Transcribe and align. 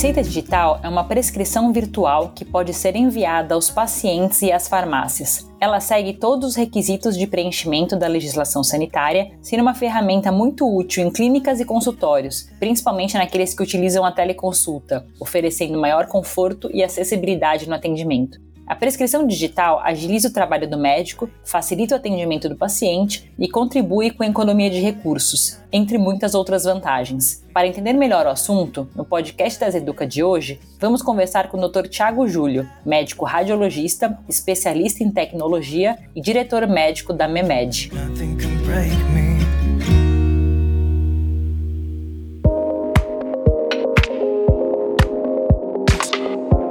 receita 0.00 0.22
digital 0.22 0.80
é 0.82 0.88
uma 0.88 1.04
prescrição 1.04 1.70
virtual 1.74 2.32
que 2.34 2.42
pode 2.42 2.72
ser 2.72 2.96
enviada 2.96 3.54
aos 3.54 3.68
pacientes 3.68 4.40
e 4.40 4.50
às 4.50 4.66
farmácias. 4.66 5.46
Ela 5.60 5.78
segue 5.78 6.14
todos 6.14 6.48
os 6.48 6.56
requisitos 6.56 7.18
de 7.18 7.26
preenchimento 7.26 7.94
da 7.94 8.06
legislação 8.06 8.64
sanitária, 8.64 9.30
sendo 9.42 9.60
uma 9.60 9.74
ferramenta 9.74 10.32
muito 10.32 10.66
útil 10.66 11.04
em 11.04 11.10
clínicas 11.10 11.60
e 11.60 11.66
consultórios, 11.66 12.48
principalmente 12.58 13.18
naqueles 13.18 13.52
que 13.52 13.62
utilizam 13.62 14.02
a 14.02 14.10
teleconsulta, 14.10 15.06
oferecendo 15.20 15.78
maior 15.78 16.06
conforto 16.06 16.70
e 16.72 16.82
acessibilidade 16.82 17.68
no 17.68 17.74
atendimento. 17.74 18.40
A 18.70 18.76
prescrição 18.76 19.26
digital 19.26 19.80
agiliza 19.82 20.28
o 20.28 20.32
trabalho 20.32 20.70
do 20.70 20.78
médico, 20.78 21.28
facilita 21.44 21.96
o 21.96 21.98
atendimento 21.98 22.48
do 22.48 22.54
paciente 22.54 23.28
e 23.36 23.48
contribui 23.48 24.12
com 24.12 24.22
a 24.22 24.28
economia 24.28 24.70
de 24.70 24.78
recursos, 24.78 25.58
entre 25.72 25.98
muitas 25.98 26.36
outras 26.36 26.62
vantagens. 26.62 27.44
Para 27.52 27.66
entender 27.66 27.94
melhor 27.94 28.26
o 28.26 28.30
assunto, 28.30 28.88
no 28.94 29.04
podcast 29.04 29.58
das 29.58 29.74
Educa 29.74 30.06
de 30.06 30.22
hoje, 30.22 30.60
vamos 30.78 31.02
conversar 31.02 31.48
com 31.48 31.58
o 31.58 31.68
Dr. 31.68 31.88
Tiago 31.88 32.28
Júlio, 32.28 32.64
médico 32.86 33.24
radiologista, 33.24 34.16
especialista 34.28 35.02
em 35.02 35.10
tecnologia 35.10 35.98
e 36.14 36.20
diretor 36.20 36.64
médico 36.68 37.12
da 37.12 37.26
MEMED. 37.26 37.90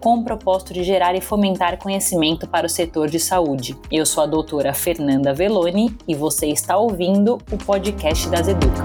com 0.00 0.18
o 0.18 0.24
propósito 0.24 0.72
de 0.72 0.82
gerar 0.82 1.14
e 1.14 1.20
fomentar 1.20 1.78
conhecimento 1.78 2.46
para 2.46 2.66
o 2.66 2.70
setor 2.70 3.08
de 3.08 3.18
saúde. 3.18 3.76
Eu 3.90 4.04
sou 4.04 4.22
a 4.22 4.26
doutora 4.26 4.72
Fernanda 4.74 5.32
Veloni 5.32 5.96
e 6.06 6.14
você 6.14 6.46
está 6.46 6.76
ouvindo 6.76 7.38
o 7.50 7.56
podcast 7.56 8.28
das 8.28 8.48
Educa. 8.48 8.84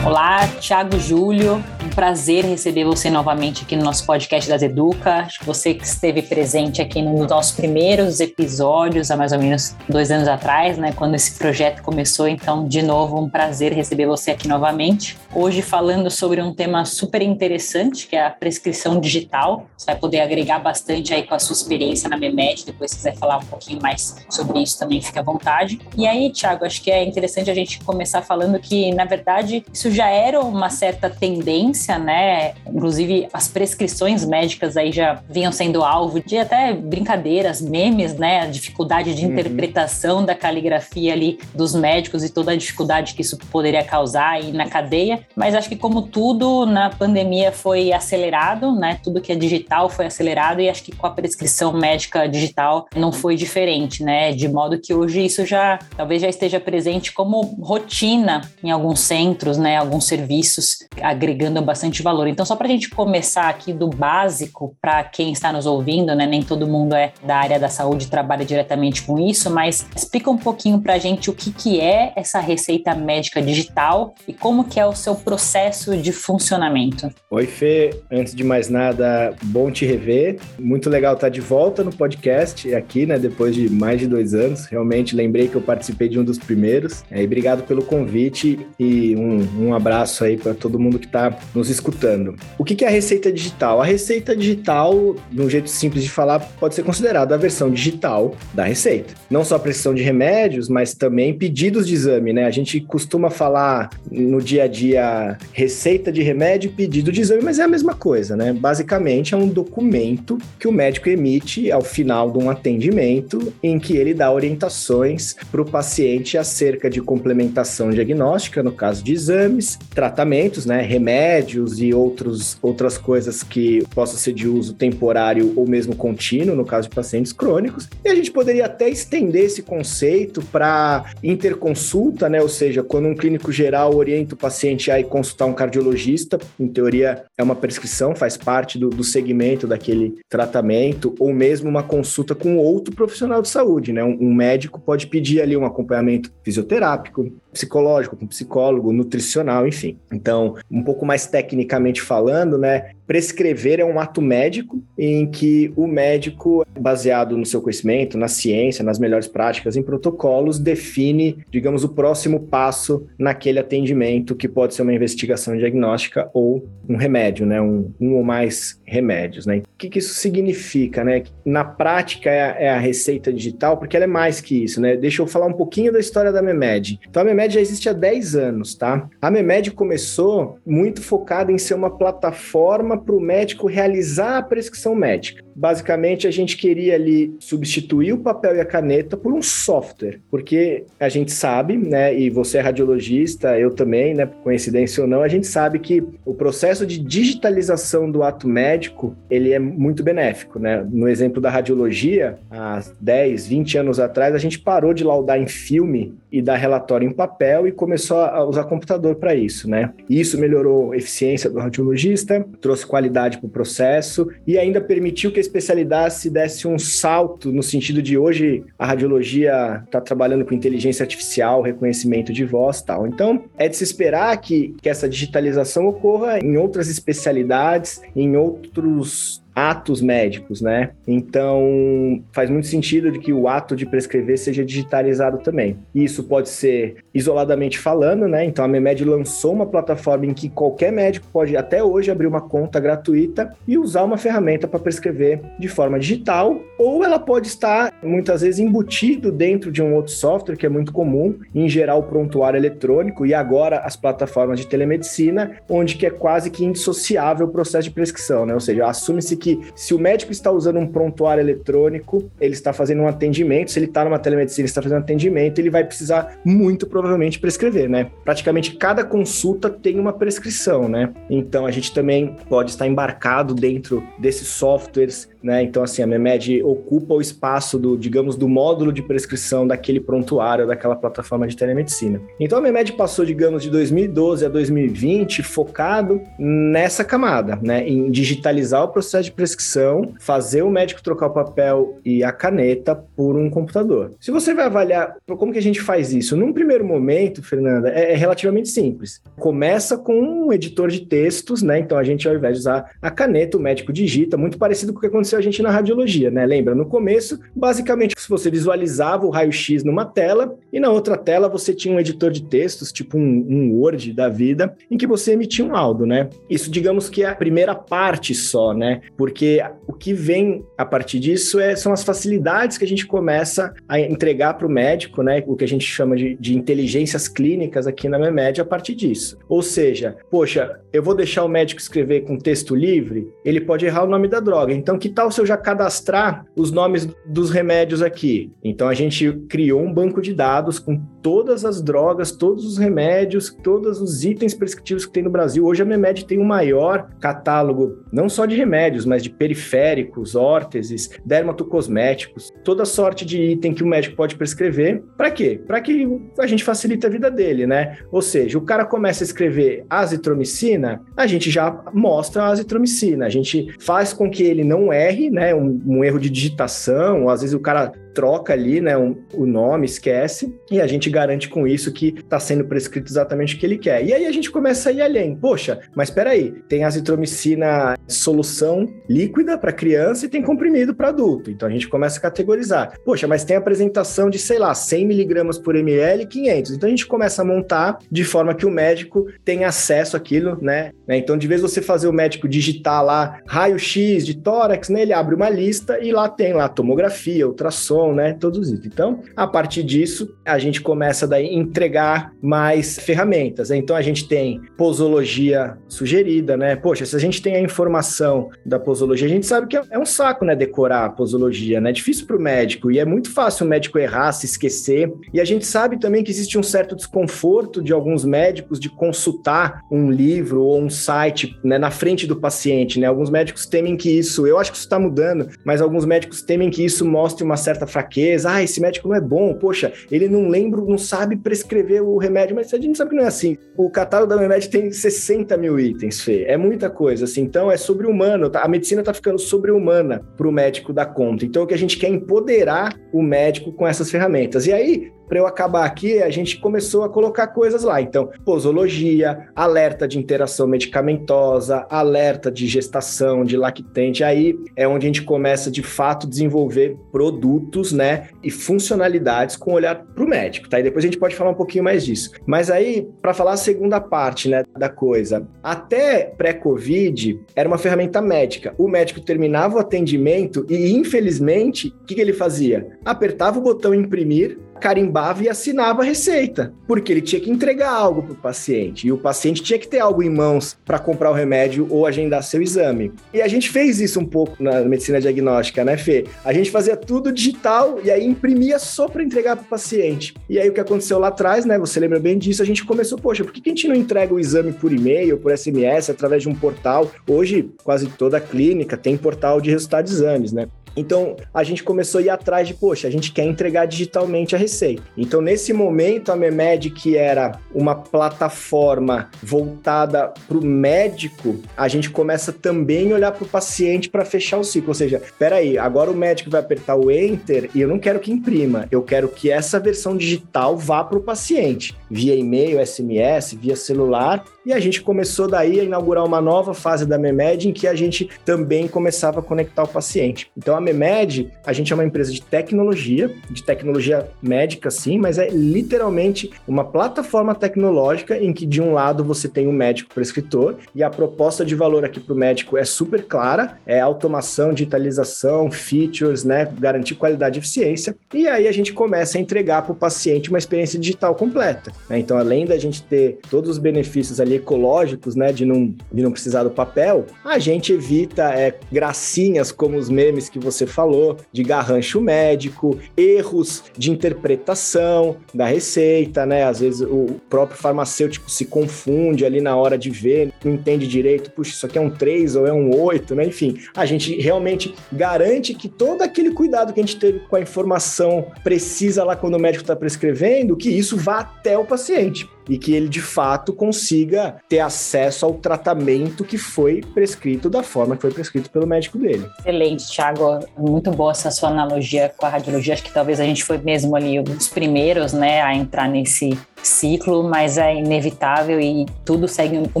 Olá, 0.04 0.46
Thiago 0.60 0.98
Júlio, 0.98 1.62
prazer 2.00 2.46
receber 2.46 2.84
você 2.84 3.10
novamente 3.10 3.62
aqui 3.62 3.76
no 3.76 3.84
nosso 3.84 4.06
podcast 4.06 4.48
das 4.48 4.62
Educa. 4.62 5.28
Você 5.42 5.74
que 5.74 5.84
esteve 5.84 6.22
presente 6.22 6.80
aqui 6.80 7.02
nos 7.02 7.28
nossos 7.28 7.52
primeiros 7.52 8.20
episódios, 8.20 9.10
há 9.10 9.18
mais 9.18 9.32
ou 9.32 9.38
menos 9.38 9.76
dois 9.86 10.10
anos 10.10 10.26
atrás, 10.26 10.78
né, 10.78 10.94
quando 10.96 11.14
esse 11.14 11.38
projeto 11.38 11.82
começou. 11.82 12.26
Então, 12.26 12.66
de 12.66 12.80
novo, 12.80 13.20
um 13.20 13.28
prazer 13.28 13.74
receber 13.74 14.06
você 14.06 14.30
aqui 14.30 14.48
novamente. 14.48 15.18
Hoje, 15.34 15.60
falando 15.60 16.10
sobre 16.10 16.40
um 16.40 16.54
tema 16.54 16.86
super 16.86 17.20
interessante, 17.20 18.06
que 18.06 18.16
é 18.16 18.24
a 18.24 18.30
prescrição 18.30 18.98
digital. 18.98 19.66
Você 19.76 19.84
vai 19.84 19.96
poder 19.96 20.20
agregar 20.20 20.58
bastante 20.58 21.12
aí 21.12 21.24
com 21.24 21.34
a 21.34 21.38
sua 21.38 21.52
experiência 21.52 22.08
na 22.08 22.16
MEMED. 22.16 22.64
Depois, 22.64 22.92
se 22.92 22.96
quiser 22.96 23.14
falar 23.16 23.36
um 23.36 23.44
pouquinho 23.44 23.78
mais 23.82 24.16
sobre 24.30 24.62
isso, 24.62 24.78
também 24.78 25.02
fica 25.02 25.20
à 25.20 25.22
vontade. 25.22 25.78
E 25.94 26.06
aí, 26.06 26.32
Thiago, 26.32 26.64
acho 26.64 26.80
que 26.80 26.90
é 26.90 27.04
interessante 27.04 27.50
a 27.50 27.54
gente 27.54 27.78
começar 27.84 28.22
falando 28.22 28.58
que, 28.58 28.90
na 28.94 29.04
verdade, 29.04 29.62
isso 29.70 29.90
já 29.90 30.08
era 30.08 30.40
uma 30.40 30.70
certa 30.70 31.10
tendência 31.10 31.89
né? 31.98 32.54
Inclusive, 32.66 33.28
as 33.32 33.48
prescrições 33.48 34.24
médicas 34.24 34.76
aí 34.76 34.92
já 34.92 35.22
vinham 35.28 35.52
sendo 35.52 35.82
alvo 35.82 36.20
de 36.20 36.38
até 36.38 36.72
brincadeiras, 36.72 37.60
memes, 37.60 38.14
né? 38.14 38.40
A 38.40 38.46
dificuldade 38.46 39.14
de 39.14 39.24
uhum. 39.24 39.32
interpretação 39.32 40.24
da 40.24 40.34
caligrafia 40.34 41.12
ali 41.12 41.38
dos 41.54 41.74
médicos 41.74 42.24
e 42.24 42.30
toda 42.30 42.52
a 42.52 42.56
dificuldade 42.56 43.14
que 43.14 43.22
isso 43.22 43.36
poderia 43.50 43.84
causar 43.84 44.30
aí 44.30 44.52
na 44.52 44.68
cadeia. 44.68 45.20
Mas 45.34 45.54
acho 45.54 45.68
que, 45.68 45.76
como 45.76 46.02
tudo, 46.02 46.66
na 46.66 46.90
pandemia 46.90 47.52
foi 47.52 47.92
acelerado, 47.92 48.74
né? 48.74 48.98
Tudo 49.02 49.20
que 49.20 49.32
é 49.32 49.34
digital 49.34 49.88
foi 49.88 50.06
acelerado 50.06 50.60
e 50.60 50.68
acho 50.68 50.82
que 50.82 50.94
com 50.94 51.06
a 51.06 51.10
prescrição 51.10 51.72
médica 51.72 52.28
digital 52.28 52.86
não 52.94 53.12
foi 53.12 53.36
diferente, 53.36 54.02
né? 54.02 54.32
De 54.32 54.48
modo 54.48 54.78
que 54.78 54.94
hoje 54.94 55.24
isso 55.24 55.44
já 55.44 55.78
talvez 55.96 56.22
já 56.22 56.28
esteja 56.28 56.60
presente 56.60 57.12
como 57.12 57.40
rotina 57.60 58.42
em 58.62 58.70
alguns 58.70 59.00
centros, 59.00 59.58
né? 59.58 59.76
Alguns 59.76 60.06
serviços, 60.06 60.78
agregando 61.00 61.58
bastante 61.70 62.02
valor. 62.02 62.26
Então, 62.26 62.44
só 62.44 62.56
para 62.56 62.66
a 62.66 62.70
gente 62.70 62.90
começar 62.90 63.48
aqui 63.48 63.72
do 63.72 63.88
básico, 63.88 64.76
para 64.82 65.04
quem 65.04 65.32
está 65.32 65.52
nos 65.52 65.66
ouvindo, 65.66 66.14
né? 66.16 66.26
Nem 66.26 66.42
todo 66.42 66.66
mundo 66.66 66.96
é 66.96 67.12
da 67.24 67.36
área 67.36 67.60
da 67.60 67.68
saúde 67.68 68.06
e 68.06 68.10
trabalha 68.10 68.44
diretamente 68.44 69.02
com 69.02 69.20
isso, 69.20 69.48
mas 69.48 69.86
explica 69.94 70.28
um 70.28 70.36
pouquinho 70.36 70.80
para 70.80 70.94
a 70.94 70.98
gente 70.98 71.30
o 71.30 71.32
que, 71.32 71.52
que 71.52 71.80
é 71.80 72.12
essa 72.16 72.40
receita 72.40 72.92
médica 72.92 73.40
digital 73.40 74.14
e 74.26 74.32
como 74.32 74.64
que 74.64 74.80
é 74.80 74.86
o 74.86 74.94
seu 74.94 75.14
processo 75.14 75.96
de 75.96 76.10
funcionamento. 76.10 77.08
Oi, 77.30 77.46
Fê. 77.46 77.90
Antes 78.10 78.34
de 78.34 78.42
mais 78.42 78.68
nada, 78.68 79.32
bom 79.44 79.70
te 79.70 79.86
rever. 79.86 80.40
Muito 80.58 80.90
legal 80.90 81.14
estar 81.14 81.28
de 81.28 81.40
volta 81.40 81.84
no 81.84 81.92
podcast 81.92 82.74
aqui, 82.74 83.06
né? 83.06 83.16
Depois 83.16 83.54
de 83.54 83.70
mais 83.70 84.00
de 84.00 84.08
dois 84.08 84.34
anos. 84.34 84.66
Realmente 84.66 85.14
lembrei 85.14 85.46
que 85.46 85.54
eu 85.54 85.62
participei 85.62 86.08
de 86.08 86.18
um 86.18 86.24
dos 86.24 86.38
primeiros. 86.38 87.04
É, 87.10 87.22
e 87.22 87.24
obrigado 87.24 87.62
pelo 87.62 87.84
convite 87.84 88.66
e 88.78 89.14
um, 89.14 89.68
um 89.68 89.74
abraço 89.74 90.24
aí 90.24 90.36
para 90.36 90.52
todo 90.52 90.80
mundo 90.80 90.98
que 90.98 91.06
está 91.06 91.38
nos 91.54 91.59
escutando. 91.68 92.34
O 92.58 92.64
que 92.64 92.84
é 92.84 92.88
a 92.88 92.90
receita 92.90 93.30
digital? 93.32 93.80
A 93.80 93.84
receita 93.84 94.34
digital, 94.34 95.16
de 95.30 95.40
um 95.40 95.50
jeito 95.50 95.68
simples 95.68 96.04
de 96.04 96.10
falar, 96.10 96.40
pode 96.58 96.74
ser 96.74 96.82
considerada 96.82 97.34
a 97.34 97.38
versão 97.38 97.70
digital 97.70 98.34
da 98.54 98.64
receita. 98.64 99.14
Não 99.28 99.44
só 99.44 99.56
a 99.56 99.58
prescrição 99.58 99.94
de 99.94 100.02
remédios, 100.02 100.68
mas 100.68 100.94
também 100.94 101.34
pedidos 101.34 101.86
de 101.86 101.94
exame, 101.94 102.32
né? 102.32 102.44
A 102.44 102.50
gente 102.50 102.80
costuma 102.80 103.30
falar 103.30 103.90
no 104.10 104.40
dia 104.40 104.64
a 104.64 104.66
dia 104.66 105.38
receita 105.52 106.12
de 106.12 106.22
remédio 106.22 106.70
pedido 106.70 107.12
de 107.12 107.20
exame, 107.20 107.42
mas 107.42 107.58
é 107.58 107.62
a 107.62 107.68
mesma 107.68 107.94
coisa, 107.94 108.36
né? 108.36 108.52
Basicamente 108.52 109.34
é 109.34 109.36
um 109.36 109.48
documento 109.48 110.38
que 110.58 110.68
o 110.68 110.72
médico 110.72 111.08
emite 111.08 111.70
ao 111.70 111.82
final 111.82 112.30
de 112.30 112.38
um 112.38 112.50
atendimento 112.50 113.52
em 113.62 113.78
que 113.78 113.96
ele 113.96 114.14
dá 114.14 114.32
orientações 114.32 115.34
para 115.50 115.60
o 115.60 115.64
paciente 115.64 116.38
acerca 116.38 116.88
de 116.88 117.00
complementação 117.00 117.90
diagnóstica, 117.90 118.62
no 118.62 118.72
caso 118.72 119.02
de 119.02 119.12
exames, 119.12 119.78
tratamentos, 119.94 120.66
né? 120.66 120.82
Remédios 120.82 121.49
e 121.80 121.94
outros, 121.94 122.58
outras 122.62 122.96
coisas 122.96 123.42
que 123.42 123.84
possam 123.94 124.16
ser 124.16 124.32
de 124.32 124.48
uso 124.48 124.74
temporário 124.74 125.52
ou 125.56 125.66
mesmo 125.66 125.94
contínuo, 125.94 126.56
no 126.56 126.64
caso 126.64 126.88
de 126.88 126.94
pacientes 126.94 127.32
crônicos. 127.32 127.88
E 128.04 128.08
a 128.08 128.14
gente 128.14 128.30
poderia 128.30 128.66
até 128.66 128.88
estender 128.88 129.44
esse 129.44 129.62
conceito 129.62 130.42
para 130.52 131.12
interconsulta, 131.22 132.28
né? 132.28 132.40
Ou 132.40 132.48
seja, 132.48 132.82
quando 132.82 133.08
um 133.08 133.14
clínico 133.14 133.52
geral 133.52 133.94
orienta 133.94 134.34
o 134.34 134.38
paciente 134.38 134.90
a 134.90 135.00
ir 135.00 135.04
consultar 135.04 135.46
um 135.46 135.52
cardiologista, 135.52 136.38
em 136.58 136.68
teoria 136.68 137.24
é 137.36 137.42
uma 137.42 137.56
prescrição, 137.56 138.14
faz 138.14 138.36
parte 138.36 138.78
do, 138.78 138.90
do 138.90 139.04
segmento 139.04 139.66
daquele 139.66 140.16
tratamento, 140.28 141.14
ou 141.18 141.32
mesmo 141.32 141.68
uma 141.68 141.82
consulta 141.82 142.34
com 142.34 142.56
outro 142.56 142.94
profissional 142.94 143.42
de 143.42 143.48
saúde, 143.48 143.92
né? 143.92 144.02
Um, 144.04 144.18
um 144.20 144.34
médico 144.34 144.80
pode 144.80 145.06
pedir 145.06 145.40
ali 145.40 145.56
um 145.56 145.64
acompanhamento 145.64 146.32
fisioterápico, 146.42 147.32
psicológico, 147.52 148.16
com 148.16 148.26
psicólogo, 148.26 148.92
nutricional, 148.92 149.66
enfim. 149.66 149.98
Então, 150.12 150.56
um 150.70 150.82
pouco 150.82 151.04
mais 151.04 151.26
tecnicamente 151.26 152.00
falando, 152.00 152.56
né, 152.56 152.92
prescrever 153.10 153.80
é 153.80 153.84
um 153.84 153.98
ato 153.98 154.22
médico 154.22 154.80
em 154.96 155.28
que 155.28 155.72
o 155.74 155.88
médico, 155.88 156.64
baseado 156.78 157.36
no 157.36 157.44
seu 157.44 157.60
conhecimento, 157.60 158.16
na 158.16 158.28
ciência, 158.28 158.84
nas 158.84 159.00
melhores 159.00 159.26
práticas, 159.26 159.76
em 159.76 159.82
protocolos, 159.82 160.60
define, 160.60 161.38
digamos, 161.50 161.82
o 161.82 161.88
próximo 161.88 162.38
passo 162.38 163.08
naquele 163.18 163.58
atendimento, 163.58 164.36
que 164.36 164.46
pode 164.46 164.76
ser 164.76 164.82
uma 164.82 164.94
investigação 164.94 165.56
diagnóstica 165.56 166.30
ou 166.32 166.64
um 166.88 166.94
remédio, 166.94 167.44
né? 167.44 167.60
Um, 167.60 167.92
um 168.00 168.14
ou 168.14 168.22
mais 168.22 168.80
remédios, 168.84 169.44
né? 169.44 169.58
O 169.58 169.62
que, 169.76 169.88
que 169.88 169.98
isso 169.98 170.14
significa, 170.14 171.02
né? 171.02 171.24
Na 171.44 171.64
prática 171.64 172.30
é 172.30 172.42
a, 172.42 172.60
é 172.60 172.68
a, 172.68 172.78
receita 172.78 173.32
digital, 173.32 173.76
porque 173.76 173.96
ela 173.96 174.04
é 174.04 174.08
mais 174.08 174.40
que 174.40 174.62
isso, 174.62 174.80
né? 174.80 174.96
Deixa 174.96 175.20
eu 175.20 175.26
falar 175.26 175.46
um 175.46 175.52
pouquinho 175.52 175.92
da 175.92 175.98
história 175.98 176.30
da 176.30 176.42
Memed. 176.42 177.00
Então 177.08 177.22
a 177.22 177.24
Memed 177.24 177.54
já 177.54 177.60
existe 177.60 177.88
há 177.88 177.92
10 177.92 178.36
anos, 178.36 178.74
tá? 178.76 179.08
A 179.20 179.30
Memed 179.32 179.72
começou 179.72 180.60
muito 180.64 181.02
focada 181.02 181.50
em 181.50 181.58
ser 181.58 181.74
uma 181.74 181.90
plataforma 181.90 182.99
para 183.00 183.14
o 183.14 183.20
médico 183.20 183.66
realizar 183.66 184.38
a 184.38 184.42
prescrição 184.42 184.94
médica. 184.94 185.42
Basicamente, 185.54 186.26
a 186.26 186.30
gente 186.30 186.56
queria 186.56 186.94
ali 186.94 187.34
substituir 187.38 188.12
o 188.12 188.18
papel 188.18 188.56
e 188.56 188.60
a 188.60 188.64
caneta 188.64 189.16
por 189.16 189.32
um 189.32 189.42
software, 189.42 190.20
porque 190.30 190.84
a 190.98 191.08
gente 191.08 191.32
sabe, 191.32 191.76
né, 191.76 192.18
e 192.18 192.30
você 192.30 192.58
é 192.58 192.60
radiologista, 192.60 193.58
eu 193.58 193.70
também, 193.70 194.14
né, 194.14 194.26
coincidência 194.42 195.02
ou 195.02 195.08
não, 195.08 195.22
a 195.22 195.28
gente 195.28 195.46
sabe 195.46 195.78
que 195.78 196.02
o 196.24 196.32
processo 196.32 196.86
de 196.86 196.98
digitalização 196.98 198.10
do 198.10 198.22
ato 198.22 198.48
médico, 198.48 199.14
ele 199.30 199.52
é 199.52 199.58
muito 199.58 200.02
benéfico, 200.02 200.58
né? 200.58 200.86
No 200.90 201.08
exemplo 201.08 201.40
da 201.40 201.50
radiologia, 201.50 202.38
há 202.50 202.82
10, 203.00 203.46
20 203.46 203.78
anos 203.78 204.00
atrás, 204.00 204.34
a 204.34 204.38
gente 204.38 204.58
parou 204.58 204.94
de 204.94 205.04
laudar 205.04 205.38
em 205.38 205.46
filme 205.46 206.14
e 206.30 206.40
dar 206.40 206.56
relatório 206.56 207.08
em 207.08 207.12
papel 207.12 207.66
e 207.66 207.72
começou 207.72 208.18
a 208.18 208.44
usar 208.44 208.64
computador 208.64 209.16
para 209.16 209.34
isso, 209.34 209.68
né? 209.68 209.92
Isso 210.08 210.38
melhorou 210.38 210.92
a 210.92 210.96
eficiência 210.96 211.50
do 211.50 211.58
radiologista, 211.58 212.46
trouxe 212.60 212.86
qualidade 212.90 213.38
para 213.38 213.46
o 213.46 213.50
processo 213.50 214.28
e 214.44 214.58
ainda 214.58 214.80
permitiu 214.80 215.30
que 215.30 215.38
a 215.38 215.40
especialidade 215.40 216.14
se 216.14 216.28
desse 216.28 216.66
um 216.66 216.76
salto 216.76 217.52
no 217.52 217.62
sentido 217.62 218.02
de 218.02 218.18
hoje 218.18 218.64
a 218.76 218.84
radiologia 218.84 219.82
está 219.86 220.00
trabalhando 220.00 220.44
com 220.44 220.52
inteligência 220.52 221.04
artificial, 221.04 221.62
reconhecimento 221.62 222.32
de 222.32 222.44
voz 222.44 222.82
tal. 222.82 223.06
Então, 223.06 223.44
é 223.56 223.68
de 223.68 223.76
se 223.76 223.84
esperar 223.84 224.36
que, 224.40 224.74
que 224.82 224.88
essa 224.88 225.08
digitalização 225.08 225.86
ocorra 225.86 226.40
em 226.40 226.56
outras 226.56 226.88
especialidades, 226.88 228.02
em 228.16 228.36
outros 228.36 229.40
atos 229.54 230.00
médicos, 230.00 230.60
né? 230.60 230.90
Então, 231.06 232.22
faz 232.32 232.48
muito 232.50 232.66
sentido 232.66 233.10
de 233.10 233.18
que 233.18 233.32
o 233.32 233.48
ato 233.48 233.74
de 233.76 233.86
prescrever 233.86 234.38
seja 234.38 234.64
digitalizado 234.64 235.38
também. 235.38 235.76
Isso 235.94 236.24
pode 236.24 236.48
ser 236.48 236.96
isoladamente 237.14 237.78
falando, 237.78 238.28
né? 238.28 238.44
Então, 238.44 238.64
a 238.64 238.68
Memed 238.68 239.04
lançou 239.04 239.52
uma 239.52 239.66
plataforma 239.66 240.26
em 240.26 240.34
que 240.34 240.48
qualquer 240.48 240.92
médico 240.92 241.26
pode 241.32 241.56
até 241.56 241.82
hoje 241.82 242.10
abrir 242.10 242.26
uma 242.26 242.40
conta 242.40 242.80
gratuita 242.80 243.54
e 243.66 243.76
usar 243.76 244.04
uma 244.04 244.16
ferramenta 244.16 244.68
para 244.68 244.78
prescrever 244.78 245.40
de 245.58 245.68
forma 245.68 245.98
digital, 245.98 246.60
ou 246.78 247.04
ela 247.04 247.18
pode 247.18 247.48
estar 247.48 247.92
muitas 248.02 248.42
vezes 248.42 248.60
embutido 248.60 249.32
dentro 249.32 249.70
de 249.70 249.82
um 249.82 249.94
outro 249.94 250.12
software 250.12 250.56
que 250.56 250.66
é 250.66 250.68
muito 250.68 250.92
comum, 250.92 251.38
em 251.54 251.68
geral 251.68 252.00
o 252.00 252.04
prontuário 252.04 252.58
eletrônico 252.58 253.26
e 253.26 253.34
agora 253.34 253.80
as 253.80 253.96
plataformas 253.96 254.60
de 254.60 254.66
telemedicina, 254.66 255.56
onde 255.68 255.96
que 255.96 256.06
é 256.06 256.10
quase 256.10 256.50
que 256.50 256.64
indissociável 256.64 257.46
o 257.46 257.50
processo 257.50 257.88
de 257.88 257.94
prescrição, 257.94 258.46
né? 258.46 258.54
Ou 258.54 258.60
seja, 258.60 258.86
assume-se 258.86 259.36
que 259.40 259.60
se 259.74 259.94
o 259.94 259.98
médico 259.98 260.30
está 260.30 260.52
usando 260.52 260.78
um 260.78 260.86
prontuário 260.86 261.40
eletrônico, 261.40 262.30
ele 262.40 262.52
está 262.52 262.72
fazendo 262.72 263.02
um 263.02 263.08
atendimento, 263.08 263.70
se 263.70 263.78
ele 263.78 263.86
está 263.86 264.04
numa 264.04 264.18
telemedicina, 264.18 264.66
está 264.66 264.82
fazendo 264.82 264.98
um 264.98 265.02
atendimento, 265.02 265.58
ele 265.58 265.70
vai 265.70 265.82
precisar 265.82 266.38
muito 266.44 266.86
provavelmente 266.86 267.40
prescrever, 267.40 267.88
né? 267.88 268.10
Praticamente 268.24 268.76
cada 268.76 269.02
consulta 269.02 269.70
tem 269.70 269.98
uma 269.98 270.12
prescrição, 270.12 270.88
né? 270.88 271.12
Então 271.28 271.66
a 271.66 271.70
gente 271.70 271.92
também 271.92 272.36
pode 272.48 272.70
estar 272.70 272.86
embarcado 272.86 273.54
dentro 273.54 274.04
desses 274.18 274.48
softwares 274.48 275.28
né? 275.42 275.62
Então, 275.62 275.82
assim, 275.82 276.02
a 276.02 276.06
MEMED 276.06 276.62
ocupa 276.62 277.14
o 277.14 277.20
espaço 277.20 277.78
do, 277.78 277.96
digamos, 277.96 278.36
do 278.36 278.48
módulo 278.48 278.92
de 278.92 279.02
prescrição 279.02 279.66
daquele 279.66 280.00
prontuário, 280.00 280.66
daquela 280.66 280.96
plataforma 280.96 281.46
de 281.46 281.56
telemedicina. 281.56 282.20
Então, 282.38 282.58
a 282.58 282.60
MEMED 282.60 282.92
passou, 282.92 283.24
digamos, 283.24 283.62
de 283.62 283.70
2012 283.70 284.44
a 284.44 284.48
2020 284.48 285.42
focado 285.42 286.20
nessa 286.38 287.04
camada, 287.04 287.58
né? 287.62 287.88
Em 287.88 288.10
digitalizar 288.10 288.84
o 288.84 288.88
processo 288.88 289.24
de 289.24 289.32
prescrição, 289.32 290.14
fazer 290.18 290.62
o 290.62 290.70
médico 290.70 291.02
trocar 291.02 291.26
o 291.26 291.30
papel 291.30 291.98
e 292.04 292.22
a 292.22 292.32
caneta 292.32 292.94
por 292.94 293.36
um 293.36 293.48
computador. 293.48 294.12
Se 294.20 294.30
você 294.30 294.54
vai 294.54 294.66
avaliar 294.66 295.16
como 295.26 295.52
que 295.52 295.58
a 295.58 295.62
gente 295.62 295.80
faz 295.80 296.12
isso, 296.12 296.36
num 296.36 296.52
primeiro 296.52 296.84
momento, 296.84 297.42
Fernanda, 297.42 297.88
é, 297.90 298.12
é 298.12 298.16
relativamente 298.16 298.68
simples. 298.68 299.22
Começa 299.38 299.96
com 299.96 300.14
um 300.20 300.52
editor 300.52 300.88
de 300.88 301.00
textos, 301.06 301.62
né? 301.62 301.78
Então, 301.78 301.96
a 301.96 302.04
gente, 302.04 302.28
ao 302.28 302.34
invés 302.34 302.54
de 302.54 302.60
usar 302.60 302.90
a 303.00 303.10
caneta, 303.10 303.56
o 303.56 303.60
médico 303.60 303.92
digita, 303.92 304.36
muito 304.36 304.58
parecido 304.58 304.92
com 304.92 304.98
o 304.98 305.00
que 305.00 305.06
aconteceu 305.06 305.29
aconteceu 305.30 305.38
a 305.38 305.42
gente 305.42 305.62
na 305.62 305.70
radiologia, 305.70 306.30
né? 306.30 306.44
Lembra? 306.44 306.74
No 306.74 306.86
começo, 306.86 307.38
basicamente, 307.54 308.14
você 308.28 308.50
visualizava 308.50 309.26
o 309.26 309.30
raio-x 309.30 309.84
numa 309.84 310.04
tela 310.04 310.56
e 310.72 310.80
na 310.80 310.90
outra 310.90 311.16
tela 311.16 311.48
você 311.48 311.72
tinha 311.74 311.94
um 311.94 312.00
editor 312.00 312.30
de 312.30 312.42
textos, 312.42 312.92
tipo 312.92 313.16
um, 313.16 313.46
um 313.48 313.72
Word 313.74 314.12
da 314.12 314.28
vida, 314.28 314.74
em 314.90 314.96
que 314.96 315.06
você 315.06 315.32
emitia 315.32 315.64
um 315.64 315.72
laudo, 315.72 316.06
né? 316.06 316.28
Isso, 316.48 316.70
digamos 316.70 317.08
que 317.08 317.22
é 317.22 317.28
a 317.28 317.34
primeira 317.34 317.74
parte 317.74 318.34
só, 318.34 318.72
né? 318.72 319.00
Porque 319.16 319.62
o 319.86 319.92
que 319.92 320.12
vem 320.12 320.64
a 320.76 320.84
partir 320.84 321.20
disso 321.20 321.60
é, 321.60 321.76
são 321.76 321.92
as 321.92 322.02
facilidades 322.02 322.78
que 322.78 322.84
a 322.84 322.88
gente 322.88 323.06
começa 323.06 323.72
a 323.88 324.00
entregar 324.00 324.54
para 324.54 324.66
o 324.66 324.70
médico, 324.70 325.22
né? 325.22 325.42
O 325.46 325.56
que 325.56 325.64
a 325.64 325.68
gente 325.68 325.84
chama 325.84 326.16
de, 326.16 326.36
de 326.36 326.56
inteligências 326.56 327.28
clínicas 327.28 327.86
aqui 327.86 328.08
na 328.08 328.18
MEMED 328.18 328.60
a 328.60 328.64
partir 328.64 328.94
disso. 328.94 329.38
Ou 329.48 329.62
seja, 329.62 330.16
poxa, 330.30 330.80
eu 330.92 331.02
vou 331.02 331.14
deixar 331.14 331.44
o 331.44 331.48
médico 331.48 331.80
escrever 331.80 332.22
com 332.22 332.38
texto 332.38 332.74
livre, 332.74 333.28
ele 333.44 333.60
pode 333.60 333.86
errar 333.86 334.04
o 334.04 334.08
nome 334.08 334.28
da 334.28 334.40
droga. 334.40 334.72
Então, 334.72 334.98
que 334.98 335.08
tal 335.08 335.19
se 335.28 335.40
eu 335.40 335.46
já 335.46 335.56
cadastrar 335.56 336.44
os 336.54 336.70
nomes 336.70 337.08
dos 337.26 337.50
remédios 337.50 338.00
aqui? 338.00 338.52
Então 338.62 338.86
a 338.86 338.94
gente 338.94 339.32
criou 339.48 339.82
um 339.82 339.92
banco 339.92 340.22
de 340.22 340.32
dados 340.32 340.78
com 340.78 340.96
todas 341.22 341.64
as 341.64 341.82
drogas, 341.82 342.32
todos 342.32 342.64
os 342.64 342.78
remédios, 342.78 343.56
todos 343.62 344.00
os 344.00 344.24
itens 344.24 344.54
prescritivos 344.54 345.06
que 345.06 345.12
tem 345.12 345.22
no 345.22 345.30
Brasil. 345.30 345.64
Hoje 345.64 345.82
a 345.82 345.84
Memed 345.84 346.24
tem 346.26 346.38
o 346.38 346.44
maior 346.44 347.08
catálogo, 347.20 348.04
não 348.12 348.28
só 348.28 348.46
de 348.46 348.56
remédios, 348.56 349.04
mas 349.04 349.22
de 349.22 349.30
periféricos, 349.30 350.34
órteses, 350.34 351.10
dermatocosméticos, 351.24 352.50
toda 352.64 352.84
sorte 352.84 353.24
de 353.24 353.40
item 353.42 353.74
que 353.74 353.82
o 353.82 353.86
médico 353.86 354.16
pode 354.16 354.36
prescrever. 354.36 355.02
Para 355.16 355.30
quê? 355.30 355.60
Para 355.66 355.80
que 355.80 356.08
a 356.38 356.46
gente 356.46 356.64
facilite 356.64 357.06
a 357.06 357.10
vida 357.10 357.30
dele, 357.30 357.66
né? 357.66 357.98
Ou 358.10 358.22
seja, 358.22 358.58
o 358.58 358.62
cara 358.62 358.84
começa 358.84 359.22
a 359.22 359.26
escrever 359.26 359.84
azitromicina, 359.88 361.02
a 361.16 361.26
gente 361.26 361.50
já 361.50 361.84
mostra 361.92 362.44
a 362.44 362.48
azitromicina, 362.48 363.26
a 363.26 363.30
gente 363.30 363.74
faz 363.78 364.12
com 364.12 364.30
que 364.30 364.42
ele 364.42 364.64
não 364.64 364.92
erre, 364.92 365.30
né? 365.30 365.54
Um, 365.54 365.80
um 365.86 366.04
erro 366.04 366.18
de 366.18 366.30
digitação, 366.30 367.28
às 367.28 367.40
vezes 367.40 367.54
o 367.54 367.60
cara 367.60 367.92
troca 368.14 368.52
ali, 368.52 368.80
né, 368.80 368.96
um, 368.96 369.16
o 369.34 369.46
nome, 369.46 369.86
esquece, 369.86 370.54
e 370.70 370.80
a 370.80 370.86
gente 370.86 371.10
garante 371.10 371.48
com 371.48 371.66
isso 371.66 371.92
que 371.92 372.14
está 372.18 372.38
sendo 372.38 372.64
prescrito 372.64 373.10
exatamente 373.10 373.54
o 373.54 373.58
que 373.58 373.66
ele 373.66 373.78
quer. 373.78 374.04
E 374.04 374.12
aí 374.12 374.26
a 374.26 374.32
gente 374.32 374.50
começa 374.50 374.90
a 374.90 374.92
ir 374.92 375.02
além. 375.02 375.36
Poxa, 375.36 375.80
mas 375.94 376.08
espera 376.08 376.30
aí, 376.30 376.52
tem 376.68 376.84
azitromicina 376.84 377.96
solução 378.08 378.86
líquida 379.08 379.56
para 379.56 379.72
criança 379.72 380.26
e 380.26 380.28
tem 380.28 380.42
comprimido 380.42 380.94
para 380.94 381.08
adulto. 381.08 381.50
Então 381.50 381.68
a 381.68 381.72
gente 381.72 381.88
começa 381.88 382.18
a 382.18 382.22
categorizar. 382.22 382.98
Poxa, 383.04 383.26
mas 383.26 383.44
tem 383.44 383.56
apresentação 383.56 384.28
de, 384.28 384.38
sei 384.38 384.58
lá, 384.58 384.74
100 384.74 385.06
miligramas 385.06 385.58
por 385.58 385.76
ml 385.76 386.22
e 386.22 386.26
500. 386.26 386.72
Então 386.72 386.86
a 386.86 386.90
gente 386.90 387.06
começa 387.06 387.42
a 387.42 387.44
montar 387.44 387.98
de 388.10 388.24
forma 388.24 388.54
que 388.54 388.66
o 388.66 388.70
médico 388.70 389.26
tenha 389.44 389.68
acesso 389.68 390.16
àquilo, 390.16 390.58
né? 390.60 390.90
Então, 391.08 391.36
de 391.36 391.46
vez 391.46 391.60
você 391.60 391.82
fazer 391.82 392.08
o 392.08 392.12
médico 392.12 392.48
digitar 392.48 393.04
lá 393.04 393.40
raio-x 393.46 394.24
de 394.24 394.34
tórax, 394.34 394.88
né, 394.88 395.02
ele 395.02 395.12
abre 395.12 395.34
uma 395.34 395.48
lista 395.48 395.98
e 396.00 396.12
lá 396.12 396.28
tem 396.28 396.52
lá 396.52 396.68
tomografia, 396.68 397.46
ultrassom, 397.46 397.99
som, 398.00 398.12
né? 398.14 398.32
Todos 398.32 398.70
isso. 398.70 398.82
Então, 398.86 399.20
a 399.36 399.46
partir 399.46 399.82
disso, 399.82 400.34
a 400.44 400.58
gente 400.58 400.80
começa 400.80 401.26
daí 401.26 401.48
a 401.48 401.52
entregar 401.52 402.32
mais 402.42 402.98
ferramentas. 402.98 403.70
Né? 403.70 403.76
Então, 403.76 403.94
a 403.94 404.02
gente 404.02 404.26
tem 404.26 404.60
posologia 404.76 405.76
sugerida, 405.88 406.56
né? 406.56 406.76
Poxa, 406.76 407.04
se 407.04 407.14
a 407.14 407.18
gente 407.18 407.42
tem 407.42 407.56
a 407.56 407.60
informação 407.60 408.50
da 408.64 408.78
posologia, 408.78 409.26
a 409.26 409.30
gente 409.30 409.46
sabe 409.46 409.66
que 409.66 409.76
é 409.76 409.98
um 409.98 410.06
saco, 410.06 410.44
né? 410.44 410.56
Decorar 410.56 411.04
a 411.04 411.10
posologia, 411.10 411.80
né? 411.80 411.90
É 411.90 411.92
difícil 411.92 412.26
para 412.26 412.36
o 412.36 412.40
médico 412.40 412.90
e 412.90 412.98
é 412.98 413.04
muito 413.04 413.30
fácil 413.30 413.66
o 413.66 413.68
médico 413.68 413.98
errar, 413.98 414.32
se 414.32 414.46
esquecer. 414.46 415.12
E 415.32 415.40
a 415.40 415.44
gente 415.44 415.66
sabe 415.66 415.98
também 415.98 416.24
que 416.24 416.30
existe 416.30 416.58
um 416.58 416.62
certo 416.62 416.96
desconforto 416.96 417.82
de 417.82 417.92
alguns 417.92 418.24
médicos 418.24 418.78
de 418.80 418.88
consultar 418.88 419.82
um 419.90 420.10
livro 420.10 420.62
ou 420.62 420.80
um 420.80 420.88
site 420.88 421.58
né, 421.62 421.78
na 421.78 421.90
frente 421.90 422.26
do 422.26 422.36
paciente, 422.36 422.98
né? 422.98 423.06
Alguns 423.06 423.30
médicos 423.30 423.66
temem 423.66 423.96
que 423.96 424.10
isso, 424.10 424.46
eu 424.46 424.58
acho 424.58 424.70
que 424.70 424.76
isso 424.76 424.86
está 424.86 424.98
mudando, 424.98 425.48
mas 425.64 425.80
alguns 425.80 426.04
médicos 426.04 426.42
temem 426.42 426.70
que 426.70 426.84
isso 426.84 427.04
mostre 427.04 427.44
uma 427.44 427.56
certa 427.56 427.86
fraqueza, 427.90 428.50
ah, 428.50 428.62
esse 428.62 428.80
médico 428.80 429.08
não 429.08 429.16
é 429.16 429.20
bom, 429.20 429.54
poxa, 429.54 429.92
ele 430.10 430.28
não 430.28 430.48
lembra, 430.48 430.80
não 430.80 430.98
sabe 430.98 431.36
prescrever 431.36 432.02
o 432.02 432.16
remédio, 432.16 432.54
mas 432.56 432.72
a 432.72 432.78
gente 432.78 432.96
sabe 432.96 433.10
que 433.10 433.16
não 433.16 433.24
é 433.24 433.28
assim. 433.28 433.56
O 433.76 433.90
catálogo 433.90 434.34
da 434.34 434.40
remédio 434.40 434.70
tem 434.70 434.90
60 434.90 435.56
mil 435.56 435.78
itens, 435.78 436.20
Fê, 436.20 436.44
é 436.44 436.56
muita 436.56 436.88
coisa, 436.88 437.24
assim, 437.24 437.42
então 437.42 437.70
é 437.70 437.76
sobre-humano, 437.76 438.48
tá? 438.48 438.62
a 438.62 438.68
medicina 438.68 439.02
está 439.02 439.12
ficando 439.12 439.38
sobre-humana 439.38 440.22
para 440.36 440.48
o 440.48 440.52
médico 440.52 440.92
dar 440.92 441.06
conta, 441.06 441.44
então 441.44 441.62
o 441.62 441.66
que 441.66 441.74
a 441.74 441.78
gente 441.78 441.98
quer 441.98 442.06
é 442.06 442.10
empoderar 442.10 442.98
o 443.12 443.22
médico 443.22 443.72
com 443.72 443.86
essas 443.86 444.10
ferramentas. 444.10 444.66
E 444.66 444.72
aí, 444.72 445.10
para 445.30 445.38
eu 445.38 445.46
acabar 445.46 445.84
aqui, 445.84 446.20
a 446.20 446.28
gente 446.28 446.58
começou 446.58 447.04
a 447.04 447.08
colocar 447.08 447.46
coisas 447.46 447.84
lá. 447.84 448.02
Então, 448.02 448.30
posologia, 448.44 449.48
alerta 449.54 450.08
de 450.08 450.18
interação 450.18 450.66
medicamentosa, 450.66 451.86
alerta 451.88 452.50
de 452.50 452.66
gestação, 452.66 453.44
de 453.44 453.56
lactente. 453.56 454.24
Aí 454.24 454.58
é 454.74 454.88
onde 454.88 455.06
a 455.06 455.08
gente 455.08 455.22
começa 455.22 455.70
de 455.70 455.84
fato 455.84 456.26
desenvolver 456.26 456.96
produtos, 457.12 457.92
né, 457.92 458.28
e 458.42 458.50
funcionalidades 458.50 459.54
com 459.54 459.72
olhar 459.72 460.04
para 460.04 460.24
o 460.24 460.28
médico, 460.28 460.68
tá? 460.68 460.80
E 460.80 460.82
depois 460.82 461.04
a 461.04 461.06
gente 461.06 461.18
pode 461.18 461.36
falar 461.36 461.50
um 461.50 461.54
pouquinho 461.54 461.84
mais 461.84 462.04
disso. 462.04 462.32
Mas 462.44 462.68
aí, 462.68 463.08
para 463.22 463.32
falar 463.32 463.52
a 463.52 463.56
segunda 463.56 464.00
parte, 464.00 464.48
né, 464.48 464.64
da 464.76 464.88
coisa, 464.88 465.46
até 465.62 466.24
pré-Covid 466.24 467.40
era 467.54 467.68
uma 467.68 467.78
ferramenta 467.78 468.20
médica. 468.20 468.74
O 468.76 468.88
médico 468.88 469.20
terminava 469.20 469.76
o 469.76 469.78
atendimento 469.78 470.66
e, 470.68 470.90
infelizmente, 470.90 471.94
o 472.02 472.04
que, 472.04 472.16
que 472.16 472.20
ele 472.20 472.32
fazia? 472.32 472.98
Apertava 473.04 473.60
o 473.60 473.62
botão 473.62 473.94
imprimir 473.94 474.58
carimbava 474.80 475.44
e 475.44 475.48
assinava 475.48 476.02
a 476.02 476.04
receita, 476.04 476.72
porque 476.86 477.12
ele 477.12 477.20
tinha 477.20 477.40
que 477.40 477.50
entregar 477.50 477.90
algo 477.90 478.22
para 478.22 478.32
o 478.32 478.36
paciente 478.36 479.06
e 479.06 479.12
o 479.12 479.18
paciente 479.18 479.62
tinha 479.62 479.78
que 479.78 479.86
ter 479.86 480.00
algo 480.00 480.22
em 480.22 480.30
mãos 480.30 480.76
para 480.84 480.98
comprar 480.98 481.30
o 481.30 481.34
remédio 481.34 481.86
ou 481.90 482.06
agendar 482.06 482.42
seu 482.42 482.62
exame. 482.62 483.12
E 483.32 483.42
a 483.42 483.48
gente 483.48 483.70
fez 483.70 484.00
isso 484.00 484.18
um 484.18 484.24
pouco 484.24 484.62
na 484.62 484.80
medicina 484.80 485.20
diagnóstica, 485.20 485.84
né, 485.84 485.96
Fê? 485.96 486.24
A 486.44 486.52
gente 486.52 486.70
fazia 486.70 486.96
tudo 486.96 487.30
digital 487.30 488.00
e 488.02 488.10
aí 488.10 488.24
imprimia 488.24 488.78
só 488.78 489.06
para 489.06 489.22
entregar 489.22 489.56
para 489.56 489.64
o 489.64 489.68
paciente. 489.68 490.34
E 490.48 490.58
aí 490.58 490.68
o 490.68 490.72
que 490.72 490.80
aconteceu 490.80 491.18
lá 491.18 491.28
atrás, 491.28 491.64
né? 491.64 491.78
Você 491.78 492.00
lembra 492.00 492.18
bem 492.18 492.38
disso? 492.38 492.62
A 492.62 492.66
gente 492.66 492.84
começou, 492.84 493.18
poxa, 493.18 493.44
por 493.44 493.52
que 493.52 493.60
a 493.64 493.72
gente 493.72 493.86
não 493.86 493.94
entrega 493.94 494.32
o 494.32 494.40
exame 494.40 494.72
por 494.72 494.92
e-mail, 494.92 495.38
por 495.38 495.56
SMS, 495.56 496.10
através 496.10 496.42
de 496.42 496.48
um 496.48 496.54
portal? 496.54 497.10
Hoje, 497.28 497.70
quase 497.84 498.06
toda 498.08 498.40
clínica 498.40 498.96
tem 498.96 499.16
portal 499.16 499.60
de 499.60 499.70
resultado 499.70 500.06
de 500.06 500.12
exames, 500.12 500.52
né? 500.52 500.66
Então, 500.96 501.36
a 501.52 501.62
gente 501.62 501.82
começou 501.82 502.18
a 502.20 502.22
ir 502.22 502.30
atrás 502.30 502.66
de, 502.66 502.74
poxa, 502.74 503.08
a 503.08 503.10
gente 503.10 503.32
quer 503.32 503.44
entregar 503.44 503.86
digitalmente 503.86 504.54
a 504.54 504.58
receita. 504.58 505.02
Então, 505.16 505.40
nesse 505.40 505.72
momento, 505.72 506.32
a 506.32 506.36
Memed, 506.36 506.90
que 506.90 507.16
era 507.16 507.58
uma 507.74 507.94
plataforma 507.94 509.30
voltada 509.42 510.32
para 510.48 510.58
o 510.58 510.64
médico, 510.64 511.60
a 511.76 511.88
gente 511.88 512.10
começa 512.10 512.52
também 512.52 513.12
a 513.12 513.14
olhar 513.14 513.32
para 513.32 513.44
o 513.44 513.48
paciente 513.48 514.08
para 514.08 514.24
fechar 514.24 514.58
o 514.58 514.64
ciclo. 514.64 514.90
Ou 514.90 514.94
seja, 514.94 515.22
peraí, 515.38 515.78
agora 515.78 516.10
o 516.10 516.16
médico 516.16 516.50
vai 516.50 516.60
apertar 516.60 516.96
o 516.96 517.10
Enter 517.10 517.70
e 517.74 517.80
eu 517.80 517.88
não 517.88 517.98
quero 517.98 518.20
que 518.20 518.32
imprima, 518.32 518.86
eu 518.90 519.02
quero 519.02 519.28
que 519.28 519.50
essa 519.50 519.78
versão 519.78 520.16
digital 520.16 520.76
vá 520.76 521.04
para 521.04 521.18
o 521.18 521.22
paciente, 521.22 521.96
via 522.10 522.34
e-mail, 522.34 522.84
SMS, 522.84 523.54
via 523.54 523.76
celular, 523.76 524.44
e 524.64 524.72
a 524.72 524.80
gente 524.80 525.00
começou 525.00 525.48
daí 525.48 525.80
a 525.80 525.84
inaugurar 525.84 526.24
uma 526.24 526.40
nova 526.40 526.74
fase 526.74 527.06
da 527.06 527.18
Memed 527.18 527.68
em 527.68 527.72
que 527.72 527.86
a 527.86 527.94
gente 527.94 528.28
também 528.44 528.86
começava 528.86 529.40
a 529.40 529.42
conectar 529.42 529.82
o 529.82 529.88
paciente. 529.88 530.50
Então 530.56 530.76
a 530.76 530.80
Memed, 530.80 531.50
a 531.64 531.72
gente 531.72 531.92
é 531.92 531.94
uma 531.94 532.04
empresa 532.04 532.32
de 532.32 532.42
tecnologia, 532.42 533.34
de 533.50 533.62
tecnologia 533.62 534.28
médica 534.42 534.90
sim, 534.90 535.18
mas 535.18 535.38
é 535.38 535.48
literalmente 535.48 536.50
uma 536.66 536.84
plataforma 536.84 537.54
tecnológica 537.54 538.36
em 538.36 538.52
que 538.52 538.66
de 538.66 538.80
um 538.80 538.92
lado 538.92 539.24
você 539.24 539.48
tem 539.48 539.66
um 539.66 539.72
médico 539.72 540.14
prescritor 540.14 540.76
e 540.94 541.02
a 541.02 541.10
proposta 541.10 541.64
de 541.64 541.74
valor 541.74 542.04
aqui 542.04 542.20
para 542.20 542.34
o 542.34 542.36
médico 542.36 542.76
é 542.76 542.84
super 542.84 543.24
clara, 543.24 543.78
é 543.86 544.00
automação, 544.00 544.72
digitalização, 544.72 545.70
features, 545.70 546.44
né, 546.44 546.70
garantir 546.78 547.14
qualidade 547.14 547.58
e 547.58 547.60
eficiência. 547.60 548.14
E 548.34 548.46
aí 548.46 548.68
a 548.68 548.72
gente 548.72 548.92
começa 548.92 549.38
a 549.38 549.40
entregar 549.40 549.82
para 549.82 549.92
o 549.92 549.96
paciente 549.96 550.50
uma 550.50 550.58
experiência 550.58 550.98
digital 550.98 551.34
completa. 551.34 551.92
Né? 552.08 552.18
Então 552.18 552.36
além 552.36 552.66
da 552.66 552.76
gente 552.76 553.02
ter 553.02 553.38
todos 553.50 553.70
os 553.70 553.78
benefícios 553.78 554.40
ali 554.40 554.49
ali 554.50 554.56
ecológicos, 554.56 555.36
né, 555.36 555.52
de 555.52 555.64
não, 555.64 555.94
de 556.12 556.22
não 556.22 556.32
precisar 556.32 556.64
do 556.64 556.70
papel, 556.70 557.26
a 557.44 557.58
gente 557.58 557.92
evita 557.92 558.52
é, 558.52 558.76
gracinhas 558.90 559.70
como 559.70 559.96
os 559.96 560.08
memes 560.08 560.48
que 560.48 560.58
você 560.58 560.86
falou, 560.86 561.36
de 561.52 561.62
garrancho 561.62 562.20
médico, 562.20 562.98
erros 563.16 563.84
de 563.96 564.10
interpretação 564.10 565.36
da 565.54 565.66
receita, 565.66 566.44
né? 566.44 566.64
Às 566.64 566.80
vezes 566.80 567.00
o 567.00 567.40
próprio 567.48 567.78
farmacêutico 567.78 568.50
se 568.50 568.64
confunde 568.64 569.44
ali 569.44 569.60
na 569.60 569.76
hora 569.76 569.96
de 569.96 570.10
ver, 570.10 570.52
não 570.64 570.72
entende 570.72 571.06
direito, 571.06 571.50
puxa, 571.50 571.72
isso 571.72 571.86
aqui 571.86 571.98
é 571.98 572.00
um 572.00 572.10
3 572.10 572.56
ou 572.56 572.66
é 572.66 572.72
um 572.72 572.94
8, 572.98 573.34
né? 573.34 573.44
Enfim, 573.44 573.78
a 573.94 574.04
gente 574.04 574.40
realmente 574.40 574.94
garante 575.12 575.74
que 575.74 575.88
todo 575.88 576.22
aquele 576.22 576.50
cuidado 576.52 576.92
que 576.92 577.00
a 577.00 577.02
gente 577.02 577.18
teve 577.18 577.40
com 577.40 577.56
a 577.56 577.60
informação 577.60 578.46
precisa 578.64 579.24
lá 579.24 579.36
quando 579.36 579.54
o 579.54 579.60
médico 579.60 579.82
está 579.82 579.94
prescrevendo, 579.94 580.76
que 580.76 580.90
isso 580.90 581.16
vá 581.16 581.40
até 581.40 581.78
o 581.78 581.84
paciente 581.84 582.48
e 582.70 582.78
que 582.78 582.94
ele 582.94 583.08
de 583.08 583.20
fato 583.20 583.72
consiga 583.72 584.56
ter 584.68 584.78
acesso 584.78 585.44
ao 585.44 585.54
tratamento 585.54 586.44
que 586.44 586.56
foi 586.56 587.02
prescrito 587.12 587.68
da 587.68 587.82
forma 587.82 588.14
que 588.14 588.22
foi 588.22 588.30
prescrito 588.30 588.70
pelo 588.70 588.86
médico 588.86 589.18
dele. 589.18 589.50
Excelente, 589.58 590.08
Thiago. 590.08 590.60
Muito 590.78 591.10
boa 591.10 591.32
essa 591.32 591.50
sua 591.50 591.68
analogia 591.68 592.32
com 592.36 592.46
a 592.46 592.48
radiologia. 592.48 592.94
Acho 592.94 593.02
que 593.02 593.12
talvez 593.12 593.40
a 593.40 593.44
gente 593.44 593.64
foi 593.64 593.76
mesmo 593.78 594.14
ali 594.14 594.38
os 594.38 594.68
primeiros, 594.68 595.32
né, 595.32 595.60
a 595.60 595.74
entrar 595.74 596.08
nesse 596.08 596.56
ciclo, 596.80 597.42
mas 597.42 597.76
é 597.76 597.96
inevitável 597.96 598.80
e 598.80 599.04
tudo 599.24 599.48
segue 599.48 599.82
o 599.92 600.00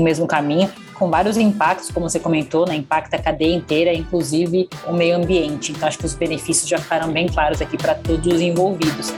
mesmo 0.00 0.26
caminho 0.26 0.70
com 0.94 1.10
vários 1.10 1.38
impactos, 1.38 1.90
como 1.90 2.08
você 2.08 2.20
comentou, 2.20 2.68
né? 2.68 2.76
impacta 2.76 3.16
a 3.16 3.18
cadeia 3.18 3.54
inteira, 3.54 3.92
inclusive 3.92 4.68
o 4.86 4.92
meio 4.92 5.16
ambiente. 5.16 5.72
Então, 5.72 5.88
acho 5.88 5.98
que 5.98 6.04
os 6.04 6.14
benefícios 6.14 6.68
já 6.68 6.76
ficaram 6.76 7.10
bem 7.10 7.26
claros 7.26 7.62
aqui 7.62 7.78
para 7.78 7.94
todos 7.94 8.26
os 8.34 8.40
envolvidos. 8.40 9.10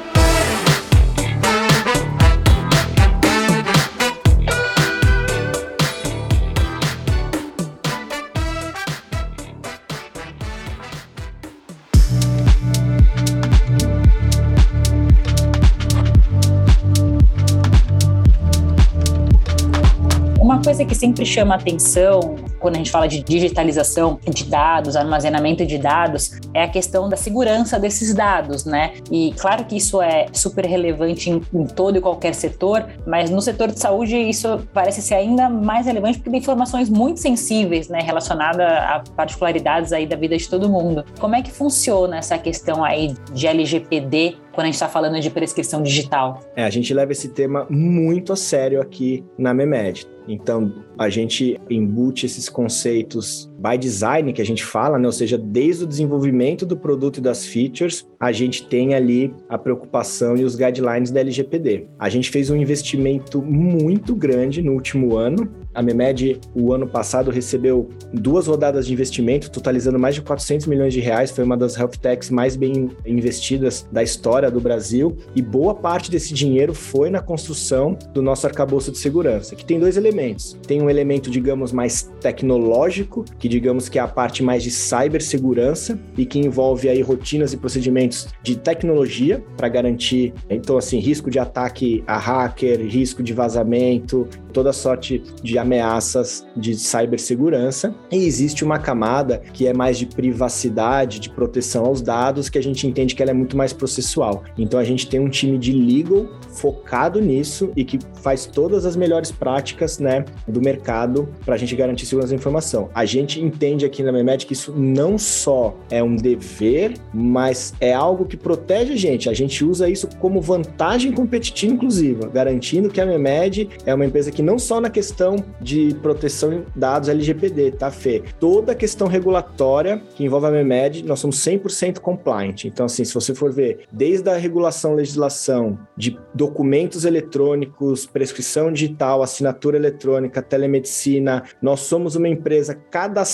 Sempre 21.02 21.26
chama 21.26 21.56
atenção 21.56 22.36
quando 22.60 22.76
a 22.76 22.78
gente 22.78 22.92
fala 22.92 23.08
de 23.08 23.24
digitalização 23.24 24.20
de 24.24 24.44
dados, 24.44 24.94
armazenamento 24.94 25.66
de 25.66 25.76
dados, 25.76 26.38
é 26.54 26.62
a 26.62 26.68
questão 26.68 27.08
da 27.08 27.16
segurança 27.16 27.76
desses 27.76 28.14
dados, 28.14 28.64
né? 28.64 28.92
E 29.10 29.34
claro 29.36 29.64
que 29.64 29.76
isso 29.76 30.00
é 30.00 30.26
super 30.32 30.64
relevante 30.64 31.28
em, 31.28 31.42
em 31.52 31.66
todo 31.66 31.98
e 31.98 32.00
qualquer 32.00 32.36
setor, 32.36 32.86
mas 33.04 33.30
no 33.30 33.42
setor 33.42 33.72
de 33.72 33.80
saúde 33.80 34.16
isso 34.16 34.60
parece 34.72 35.02
ser 35.02 35.16
ainda 35.16 35.48
mais 35.48 35.86
relevante 35.86 36.18
porque 36.18 36.30
tem 36.30 36.38
informações 36.38 36.88
muito 36.88 37.18
sensíveis, 37.18 37.88
né, 37.88 37.98
relacionadas 38.00 38.64
a 38.64 39.02
particularidades 39.16 39.92
aí 39.92 40.06
da 40.06 40.14
vida 40.14 40.36
de 40.36 40.48
todo 40.48 40.68
mundo. 40.68 41.04
Como 41.18 41.34
é 41.34 41.42
que 41.42 41.50
funciona 41.50 42.18
essa 42.18 42.38
questão 42.38 42.84
aí 42.84 43.12
de 43.32 43.48
LGPD 43.48 44.36
quando 44.52 44.64
a 44.64 44.66
gente 44.66 44.74
está 44.74 44.88
falando 44.88 45.18
de 45.20 45.30
prescrição 45.30 45.82
digital? 45.82 46.40
É, 46.54 46.64
a 46.64 46.70
gente 46.70 46.92
leva 46.92 47.12
esse 47.12 47.28
tema 47.28 47.66
muito 47.68 48.32
a 48.32 48.36
sério 48.36 48.80
aqui 48.80 49.24
na 49.38 49.52
MEMED. 49.52 50.06
Então, 50.28 50.72
a 50.98 51.08
gente 51.08 51.60
embute 51.68 52.26
esses 52.26 52.48
conceitos 52.48 53.51
by 53.62 53.78
design 53.78 54.32
que 54.32 54.42
a 54.42 54.44
gente 54.44 54.64
fala, 54.64 54.98
né? 54.98 55.06
ou 55.06 55.12
seja, 55.12 55.38
desde 55.38 55.84
o 55.84 55.86
desenvolvimento 55.86 56.66
do 56.66 56.76
produto 56.76 57.18
e 57.18 57.20
das 57.20 57.46
features, 57.46 58.04
a 58.18 58.32
gente 58.32 58.66
tem 58.66 58.94
ali 58.94 59.32
a 59.48 59.56
preocupação 59.56 60.36
e 60.36 60.44
os 60.44 60.56
guidelines 60.56 61.12
da 61.12 61.20
LGPD. 61.20 61.86
A 61.98 62.08
gente 62.08 62.30
fez 62.30 62.50
um 62.50 62.56
investimento 62.56 63.40
muito 63.40 64.16
grande 64.16 64.60
no 64.60 64.72
último 64.72 65.16
ano. 65.16 65.48
A 65.74 65.82
Memed, 65.82 66.38
o 66.54 66.72
ano 66.72 66.86
passado, 66.86 67.30
recebeu 67.30 67.88
duas 68.12 68.46
rodadas 68.46 68.86
de 68.86 68.92
investimento, 68.92 69.50
totalizando 69.50 69.98
mais 69.98 70.14
de 70.14 70.22
400 70.22 70.66
milhões 70.66 70.92
de 70.92 71.00
reais. 71.00 71.30
Foi 71.30 71.44
uma 71.44 71.56
das 71.56 71.76
health 71.78 71.96
techs 72.00 72.28
mais 72.28 72.56
bem 72.56 72.90
investidas 73.06 73.88
da 73.90 74.02
história 74.02 74.50
do 74.50 74.60
Brasil. 74.60 75.16
E 75.34 75.40
boa 75.40 75.74
parte 75.74 76.10
desse 76.10 76.34
dinheiro 76.34 76.74
foi 76.74 77.08
na 77.08 77.20
construção 77.20 77.96
do 78.12 78.20
nosso 78.20 78.46
arcabouço 78.46 78.90
de 78.92 78.98
segurança, 78.98 79.56
que 79.56 79.64
tem 79.64 79.78
dois 79.78 79.96
elementos. 79.96 80.58
Tem 80.66 80.82
um 80.82 80.90
elemento, 80.90 81.30
digamos, 81.30 81.72
mais 81.72 82.10
tecnológico, 82.20 83.24
que 83.38 83.48
digamos 83.52 83.88
que 83.88 83.98
é 83.98 84.02
a 84.02 84.08
parte 84.08 84.42
mais 84.42 84.62
de 84.62 84.70
cibersegurança 84.70 85.98
e 86.16 86.24
que 86.24 86.38
envolve 86.38 86.88
aí 86.88 87.02
rotinas 87.02 87.52
e 87.52 87.56
procedimentos 87.56 88.28
de 88.42 88.56
tecnologia 88.56 89.44
para 89.56 89.68
garantir, 89.68 90.32
então 90.48 90.78
assim, 90.78 90.98
risco 90.98 91.30
de 91.30 91.38
ataque 91.38 92.02
a 92.06 92.16
hacker, 92.16 92.80
risco 92.80 93.22
de 93.22 93.34
vazamento, 93.34 94.26
toda 94.52 94.72
sorte 94.72 95.22
de 95.42 95.58
ameaças 95.58 96.46
de 96.56 96.74
cibersegurança. 96.74 97.94
E 98.10 98.16
existe 98.24 98.64
uma 98.64 98.78
camada 98.78 99.42
que 99.52 99.66
é 99.66 99.74
mais 99.74 99.98
de 99.98 100.06
privacidade, 100.06 101.20
de 101.20 101.28
proteção 101.28 101.84
aos 101.84 102.00
dados, 102.00 102.48
que 102.48 102.58
a 102.58 102.62
gente 102.62 102.86
entende 102.86 103.14
que 103.14 103.22
ela 103.22 103.32
é 103.32 103.34
muito 103.34 103.56
mais 103.56 103.72
processual. 103.72 104.44
Então 104.56 104.80
a 104.80 104.84
gente 104.84 105.06
tem 105.08 105.20
um 105.20 105.28
time 105.28 105.58
de 105.58 105.72
legal 105.72 106.26
focado 106.52 107.20
nisso 107.20 107.70
e 107.76 107.84
que 107.84 107.98
faz 108.22 108.46
todas 108.46 108.84
as 108.84 108.96
melhores 108.96 109.30
práticas, 109.30 109.98
né, 109.98 110.24
do 110.46 110.60
mercado 110.60 111.28
para 111.44 111.54
a 111.54 111.58
gente 111.58 111.74
garantir 111.74 112.06
segurança 112.06 112.32
da 112.32 112.36
informação. 112.36 112.90
A 112.94 113.04
gente 113.04 113.41
entende 113.42 113.84
aqui 113.84 114.02
na 114.02 114.12
Memed 114.12 114.46
que 114.46 114.52
isso 114.52 114.72
não 114.76 115.18
só 115.18 115.76
é 115.90 116.02
um 116.02 116.16
dever, 116.16 116.94
mas 117.12 117.74
é 117.80 117.92
algo 117.92 118.24
que 118.24 118.36
protege 118.36 118.92
a 118.92 118.96
gente. 118.96 119.28
A 119.28 119.34
gente 119.34 119.64
usa 119.64 119.88
isso 119.88 120.08
como 120.18 120.40
vantagem 120.40 121.12
competitiva, 121.12 121.72
inclusiva, 121.72 122.28
garantindo 122.28 122.88
que 122.88 123.00
a 123.00 123.06
Memed 123.06 123.68
é 123.84 123.94
uma 123.94 124.06
empresa 124.06 124.30
que 124.30 124.42
não 124.42 124.58
só 124.58 124.80
na 124.80 124.90
questão 124.90 125.36
de 125.60 125.94
proteção 126.02 126.50
de 126.50 126.62
dados 126.74 127.08
LGPD, 127.08 127.72
tá, 127.72 127.90
Fê? 127.90 128.22
Toda 128.38 128.72
a 128.72 128.74
questão 128.74 129.08
regulatória 129.08 130.02
que 130.14 130.24
envolve 130.24 130.46
a 130.46 130.50
Memed, 130.50 131.04
nós 131.04 131.20
somos 131.20 131.36
100% 131.38 131.98
compliant. 132.00 132.64
Então, 132.64 132.86
assim, 132.86 133.04
se 133.04 133.14
você 133.14 133.34
for 133.34 133.52
ver, 133.52 133.86
desde 133.90 134.28
a 134.28 134.36
regulação, 134.36 134.94
legislação 134.94 135.78
de 135.96 136.18
documentos 136.34 137.04
eletrônicos, 137.04 138.06
prescrição 138.06 138.72
digital, 138.72 139.22
assinatura 139.22 139.76
eletrônica, 139.76 140.42
telemedicina, 140.42 141.42
nós 141.60 141.80
somos 141.80 142.16
uma 142.16 142.28
empresa 142.28 142.74
cadastrada 142.74 143.31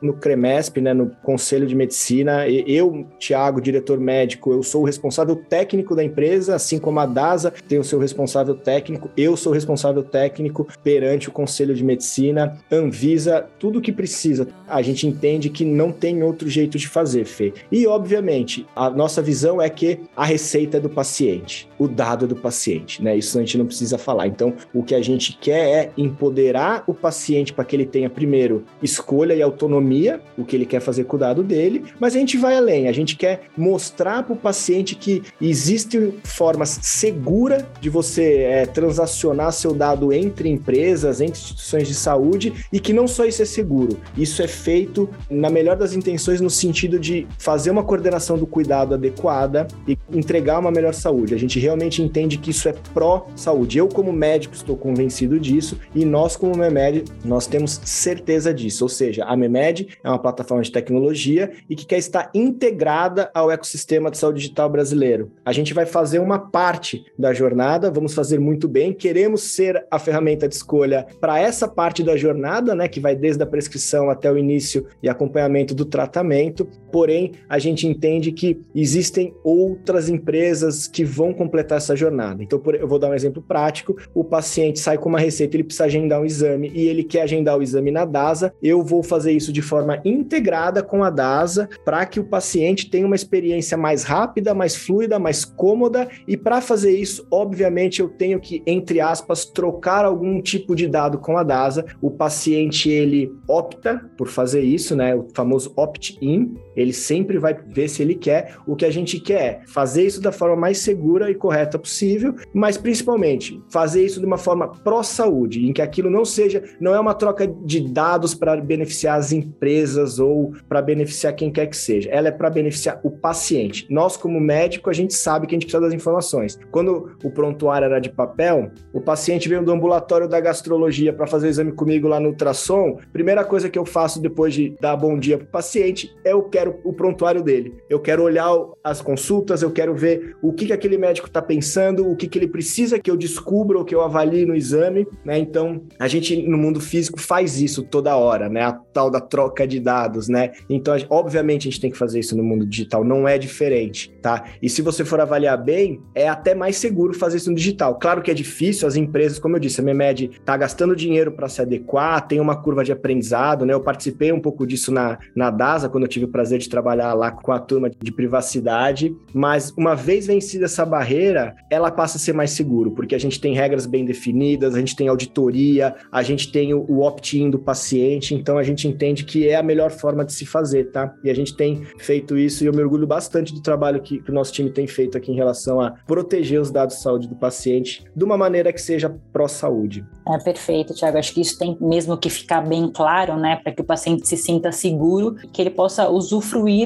no 0.00 0.14
CREMESP, 0.14 0.80
né, 0.80 0.92
no 0.94 1.10
Conselho 1.22 1.66
de 1.66 1.74
Medicina. 1.74 2.48
Eu, 2.48 3.06
Tiago, 3.18 3.60
diretor 3.60 3.98
médico, 3.98 4.52
eu 4.52 4.62
sou 4.62 4.82
o 4.82 4.84
responsável 4.84 5.36
técnico 5.36 5.94
da 5.94 6.02
empresa, 6.02 6.54
assim 6.54 6.78
como 6.78 7.00
a 7.00 7.06
DASA 7.06 7.52
tem 7.68 7.78
o 7.78 7.84
seu 7.84 7.98
responsável 7.98 8.54
técnico, 8.54 9.10
eu 9.16 9.36
sou 9.36 9.52
o 9.52 9.54
responsável 9.54 10.02
técnico 10.02 10.66
perante 10.82 11.30
Conselho 11.30 11.74
de 11.74 11.84
Medicina, 11.84 12.58
Anvisa, 12.70 13.46
tudo 13.58 13.78
o 13.78 13.82
que 13.82 13.92
precisa. 13.92 14.48
A 14.68 14.82
gente 14.82 15.06
entende 15.06 15.50
que 15.50 15.64
não 15.64 15.92
tem 15.92 16.22
outro 16.22 16.48
jeito 16.48 16.78
de 16.78 16.88
fazer, 16.88 17.24
Fê. 17.24 17.52
E, 17.70 17.86
obviamente, 17.86 18.66
a 18.74 18.90
nossa 18.90 19.20
visão 19.20 19.60
é 19.60 19.68
que 19.68 20.00
a 20.16 20.24
receita 20.24 20.76
é 20.76 20.80
do 20.80 20.88
paciente, 20.88 21.68
o 21.78 21.88
dado 21.88 22.24
é 22.24 22.28
do 22.28 22.36
paciente, 22.36 23.02
né? 23.02 23.16
Isso 23.16 23.38
a 23.38 23.40
gente 23.40 23.58
não 23.58 23.66
precisa 23.66 23.98
falar. 23.98 24.26
Então, 24.26 24.54
o 24.72 24.82
que 24.82 24.94
a 24.94 25.02
gente 25.02 25.36
quer 25.40 25.68
é 25.68 25.90
empoderar 25.96 26.84
o 26.86 26.94
paciente 26.94 27.52
para 27.52 27.64
que 27.64 27.76
ele 27.76 27.86
tenha, 27.86 28.08
primeiro, 28.08 28.64
escolha 28.82 29.11
e 29.12 29.42
autonomia, 29.42 30.20
o 30.36 30.44
que 30.44 30.56
ele 30.56 30.66
quer 30.66 30.80
fazer 30.80 31.04
com 31.04 31.16
o 31.16 31.18
dado 31.18 31.42
dele, 31.42 31.84
mas 32.00 32.14
a 32.14 32.18
gente 32.18 32.36
vai 32.36 32.56
além, 32.56 32.88
a 32.88 32.92
gente 32.92 33.16
quer 33.16 33.42
mostrar 33.56 34.22
para 34.22 34.32
o 34.32 34.36
paciente 34.36 34.94
que 34.94 35.22
existem 35.40 36.14
formas 36.24 36.78
seguras 36.82 37.64
de 37.80 37.90
você 37.90 38.42
é, 38.42 38.66
transacionar 38.66 39.52
seu 39.52 39.72
dado 39.74 40.12
entre 40.12 40.48
empresas, 40.48 41.20
entre 41.20 41.38
instituições 41.38 41.88
de 41.88 41.94
saúde 41.94 42.52
e 42.72 42.80
que 42.80 42.92
não 42.92 43.06
só 43.06 43.24
isso 43.24 43.42
é 43.42 43.44
seguro, 43.44 43.98
isso 44.16 44.42
é 44.42 44.48
feito 44.48 45.08
na 45.30 45.50
melhor 45.50 45.76
das 45.76 45.92
intenções 45.92 46.40
no 46.40 46.50
sentido 46.50 46.98
de 46.98 47.26
fazer 47.38 47.70
uma 47.70 47.82
coordenação 47.82 48.38
do 48.38 48.46
cuidado 48.46 48.94
adequada 48.94 49.66
e 49.86 49.98
entregar 50.12 50.58
uma 50.58 50.70
melhor 50.70 50.94
saúde. 50.94 51.34
A 51.34 51.38
gente 51.38 51.58
realmente 51.58 52.02
entende 52.02 52.38
que 52.38 52.50
isso 52.50 52.68
é 52.68 52.74
pró-saúde. 52.94 53.78
Eu, 53.78 53.88
como 53.88 54.12
médico, 54.12 54.54
estou 54.54 54.76
convencido 54.76 55.38
disso 55.38 55.78
e 55.94 56.04
nós, 56.04 56.36
como 56.36 56.56
MEMED, 56.56 57.04
nós 57.24 57.46
temos 57.46 57.80
certeza 57.84 58.52
disso. 58.52 58.84
Ou 58.84 58.88
seja, 58.92 59.24
a 59.24 59.36
MEMED 59.36 59.98
é 60.04 60.08
uma 60.08 60.18
plataforma 60.18 60.62
de 60.62 60.70
tecnologia 60.70 61.50
e 61.68 61.74
que 61.74 61.84
quer 61.84 61.98
estar 61.98 62.30
integrada 62.32 63.30
ao 63.34 63.50
ecossistema 63.50 64.10
de 64.10 64.18
saúde 64.18 64.40
digital 64.40 64.68
brasileiro. 64.68 65.32
A 65.44 65.52
gente 65.52 65.74
vai 65.74 65.86
fazer 65.86 66.20
uma 66.20 66.38
parte 66.38 67.04
da 67.18 67.32
jornada, 67.32 67.90
vamos 67.90 68.14
fazer 68.14 68.38
muito 68.38 68.68
bem, 68.68 68.92
queremos 68.92 69.42
ser 69.54 69.84
a 69.90 69.98
ferramenta 69.98 70.46
de 70.46 70.54
escolha 70.54 71.06
para 71.20 71.40
essa 71.40 71.66
parte 71.66 72.02
da 72.02 72.16
jornada, 72.16 72.74
né, 72.74 72.86
que 72.86 73.00
vai 73.00 73.16
desde 73.16 73.42
a 73.42 73.46
prescrição 73.46 74.10
até 74.10 74.30
o 74.30 74.38
início 74.38 74.86
e 75.02 75.08
acompanhamento 75.08 75.74
do 75.74 75.84
tratamento. 75.84 76.68
Porém, 76.92 77.32
a 77.48 77.58
gente 77.58 77.86
entende 77.86 78.32
que 78.32 78.60
existem 78.74 79.34
outras 79.42 80.08
empresas 80.08 80.86
que 80.86 81.04
vão 81.04 81.32
completar 81.32 81.78
essa 81.78 81.96
jornada. 81.96 82.42
Então, 82.42 82.60
eu 82.74 82.86
vou 82.86 82.98
dar 82.98 83.08
um 83.08 83.14
exemplo 83.14 83.42
prático: 83.42 83.96
o 84.14 84.22
paciente 84.22 84.78
sai 84.78 84.98
com 84.98 85.08
uma 85.08 85.18
receita, 85.18 85.56
ele 85.56 85.64
precisa 85.64 85.84
agendar 85.84 86.20
um 86.20 86.24
exame 86.24 86.70
e 86.74 86.86
ele 86.86 87.02
quer 87.02 87.22
agendar 87.22 87.58
o 87.58 87.62
exame 87.62 87.90
na 87.90 88.04
DASA. 88.04 88.52
Eu 88.62 88.81
vou 88.84 89.02
fazer 89.02 89.32
isso 89.32 89.52
de 89.52 89.62
forma 89.62 90.00
integrada 90.04 90.82
com 90.82 91.02
a 91.02 91.10
DASA 91.10 91.68
para 91.84 92.04
que 92.06 92.20
o 92.20 92.24
paciente 92.24 92.90
tenha 92.90 93.06
uma 93.06 93.16
experiência 93.16 93.76
mais 93.76 94.04
rápida, 94.04 94.54
mais 94.54 94.76
fluida, 94.76 95.18
mais 95.18 95.44
cômoda. 95.44 96.08
E 96.26 96.36
para 96.36 96.60
fazer 96.60 96.96
isso, 96.96 97.26
obviamente, 97.30 98.00
eu 98.00 98.08
tenho 98.08 98.40
que, 98.40 98.62
entre 98.66 99.00
aspas, 99.00 99.44
trocar 99.44 100.04
algum 100.04 100.40
tipo 100.40 100.74
de 100.74 100.86
dado 100.86 101.18
com 101.18 101.36
a 101.36 101.42
DASA. 101.42 101.84
O 102.00 102.10
paciente 102.10 102.90
ele 102.90 103.32
opta 103.48 104.02
por 104.16 104.28
fazer 104.28 104.62
isso, 104.62 104.96
né? 104.96 105.14
O 105.14 105.26
famoso 105.34 105.72
opt-in. 105.76 106.54
Ele 106.76 106.92
sempre 106.92 107.38
vai 107.38 107.54
ver 107.54 107.88
se 107.88 108.02
ele 108.02 108.14
quer. 108.14 108.56
O 108.66 108.76
que 108.76 108.84
a 108.84 108.90
gente 108.90 109.18
quer 109.20 109.42
é 109.42 109.60
fazer 109.66 110.04
isso 110.04 110.20
da 110.20 110.30
forma 110.30 110.56
mais 110.56 110.78
segura 110.78 111.30
e 111.30 111.34
correta 111.34 111.78
possível, 111.78 112.34
mas 112.54 112.76
principalmente 112.76 113.60
fazer 113.70 114.04
isso 114.04 114.20
de 114.20 114.26
uma 114.26 114.38
forma 114.38 114.68
pró-saúde, 114.68 115.66
em 115.66 115.72
que 115.72 115.82
aquilo 115.82 116.10
não 116.10 116.24
seja, 116.24 116.62
não 116.80 116.94
é 116.94 117.00
uma 117.00 117.14
troca 117.14 117.46
de 117.46 117.80
dados 117.80 118.34
para 118.34 118.56
beneficiar 118.56 119.18
as 119.18 119.32
empresas 119.32 120.18
ou 120.18 120.52
para 120.68 120.82
beneficiar 120.82 121.34
quem 121.34 121.50
quer 121.50 121.66
que 121.66 121.76
seja. 121.76 122.10
Ela 122.10 122.28
é 122.28 122.30
para 122.30 122.50
beneficiar 122.50 123.00
o 123.02 123.10
paciente. 123.10 123.86
Nós, 123.90 124.16
como 124.16 124.40
médico, 124.40 124.90
a 124.90 124.92
gente 124.92 125.14
sabe 125.14 125.46
que 125.46 125.54
a 125.54 125.56
gente 125.56 125.66
precisa 125.66 125.82
das 125.82 125.94
informações. 125.94 126.58
Quando 126.70 127.16
o 127.24 127.30
prontuário 127.30 127.86
era 127.86 128.00
de 128.00 128.10
papel, 128.10 128.70
o 128.92 129.00
paciente 129.00 129.48
veio 129.48 129.64
do 129.64 129.72
ambulatório 129.72 130.28
da 130.28 130.40
gastrologia 130.40 131.12
para 131.12 131.26
fazer 131.26 131.46
o 131.46 131.50
exame 131.50 131.72
comigo 131.72 132.08
lá 132.08 132.20
no 132.20 132.28
ultrassom. 132.28 132.98
Primeira 133.12 133.44
coisa 133.44 133.68
que 133.68 133.78
eu 133.78 133.84
faço 133.84 134.20
depois 134.20 134.54
de 134.54 134.76
dar 134.80 134.96
bom 134.96 135.18
dia 135.18 135.38
para 135.38 135.46
o 135.46 135.50
paciente 135.50 136.14
é 136.24 136.32
eu 136.32 136.42
quero 136.44 136.61
o 136.68 136.92
prontuário 136.92 137.42
dele. 137.42 137.74
Eu 137.88 138.00
quero 138.00 138.22
olhar 138.22 138.50
as 138.82 139.00
consultas, 139.00 139.62
eu 139.62 139.70
quero 139.70 139.94
ver 139.94 140.36
o 140.42 140.52
que, 140.52 140.66
que 140.66 140.72
aquele 140.72 140.98
médico 140.98 141.28
está 141.28 141.40
pensando, 141.40 142.10
o 142.10 142.16
que, 142.16 142.28
que 142.28 142.38
ele 142.38 142.48
precisa 142.48 142.98
que 142.98 143.10
eu 143.10 143.16
descubra 143.16 143.78
ou 143.78 143.84
que 143.84 143.94
eu 143.94 144.00
avalie 144.00 144.44
no 144.46 144.54
exame, 144.54 145.06
né? 145.24 145.38
Então, 145.38 145.82
a 145.98 146.08
gente 146.08 146.36
no 146.46 146.58
mundo 146.58 146.80
físico 146.80 147.20
faz 147.20 147.60
isso 147.60 147.82
toda 147.82 148.16
hora, 148.16 148.48
né? 148.48 148.62
A 148.62 148.72
tal 148.72 149.10
da 149.10 149.20
troca 149.20 149.66
de 149.66 149.80
dados, 149.80 150.28
né? 150.28 150.52
Então, 150.68 150.94
obviamente, 151.10 151.68
a 151.68 151.70
gente 151.70 151.80
tem 151.80 151.90
que 151.90 151.98
fazer 151.98 152.20
isso 152.20 152.36
no 152.36 152.42
mundo 152.42 152.66
digital, 152.66 153.04
não 153.04 153.26
é 153.26 153.38
diferente, 153.38 154.12
tá? 154.20 154.44
E 154.60 154.68
se 154.68 154.82
você 154.82 155.04
for 155.04 155.20
avaliar 155.20 155.56
bem, 155.56 156.00
é 156.14 156.28
até 156.28 156.54
mais 156.54 156.76
seguro 156.76 157.14
fazer 157.14 157.38
isso 157.38 157.50
no 157.50 157.56
digital. 157.56 157.98
Claro 157.98 158.22
que 158.22 158.30
é 158.30 158.34
difícil, 158.34 158.86
as 158.86 158.96
empresas, 158.96 159.38
como 159.38 159.56
eu 159.56 159.60
disse, 159.60 159.80
a 159.80 159.84
Memed 159.84 160.30
está 160.32 160.56
gastando 160.56 160.96
dinheiro 160.96 161.32
para 161.32 161.48
se 161.48 161.60
adequar, 161.60 162.26
tem 162.26 162.40
uma 162.40 162.56
curva 162.56 162.84
de 162.84 162.92
aprendizado, 162.92 163.64
né? 163.64 163.72
Eu 163.72 163.80
participei 163.80 164.32
um 164.32 164.40
pouco 164.40 164.66
disso 164.66 164.92
na, 164.92 165.18
na 165.34 165.50
DASA, 165.50 165.88
quando 165.88 166.04
eu 166.04 166.08
tive 166.08 166.26
o 166.26 166.28
prazer 166.28 166.51
de 166.58 166.68
trabalhar 166.68 167.14
lá 167.14 167.30
com 167.30 167.52
a 167.52 167.58
turma 167.58 167.90
de 167.90 168.12
privacidade, 168.12 169.14
mas 169.32 169.72
uma 169.76 169.94
vez 169.94 170.26
vencida 170.26 170.66
essa 170.66 170.84
barreira, 170.84 171.54
ela 171.70 171.90
passa 171.90 172.16
a 172.16 172.20
ser 172.20 172.32
mais 172.32 172.50
seguro, 172.50 172.92
porque 172.92 173.14
a 173.14 173.18
gente 173.18 173.40
tem 173.40 173.54
regras 173.54 173.86
bem 173.86 174.04
definidas, 174.04 174.74
a 174.74 174.78
gente 174.78 174.96
tem 174.96 175.08
auditoria, 175.08 175.94
a 176.10 176.22
gente 176.22 176.50
tem 176.50 176.74
o, 176.74 176.84
o 176.88 177.00
opt-in 177.00 177.50
do 177.50 177.58
paciente, 177.58 178.34
então 178.34 178.58
a 178.58 178.62
gente 178.62 178.86
entende 178.86 179.24
que 179.24 179.48
é 179.48 179.56
a 179.56 179.62
melhor 179.62 179.90
forma 179.90 180.24
de 180.24 180.32
se 180.32 180.46
fazer, 180.46 180.90
tá? 180.90 181.14
E 181.24 181.30
a 181.30 181.34
gente 181.34 181.56
tem 181.56 181.82
feito 181.98 182.36
isso 182.36 182.64
e 182.64 182.66
eu 182.66 182.72
me 182.72 182.82
orgulho 182.82 183.06
bastante 183.06 183.54
do 183.54 183.60
trabalho 183.60 184.00
que, 184.00 184.20
que 184.20 184.30
o 184.30 184.34
nosso 184.34 184.52
time 184.52 184.70
tem 184.70 184.86
feito 184.86 185.16
aqui 185.16 185.32
em 185.32 185.36
relação 185.36 185.80
a 185.80 185.92
proteger 186.06 186.60
os 186.60 186.70
dados 186.70 186.96
de 186.96 187.02
saúde 187.02 187.28
do 187.28 187.36
paciente 187.36 188.04
de 188.14 188.24
uma 188.24 188.36
maneira 188.36 188.72
que 188.72 188.80
seja 188.80 189.14
pró-saúde. 189.32 190.04
É 190.28 190.38
perfeito, 190.38 190.94
Tiago. 190.94 191.18
Acho 191.18 191.34
que 191.34 191.40
isso 191.40 191.58
tem 191.58 191.76
mesmo 191.80 192.16
que 192.16 192.30
ficar 192.30 192.60
bem 192.60 192.90
claro, 192.90 193.36
né, 193.36 193.56
para 193.56 193.72
que 193.72 193.80
o 193.80 193.84
paciente 193.84 194.26
se 194.28 194.36
sinta 194.36 194.70
seguro, 194.70 195.34
que 195.52 195.60
ele 195.60 195.70
possa 195.70 196.08
usufruir 196.08 196.41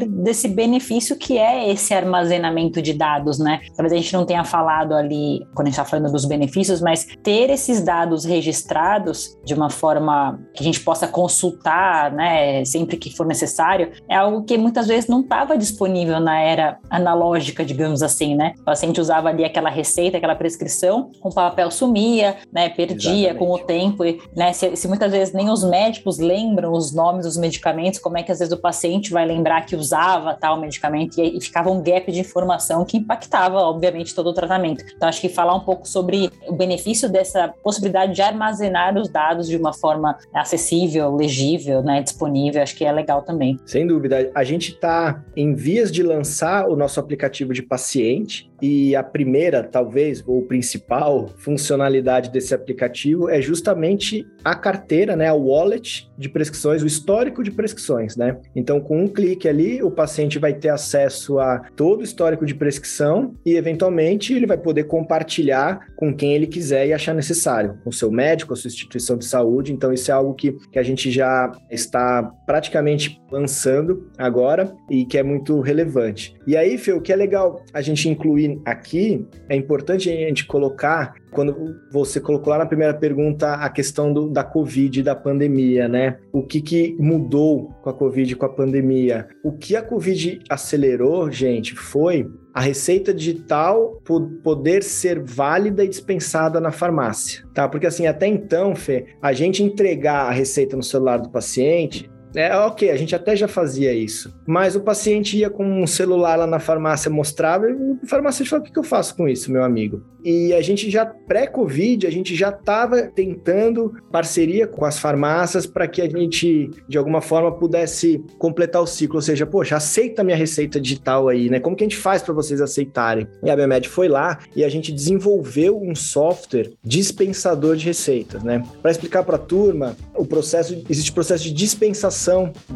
desse 0.07 0.49
benefício 0.49 1.17
que 1.17 1.39
é 1.39 1.71
esse 1.71 1.95
armazenamento 1.95 2.81
de 2.81 2.93
dados, 2.93 3.39
né? 3.39 3.61
Talvez 3.75 3.93
a 3.93 3.97
gente 3.97 4.13
não 4.13 4.25
tenha 4.25 4.45
falado 4.45 4.95
ali 4.95 5.41
quando 5.55 5.69
a 5.69 5.71
gente 5.71 5.79
está 5.79 5.85
falando 5.85 6.11
dos 6.13 6.25
benefícios, 6.25 6.81
mas 6.81 7.07
ter 7.23 7.51
esses 7.51 7.83
dados 7.83 8.25
registrados 8.25 9.37
de 9.45 9.55
uma 9.55 9.71
forma 9.71 10.39
que 10.55 10.63
a 10.63 10.65
gente 10.65 10.81
possa 10.81 11.07
consultar, 11.07 12.13
né, 12.13 12.65
sempre 12.65 12.97
que 12.97 13.15
for 13.15 13.27
necessário, 13.27 13.93
é 14.09 14.17
algo 14.17 14.45
que 14.45 14.57
muitas 14.59 14.87
vezes 14.87 15.09
não 15.09 15.21
estava 15.21 15.57
disponível 15.57 16.21
na 16.21 16.41
era 16.41 16.79
analógica, 16.91 17.65
digamos 17.65 18.03
assim, 18.03 18.35
né? 18.35 18.53
O 18.61 18.65
paciente 18.65 19.01
usava 19.01 19.29
ali 19.29 19.45
aquela 19.45 19.71
receita, 19.71 20.17
aquela 20.17 20.35
prescrição, 20.35 21.11
o 21.23 21.31
papel 21.31 21.71
sumia, 21.71 22.37
né, 22.53 22.69
perdia 22.69 23.31
Exatamente. 23.31 23.39
com 23.39 23.53
o 23.53 23.59
tempo, 23.59 24.05
né? 24.37 24.53
Se, 24.53 24.77
se 24.77 24.89
muitas 24.89 25.13
vezes 25.13 25.35
nem 25.35 25.51
os 25.51 25.65
médicos 25.65 26.19
lembram 26.19 26.73
os 26.73 26.95
nomes 26.95 27.25
dos 27.25 27.37
medicamentos, 27.37 27.99
como 27.99 28.19
é 28.19 28.23
que 28.23 28.33
às 28.33 28.39
vezes 28.39 28.53
o 28.53 28.61
paciente 28.61 29.13
vai 29.13 29.25
lembrar 29.25 29.46
que 29.63 29.77
usava 29.77 30.35
tal 30.35 30.61
medicamento 30.61 31.21
e, 31.21 31.37
e 31.37 31.41
ficava 31.41 31.71
um 31.71 31.83
gap 31.83 32.11
de 32.11 32.21
informação 32.21 32.85
que 32.85 32.97
impactava, 32.97 33.59
obviamente, 33.59 34.15
todo 34.15 34.29
o 34.29 34.33
tratamento. 34.33 34.85
Então, 34.97 35.09
acho 35.09 35.21
que 35.21 35.29
falar 35.29 35.55
um 35.55 35.61
pouco 35.61 35.89
sobre 35.89 36.31
o 36.47 36.53
benefício 36.53 37.09
dessa 37.09 37.49
possibilidade 37.63 38.15
de 38.15 38.23
armazenar 38.23 38.97
os 38.97 39.09
dados 39.09 39.49
de 39.49 39.57
uma 39.57 39.73
forma 39.73 40.17
acessível, 40.35 41.15
legível, 41.15 41.83
né, 41.83 42.03
disponível, 42.03 42.63
acho 42.63 42.77
que 42.77 42.85
é 42.85 42.93
legal 42.93 43.23
também. 43.23 43.59
Sem 43.65 43.87
dúvida. 43.87 44.31
A 44.35 44.45
gente 44.45 44.73
está 44.73 45.23
em 45.37 45.55
vias 45.55 45.91
de 45.91 46.03
lançar 46.03 46.69
o 46.69 46.77
nosso 46.77 47.01
aplicativo 47.01 47.53
de 47.53 47.63
paciente 47.63 48.51
e 48.61 48.97
a 48.97 49.03
primeira, 49.03 49.63
talvez, 49.63 50.23
ou 50.27 50.43
principal 50.43 51.29
funcionalidade 51.37 52.31
desse 52.31 52.55
aplicativo 52.55 53.29
é 53.29 53.41
justamente 53.41 54.27
a 54.45 54.55
carteira, 54.55 55.17
né, 55.17 55.29
a 55.29 55.35
wallet 55.35 56.11
de 56.17 56.29
prescrições, 56.29 56.83
o 56.83 56.87
histórico 56.87 57.43
de 57.43 57.51
prescrições, 57.51 58.17
né? 58.17 58.39
Então, 58.55 58.81
com 58.81 59.03
um 59.03 59.09
clique 59.09 59.49
ali, 59.49 59.83
o 59.83 59.91
paciente 59.91 60.39
vai 60.39 60.55
ter 60.55 60.69
acesso 60.69 61.39
a 61.39 61.59
todo 61.77 62.01
o 62.01 62.05
histórico 62.05 62.47
de 62.47 62.55
prescrição 62.55 63.35
e, 63.45 63.57
eventualmente, 63.57 64.33
ele 64.33 64.47
vai 64.47 64.57
poder 64.57 64.85
compartilhar 64.85 65.87
com 65.97 66.15
quem 66.15 66.35
ele 66.35 66.47
quiser 66.47 66.87
e 66.87 66.93
achar 66.93 67.15
necessário, 67.15 67.79
com 67.83 67.91
o 67.91 67.93
seu 67.93 68.11
médico, 68.11 68.53
a 68.53 68.57
sua 68.57 68.69
instituição 68.69 69.17
de 69.17 69.25
saúde. 69.25 69.73
Então, 69.73 69.93
isso 69.93 70.11
é 70.11 70.15
algo 70.15 70.35
que, 70.35 70.53
que 70.71 70.79
a 70.79 70.83
gente 70.83 71.11
já 71.11 71.51
está 71.71 72.23
praticamente 72.47 73.21
lançando 73.31 74.11
agora 74.17 74.73
e 74.91 75.05
que 75.05 75.19
é 75.19 75.23
muito 75.23 75.61
relevante. 75.61 76.35
E 76.47 76.57
aí, 76.57 76.79
Fê, 76.79 76.93
o 76.93 77.01
que 77.01 77.13
é 77.13 77.17
legal 77.17 77.63
a 77.73 77.81
gente 77.81 78.09
incluir 78.09 78.46
aqui, 78.65 79.27
é 79.49 79.57
importante 79.57 80.11
a 80.11 80.13
gente 80.13 80.47
colocar, 80.47 81.15
quando 81.31 81.77
você 81.91 82.21
colocou 82.21 82.51
lá 82.51 82.59
na 82.59 82.67
primeira 82.67 82.95
pergunta 82.95 83.55
a 83.55 83.69
questão 83.69 84.13
do, 84.13 84.29
da 84.29 84.45
Covid, 84.45 85.03
da 85.03 85.15
pandemia, 85.15 85.89
né? 85.89 86.19
O 86.33 86.43
que, 86.43 86.61
que 86.61 86.97
mudou 86.99 87.71
com 87.83 87.91
a 87.91 87.95
Covid, 87.95 88.37
com 88.37 88.47
a 88.47 88.49
pandemia? 88.49 89.29
O 89.45 89.53
que 89.53 89.77
a 89.77 89.83
Covid 89.83 90.41
acelerou, 90.49 91.31
gente, 91.31 91.75
foi 91.75 92.27
a 92.55 92.61
receita 92.61 93.13
digital 93.13 94.01
poder 94.43 94.83
ser 94.83 95.23
válida 95.23 95.85
e 95.85 95.89
dispensada 95.89 96.59
na 96.59 96.73
farmácia, 96.73 97.45
tá? 97.53 97.69
Porque 97.69 97.87
assim, 97.87 98.07
até 98.07 98.27
então, 98.27 98.75
Fê, 98.75 99.07
a 99.21 99.33
gente 99.35 99.63
entregar 99.63 100.27
a 100.27 100.31
receita 100.31 100.75
no 100.75 100.83
celular 100.83 101.19
do 101.19 101.29
paciente 101.29 102.11
É 102.37 102.55
ok, 102.55 102.91
a 102.91 102.97
gente 102.97 103.15
até 103.15 103.35
já 103.35 103.49
fazia 103.49 103.95
isso. 103.95 104.35
Mas 104.47 104.77
o 104.77 104.81
paciente 104.81 105.39
ia 105.39 105.49
com 105.49 105.65
um 105.65 105.87
celular 105.87 106.37
lá 106.37 106.47
na 106.47 106.59
farmácia, 106.59 107.11
mostrava, 107.11 107.71
e 107.71 107.73
o 107.73 107.99
farmacêutico 108.07 108.51
falou: 108.51 108.67
o 108.67 108.73
que 108.73 108.79
eu 108.79 108.85
faço 108.85 109.17
com 109.17 109.27
isso, 109.27 109.51
meu 109.51 109.65
amigo? 109.65 110.03
E 110.23 110.53
a 110.53 110.61
gente 110.61 110.91
já, 110.91 111.07
pré-Covid, 111.07 112.05
a 112.05 112.11
gente 112.11 112.35
já 112.35 112.49
estava 112.49 113.03
tentando 113.03 113.95
parceria 114.11 114.67
com 114.67 114.85
as 114.85 114.99
farmácias 114.99 115.67
para 115.67 115.87
que 115.87 116.03
a 116.03 116.09
gente, 116.09 116.69
de 116.89 116.99
alguma 116.99 117.21
forma, 117.21 117.53
pudesse 117.53 118.23
completar 118.37 118.83
o 118.83 118.87
ciclo. 118.89 119.17
Ou 119.17 119.23
seja, 119.23 119.47
poxa, 119.47 119.77
aceita 119.77 120.25
minha 120.25 120.37
receita 120.37 120.81
digital 120.81 121.29
aí, 121.29 121.49
né? 121.49 121.61
Como 121.61 121.77
que 121.77 121.85
a 121.85 121.87
gente 121.87 121.97
faz 121.97 122.23
para 122.23 122.35
vocês 122.35 122.61
aceitarem? 122.61 123.29
E 123.43 123.49
a 123.49 123.55
Biomed 123.55 123.89
foi 123.89 124.09
lá 124.09 124.41
e 124.55 124.65
a 124.65 124.69
gente 124.69 124.93
desenvolveu 124.93 125.81
um 125.81 125.95
software 125.95 126.73
dispensador 126.83 127.77
de 127.77 127.87
receitas, 127.87 128.43
né? 128.43 128.65
Para 128.83 128.91
explicar 128.91 129.23
para 129.23 129.37
a 129.37 129.39
turma, 129.39 129.97
o 130.13 130.27
processo 130.27 130.83
existe 130.91 131.13
processo 131.13 131.45
de 131.45 131.53
dispensação 131.53 132.26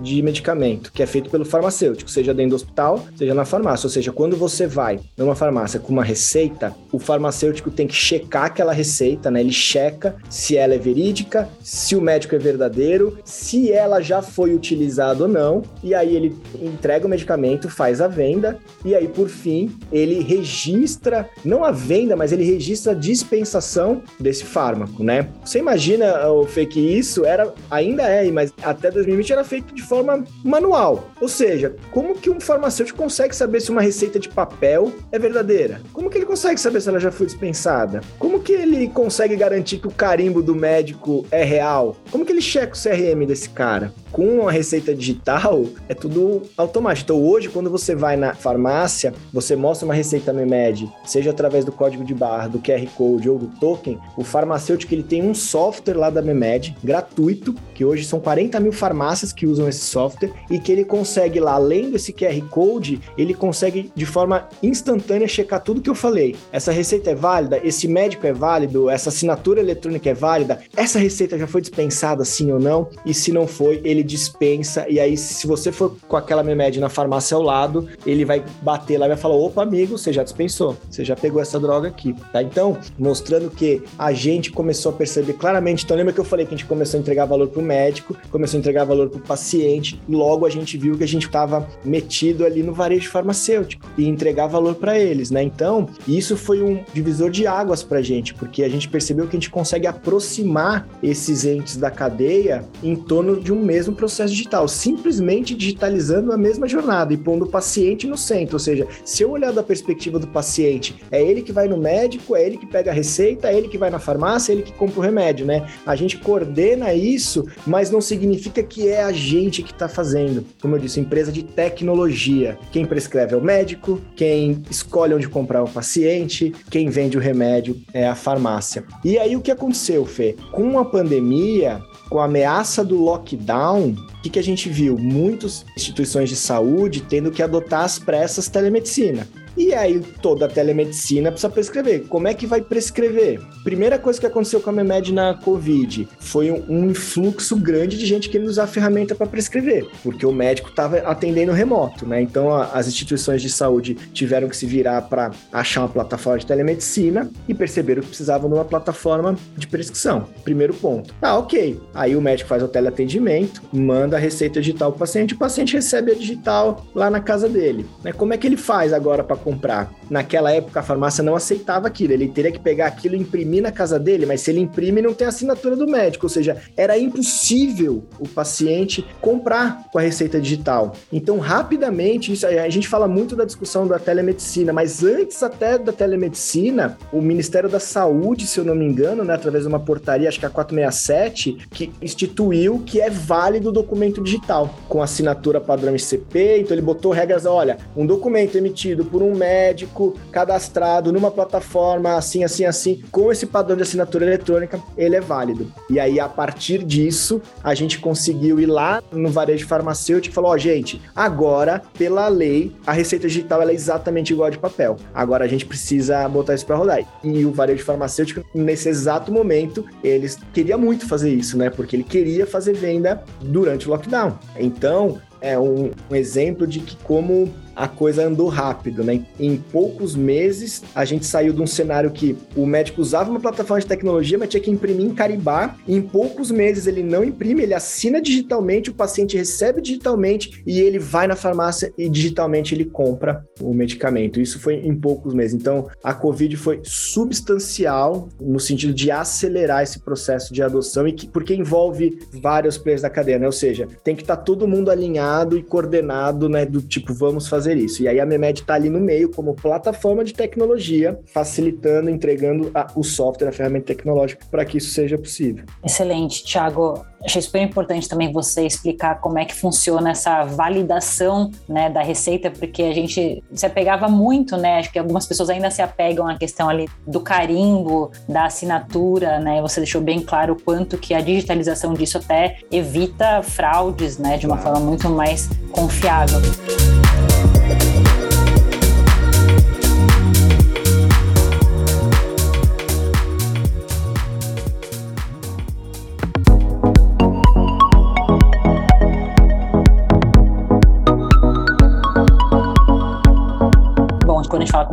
de 0.02 0.22
medicamento, 0.22 0.92
que 0.92 1.02
é 1.02 1.06
feito 1.06 1.30
pelo 1.30 1.44
farmacêutico, 1.44 2.10
seja 2.10 2.32
dentro 2.34 2.50
do 2.50 2.56
hospital, 2.56 3.04
seja 3.16 3.34
na 3.34 3.44
farmácia. 3.44 3.86
Ou 3.86 3.90
seja, 3.90 4.12
quando 4.12 4.36
você 4.36 4.66
vai 4.66 5.00
numa 5.16 5.34
farmácia 5.34 5.80
com 5.80 5.92
uma 5.92 6.04
receita, 6.04 6.74
o 6.92 6.98
farmacêutico 6.98 7.70
tem 7.70 7.86
que 7.86 7.94
checar 7.94 8.44
aquela 8.44 8.72
receita, 8.72 9.30
né? 9.30 9.40
Ele 9.40 9.52
checa 9.52 10.16
se 10.28 10.56
ela 10.56 10.74
é 10.74 10.78
verídica, 10.78 11.48
se 11.62 11.96
o 11.96 12.00
médico 12.00 12.34
é 12.34 12.38
verdadeiro, 12.38 13.18
se 13.24 13.72
ela 13.72 14.00
já 14.00 14.22
foi 14.22 14.54
utilizada 14.54 15.24
ou 15.24 15.28
não, 15.28 15.62
e 15.82 15.94
aí 15.94 16.14
ele 16.14 16.36
entrega 16.60 17.06
o 17.06 17.10
medicamento, 17.10 17.68
faz 17.68 18.00
a 18.00 18.08
venda, 18.08 18.58
e 18.84 18.94
aí 18.94 19.08
por 19.08 19.28
fim 19.28 19.70
ele 19.92 20.20
registra, 20.22 21.28
não 21.44 21.64
a 21.64 21.70
venda, 21.70 22.16
mas 22.16 22.32
ele 22.32 22.44
registra 22.44 22.92
a 22.92 22.94
dispensação 22.94 24.02
desse 24.18 24.44
fármaco, 24.44 25.02
né? 25.02 25.28
Você 25.44 25.58
imagina, 25.58 26.30
o 26.30 26.46
fake 26.46 26.80
isso 26.80 27.24
era, 27.24 27.52
ainda 27.70 28.02
é, 28.02 28.30
mas 28.30 28.52
até 28.62 28.90
2020 29.30 29.32
era 29.32 29.44
feito 29.44 29.74
de 29.74 29.82
forma 29.82 30.24
manual. 30.44 31.10
Ou 31.20 31.28
seja, 31.28 31.74
como 31.90 32.14
que 32.14 32.30
um 32.30 32.40
farmacêutico 32.40 32.98
consegue 32.98 33.34
saber 33.34 33.60
se 33.60 33.70
uma 33.70 33.80
receita 33.80 34.18
de 34.18 34.28
papel 34.28 34.92
é 35.12 35.18
verdadeira? 35.18 35.80
Como 35.92 36.10
que 36.10 36.18
ele 36.18 36.26
consegue 36.26 36.60
saber 36.60 36.80
se 36.80 36.88
ela 36.88 37.00
já 37.00 37.10
foi 37.10 37.26
dispensada? 37.26 38.00
Como 38.18 38.40
que 38.40 38.52
ele 38.52 38.88
consegue 38.88 39.36
garantir 39.36 39.78
que 39.78 39.86
o 39.86 39.92
carimbo 39.92 40.42
do 40.42 40.54
médico 40.54 41.24
é 41.30 41.44
real? 41.44 41.96
Como 42.10 42.24
que 42.24 42.32
ele 42.32 42.42
checa 42.42 42.74
o 42.74 42.78
CRM 42.78 43.26
desse 43.26 43.50
cara? 43.50 43.92
Com 44.10 44.48
a 44.48 44.50
receita 44.50 44.94
digital, 44.94 45.64
é 45.88 45.94
tudo 45.94 46.42
automático. 46.56 47.12
Então, 47.12 47.24
hoje, 47.24 47.48
quando 47.48 47.70
você 47.70 47.94
vai 47.94 48.16
na 48.16 48.34
farmácia, 48.34 49.14
você 49.32 49.54
mostra 49.54 49.86
uma 49.86 49.94
receita 49.94 50.32
MEMED, 50.32 50.90
seja 51.04 51.30
através 51.30 51.64
do 51.64 51.70
código 51.70 52.04
de 52.04 52.12
barra, 52.12 52.48
do 52.48 52.58
QR 52.58 52.84
Code 52.96 53.30
ou 53.30 53.38
do 53.38 53.46
token, 53.46 53.98
o 54.16 54.24
farmacêutico 54.24 54.92
ele 54.92 55.04
tem 55.04 55.22
um 55.22 55.34
software 55.34 55.94
lá 55.94 56.10
da 56.10 56.20
MEMED, 56.20 56.76
gratuito, 56.82 57.54
que 57.74 57.84
hoje 57.84 58.04
são 58.04 58.18
40 58.18 58.58
mil 58.58 58.72
farmácias 58.72 59.19
que 59.32 59.46
usam 59.46 59.68
esse 59.68 59.80
software, 59.80 60.32
e 60.50 60.58
que 60.58 60.72
ele 60.72 60.84
consegue 60.84 61.38
lá, 61.38 61.52
além 61.52 61.90
desse 61.90 62.12
QR 62.12 62.40
Code, 62.48 63.00
ele 63.16 63.34
consegue 63.34 63.90
de 63.94 64.06
forma 64.06 64.48
instantânea 64.62 65.28
checar 65.28 65.62
tudo 65.62 65.80
que 65.80 65.90
eu 65.90 65.94
falei. 65.94 66.36
Essa 66.52 66.72
receita 66.72 67.10
é 67.10 67.14
válida? 67.14 67.60
Esse 67.62 67.86
médico 67.86 68.26
é 68.26 68.32
válido? 68.32 68.88
Essa 68.88 69.10
assinatura 69.10 69.60
eletrônica 69.60 70.08
é 70.08 70.14
válida? 70.14 70.60
Essa 70.76 70.98
receita 70.98 71.38
já 71.38 71.46
foi 71.46 71.60
dispensada, 71.60 72.24
sim 72.24 72.50
ou 72.50 72.58
não? 72.58 72.88
E 73.04 73.12
se 73.12 73.32
não 73.32 73.46
foi, 73.46 73.80
ele 73.84 74.02
dispensa. 74.02 74.86
E 74.88 74.98
aí, 74.98 75.16
se 75.16 75.46
você 75.46 75.70
for 75.70 75.96
com 76.08 76.16
aquela 76.16 76.42
Memed 76.42 76.80
na 76.80 76.88
farmácia 76.88 77.36
ao 77.36 77.42
lado, 77.42 77.88
ele 78.06 78.24
vai 78.24 78.44
bater 78.62 78.98
lá 78.98 79.06
e 79.06 79.08
vai 79.10 79.18
falar: 79.18 79.34
opa, 79.34 79.62
amigo, 79.62 79.98
você 79.98 80.12
já 80.12 80.22
dispensou, 80.22 80.76
você 80.90 81.04
já 81.04 81.16
pegou 81.16 81.40
essa 81.40 81.58
droga 81.58 81.88
aqui. 81.88 82.14
Tá? 82.32 82.42
Então, 82.42 82.78
mostrando 82.98 83.50
que 83.50 83.82
a 83.98 84.12
gente 84.12 84.50
começou 84.50 84.92
a 84.92 84.94
perceber 84.94 85.34
claramente. 85.34 85.84
Então, 85.84 85.96
lembra 85.96 86.12
que 86.12 86.20
eu 86.20 86.24
falei 86.24 86.46
que 86.46 86.54
a 86.54 86.56
gente 86.56 86.66
começou 86.66 86.98
a 86.98 87.00
entregar 87.00 87.24
valor 87.24 87.48
para 87.48 87.60
o 87.60 87.64
médico, 87.64 88.16
começou 88.30 88.58
a 88.58 88.60
entregar 88.60 88.84
valor 88.84 89.09
para 89.10 89.18
o 89.18 89.22
paciente, 89.22 90.00
logo 90.08 90.46
a 90.46 90.50
gente 90.50 90.78
viu 90.78 90.96
que 90.96 91.04
a 91.04 91.08
gente 91.08 91.26
estava 91.26 91.68
metido 91.84 92.44
ali 92.44 92.62
no 92.62 92.72
varejo 92.72 93.10
farmacêutico 93.10 93.86
e 93.98 94.08
entregar 94.08 94.46
valor 94.46 94.74
para 94.74 94.98
eles, 94.98 95.30
né? 95.30 95.42
Então, 95.42 95.88
isso 96.06 96.36
foi 96.36 96.62
um 96.62 96.82
divisor 96.92 97.30
de 97.30 97.46
águas 97.46 97.82
para 97.82 97.98
a 97.98 98.02
gente, 98.02 98.34
porque 98.34 98.62
a 98.62 98.68
gente 98.68 98.88
percebeu 98.88 99.26
que 99.26 99.36
a 99.36 99.38
gente 99.38 99.50
consegue 99.50 99.86
aproximar 99.86 100.88
esses 101.02 101.44
entes 101.44 101.76
da 101.76 101.90
cadeia 101.90 102.64
em 102.82 102.96
torno 102.96 103.38
de 103.40 103.52
um 103.52 103.60
mesmo 103.62 103.94
processo 103.94 104.32
digital, 104.32 104.66
simplesmente 104.68 105.54
digitalizando 105.54 106.32
a 106.32 106.36
mesma 106.36 106.68
jornada 106.68 107.12
e 107.12 107.16
pondo 107.16 107.44
o 107.44 107.48
paciente 107.48 108.06
no 108.06 108.16
centro. 108.16 108.56
Ou 108.56 108.60
seja, 108.60 108.86
se 109.04 109.22
eu 109.22 109.30
olhar 109.30 109.52
da 109.52 109.62
perspectiva 109.62 110.18
do 110.18 110.28
paciente, 110.28 110.94
é 111.10 111.22
ele 111.22 111.42
que 111.42 111.52
vai 111.52 111.68
no 111.68 111.76
médico, 111.76 112.36
é 112.36 112.44
ele 112.44 112.56
que 112.56 112.66
pega 112.66 112.90
a 112.90 112.94
receita, 112.94 113.48
é 113.48 113.56
ele 113.56 113.68
que 113.68 113.78
vai 113.78 113.90
na 113.90 113.98
farmácia, 113.98 114.52
é 114.52 114.54
ele 114.54 114.62
que 114.62 114.72
compra 114.72 115.00
o 115.00 115.02
remédio, 115.02 115.46
né? 115.46 115.66
A 115.86 115.96
gente 115.96 116.18
coordena 116.18 116.94
isso, 116.94 117.46
mas 117.66 117.90
não 117.90 118.00
significa 118.00 118.62
que 118.62 118.88
é 118.88 118.99
a 119.02 119.12
gente 119.12 119.62
que 119.62 119.72
está 119.72 119.88
fazendo. 119.88 120.44
Como 120.60 120.76
eu 120.76 120.80
disse, 120.80 121.00
empresa 121.00 121.32
de 121.32 121.42
tecnologia. 121.42 122.58
Quem 122.72 122.84
prescreve 122.84 123.34
é 123.34 123.36
o 123.36 123.42
médico, 123.42 124.00
quem 124.14 124.62
escolhe 124.70 125.14
onde 125.14 125.28
comprar 125.28 125.60
é 125.60 125.62
o 125.62 125.68
paciente, 125.68 126.54
quem 126.70 126.88
vende 126.88 127.16
o 127.16 127.20
remédio 127.20 127.80
é 127.92 128.06
a 128.06 128.14
farmácia. 128.14 128.84
E 129.04 129.18
aí 129.18 129.36
o 129.36 129.40
que 129.40 129.50
aconteceu, 129.50 130.04
Fê? 130.04 130.36
Com 130.52 130.78
a 130.78 130.84
pandemia, 130.84 131.80
com 132.08 132.18
a 132.18 132.24
ameaça 132.24 132.84
do 132.84 133.00
lockdown, 133.00 133.94
o 134.20 134.22
que, 134.22 134.30
que 134.30 134.38
a 134.38 134.42
gente 134.42 134.68
viu? 134.68 134.98
Muitas 134.98 135.64
instituições 135.76 136.28
de 136.28 136.36
saúde 136.36 137.02
tendo 137.02 137.30
que 137.30 137.42
adotar 137.42 137.84
as 137.84 137.98
pressas 137.98 138.48
telemedicina. 138.48 139.26
E 139.56 139.74
aí 139.74 140.00
toda 140.22 140.46
a 140.46 140.48
telemedicina 140.48 141.30
precisa 141.30 141.50
prescrever. 141.50 142.06
Como 142.08 142.28
é 142.28 142.34
que 142.34 142.46
vai 142.46 142.60
prescrever? 142.60 143.40
Primeira 143.64 143.98
coisa 143.98 144.20
que 144.20 144.26
aconteceu 144.26 144.60
com 144.60 144.70
a 144.70 144.72
Memed 144.72 145.12
na 145.12 145.34
Covid 145.34 146.08
foi 146.18 146.50
um, 146.50 146.90
influxo 146.90 147.56
grande 147.56 147.98
de 147.98 148.06
gente 148.06 148.28
querendo 148.28 148.48
usar 148.48 148.64
a 148.64 148.66
ferramenta 148.66 149.14
para 149.14 149.26
prescrever, 149.26 149.86
porque 150.02 150.24
o 150.24 150.32
médico 150.32 150.70
estava 150.70 150.98
atendendo 150.98 151.52
remoto, 151.52 152.06
né? 152.06 152.20
Então 152.20 152.54
a, 152.54 152.66
as 152.66 152.88
instituições 152.88 153.42
de 153.42 153.50
saúde 153.50 153.94
tiveram 154.12 154.48
que 154.48 154.56
se 154.56 154.66
virar 154.66 155.02
para 155.02 155.30
achar 155.52 155.82
uma 155.82 155.88
plataforma 155.88 156.38
de 156.38 156.46
telemedicina 156.46 157.30
e 157.48 157.54
perceberam 157.54 158.02
que 158.02 158.08
precisavam 158.08 158.48
de 158.48 158.54
uma 158.54 158.64
plataforma 158.64 159.36
de 159.56 159.66
prescrição. 159.66 160.26
Primeiro 160.44 160.74
ponto. 160.74 161.14
Ah, 161.20 161.38
ok. 161.38 161.80
Aí 161.94 162.16
o 162.16 162.20
médico 162.20 162.48
faz 162.48 162.62
o 162.62 162.68
teleatendimento, 162.68 163.62
manda 163.72 164.16
a 164.16 164.20
receita 164.20 164.60
digital 164.60 164.90
para 164.90 164.96
o 164.96 165.00
paciente, 165.00 165.34
o 165.34 165.38
paciente 165.38 165.74
recebe 165.74 166.12
a 166.12 166.14
digital 166.14 166.86
lá 166.94 167.10
na 167.10 167.20
casa 167.20 167.48
dele. 167.48 167.86
Né? 168.02 168.12
Como 168.12 168.32
é 168.32 168.38
que 168.38 168.46
ele 168.46 168.56
faz 168.56 168.92
agora 168.92 169.22
para 169.22 169.36
comprar. 169.40 169.92
Naquela 170.08 170.52
época, 170.52 170.80
a 170.80 170.82
farmácia 170.82 171.22
não 171.22 171.34
aceitava 171.34 171.86
aquilo. 171.86 172.12
Ele 172.12 172.28
teria 172.28 172.52
que 172.52 172.58
pegar 172.58 172.86
aquilo 172.86 173.14
e 173.14 173.18
imprimir 173.18 173.62
na 173.62 173.72
casa 173.72 173.98
dele, 173.98 174.26
mas 174.26 174.40
se 174.40 174.50
ele 174.50 174.60
imprime, 174.60 175.02
não 175.02 175.14
tem 175.14 175.26
assinatura 175.26 175.76
do 175.76 175.86
médico. 175.86 176.26
Ou 176.26 176.30
seja, 176.30 176.56
era 176.76 176.98
impossível 176.98 178.04
o 178.18 178.28
paciente 178.28 179.04
comprar 179.20 179.88
com 179.92 179.98
a 179.98 180.02
receita 180.02 180.40
digital. 180.40 180.94
Então, 181.12 181.38
rapidamente, 181.38 182.32
isso 182.32 182.46
a 182.46 182.68
gente 182.68 182.88
fala 182.88 183.06
muito 183.06 183.36
da 183.36 183.44
discussão 183.44 183.86
da 183.86 183.98
telemedicina, 183.98 184.72
mas 184.72 185.02
antes 185.02 185.42
até 185.42 185.78
da 185.78 185.92
telemedicina, 185.92 186.98
o 187.12 187.20
Ministério 187.20 187.68
da 187.68 187.80
Saúde, 187.80 188.46
se 188.46 188.58
eu 188.58 188.64
não 188.64 188.74
me 188.74 188.84
engano, 188.84 189.24
né, 189.24 189.34
através 189.34 189.64
de 189.64 189.68
uma 189.68 189.80
portaria, 189.80 190.28
acho 190.28 190.40
que 190.40 190.46
a 190.46 190.50
467, 190.50 191.68
que 191.70 191.92
instituiu 192.02 192.82
que 192.84 193.00
é 193.00 193.10
válido 193.10 193.68
o 193.68 193.72
documento 193.72 194.22
digital, 194.22 194.74
com 194.88 195.02
assinatura 195.02 195.60
padrão 195.60 195.94
ICP. 195.94 196.58
Então, 196.60 196.74
ele 196.74 196.82
botou 196.82 197.12
regras: 197.12 197.46
olha, 197.46 197.78
um 197.96 198.06
documento 198.06 198.56
emitido 198.56 199.04
por 199.04 199.22
um 199.22 199.29
médico 199.34 200.14
cadastrado 200.30 201.12
numa 201.12 201.30
plataforma 201.30 202.16
assim, 202.16 202.44
assim, 202.44 202.64
assim, 202.64 203.02
com 203.10 203.30
esse 203.30 203.46
padrão 203.46 203.76
de 203.76 203.82
assinatura 203.82 204.24
eletrônica, 204.24 204.80
ele 204.96 205.16
é 205.16 205.20
válido. 205.20 205.72
E 205.88 205.98
aí, 205.98 206.20
a 206.20 206.28
partir 206.28 206.84
disso, 206.84 207.40
a 207.62 207.74
gente 207.74 207.98
conseguiu 207.98 208.60
ir 208.60 208.66
lá 208.66 209.02
no 209.12 209.30
varejo 209.30 209.66
farmacêutico 209.66 210.32
e 210.32 210.34
falou: 210.34 210.50
ó, 210.50 210.54
oh, 210.54 210.58
gente, 210.58 211.00
agora, 211.14 211.82
pela 211.96 212.28
lei, 212.28 212.74
a 212.86 212.92
receita 212.92 213.28
digital 213.28 213.62
é 213.62 213.72
exatamente 213.72 214.32
igual 214.32 214.48
a 214.48 214.50
de 214.50 214.58
papel. 214.58 214.96
Agora 215.14 215.44
a 215.44 215.48
gente 215.48 215.66
precisa 215.66 216.28
botar 216.28 216.54
isso 216.54 216.66
para 216.66 216.76
rodar. 216.76 217.00
E 217.22 217.44
o 217.44 217.52
varejo 217.52 217.84
farmacêutico, 217.84 218.44
nesse 218.54 218.88
exato 218.88 219.32
momento, 219.32 219.84
eles 220.02 220.38
queria 220.52 220.76
muito 220.76 221.06
fazer 221.06 221.32
isso, 221.32 221.56
né? 221.56 221.70
Porque 221.70 221.96
ele 221.96 222.04
queria 222.04 222.46
fazer 222.46 222.72
venda 222.72 223.22
durante 223.40 223.86
o 223.86 223.90
lockdown. 223.90 224.38
Então, 224.58 225.20
é 225.40 225.58
um, 225.58 225.90
um 226.10 226.14
exemplo 226.14 226.66
de 226.66 226.80
que 226.80 226.96
como 226.96 227.52
a 227.80 227.88
coisa 227.88 228.26
andou 228.26 228.48
rápido, 228.48 229.02
né? 229.02 229.22
Em 229.38 229.56
poucos 229.56 230.14
meses, 230.14 230.82
a 230.94 231.06
gente 231.06 231.24
saiu 231.24 231.54
de 231.54 231.62
um 231.62 231.66
cenário 231.66 232.10
que 232.10 232.36
o 232.54 232.66
médico 232.66 233.00
usava 233.00 233.30
uma 233.30 233.40
plataforma 233.40 233.80
de 233.80 233.86
tecnologia, 233.86 234.36
mas 234.36 234.50
tinha 234.50 234.62
que 234.62 234.70
imprimir 234.70 235.06
em 235.06 235.14
carimbá. 235.14 235.74
Em 235.88 236.02
poucos 236.02 236.50
meses, 236.50 236.86
ele 236.86 237.02
não 237.02 237.24
imprime, 237.24 237.62
ele 237.62 237.72
assina 237.72 238.20
digitalmente, 238.20 238.90
o 238.90 238.94
paciente 238.94 239.34
recebe 239.34 239.80
digitalmente 239.80 240.62
e 240.66 240.78
ele 240.78 240.98
vai 240.98 241.26
na 241.26 241.34
farmácia 241.34 241.90
e 241.96 242.06
digitalmente 242.06 242.74
ele 242.74 242.84
compra 242.84 243.42
o 243.58 243.72
medicamento. 243.72 244.42
Isso 244.42 244.60
foi 244.60 244.74
em 244.74 244.94
poucos 244.94 245.32
meses. 245.32 245.54
Então, 245.54 245.88
a 246.04 246.12
Covid 246.12 246.54
foi 246.58 246.80
substancial 246.84 248.28
no 248.38 248.60
sentido 248.60 248.92
de 248.92 249.10
acelerar 249.10 249.82
esse 249.82 250.00
processo 250.00 250.52
de 250.52 250.62
adoção 250.62 251.08
e 251.08 251.14
que, 251.14 251.26
porque 251.26 251.54
envolve 251.54 252.18
vários 252.42 252.76
players 252.76 253.00
da 253.00 253.08
cadeia, 253.08 253.38
né? 253.38 253.46
Ou 253.46 253.52
seja, 253.52 253.88
tem 254.04 254.14
que 254.14 254.20
estar 254.20 254.36
tá 254.36 254.42
todo 254.42 254.68
mundo 254.68 254.90
alinhado 254.90 255.56
e 255.56 255.62
coordenado, 255.62 256.46
né? 256.46 256.66
Do 256.66 256.82
tipo, 256.82 257.14
vamos 257.14 257.48
fazer 257.48 257.69
fazer 257.70 257.76
isso. 257.76 258.02
E 258.02 258.08
aí 258.08 258.20
a 258.20 258.26
Memed 258.26 258.60
está 258.60 258.74
ali 258.74 258.88
no 258.90 259.00
meio 259.00 259.30
como 259.30 259.54
plataforma 259.54 260.24
de 260.24 260.32
tecnologia, 260.32 261.18
facilitando, 261.26 262.10
entregando 262.10 262.70
a, 262.74 262.88
o 262.94 263.02
software, 263.02 263.48
a 263.48 263.52
ferramenta 263.52 263.86
tecnológica 263.86 264.44
para 264.50 264.64
que 264.64 264.78
isso 264.78 264.90
seja 264.90 265.16
possível. 265.16 265.64
Excelente, 265.84 266.44
Thiago. 266.44 267.04
Achei 267.22 267.42
super 267.42 267.60
importante 267.60 268.08
também 268.08 268.32
você 268.32 268.64
explicar 268.64 269.20
como 269.20 269.38
é 269.38 269.44
que 269.44 269.54
funciona 269.54 270.10
essa 270.10 270.42
validação 270.44 271.50
né, 271.68 271.90
da 271.90 272.02
receita, 272.02 272.50
porque 272.50 272.82
a 272.82 272.94
gente 272.94 273.44
se 273.52 273.66
apegava 273.66 274.08
muito, 274.08 274.56
né? 274.56 274.78
Acho 274.78 274.90
que 274.90 274.98
algumas 274.98 275.26
pessoas 275.26 275.50
ainda 275.50 275.70
se 275.70 275.82
apegam 275.82 276.26
à 276.26 276.38
questão 276.38 276.70
ali 276.70 276.88
do 277.06 277.20
carimbo, 277.20 278.10
da 278.26 278.46
assinatura, 278.46 279.38
né? 279.38 279.60
Você 279.60 279.80
deixou 279.80 280.00
bem 280.00 280.20
claro 280.20 280.54
o 280.54 280.62
quanto 280.62 280.96
que 280.96 281.12
a 281.12 281.20
digitalização 281.20 281.92
disso 281.92 282.16
até 282.16 282.58
evita 282.72 283.42
fraudes, 283.42 284.16
né? 284.16 284.38
De 284.38 284.46
uma 284.46 284.56
claro. 284.56 284.76
forma 284.76 284.88
muito 284.88 285.10
mais 285.10 285.50
confiável. 285.72 286.40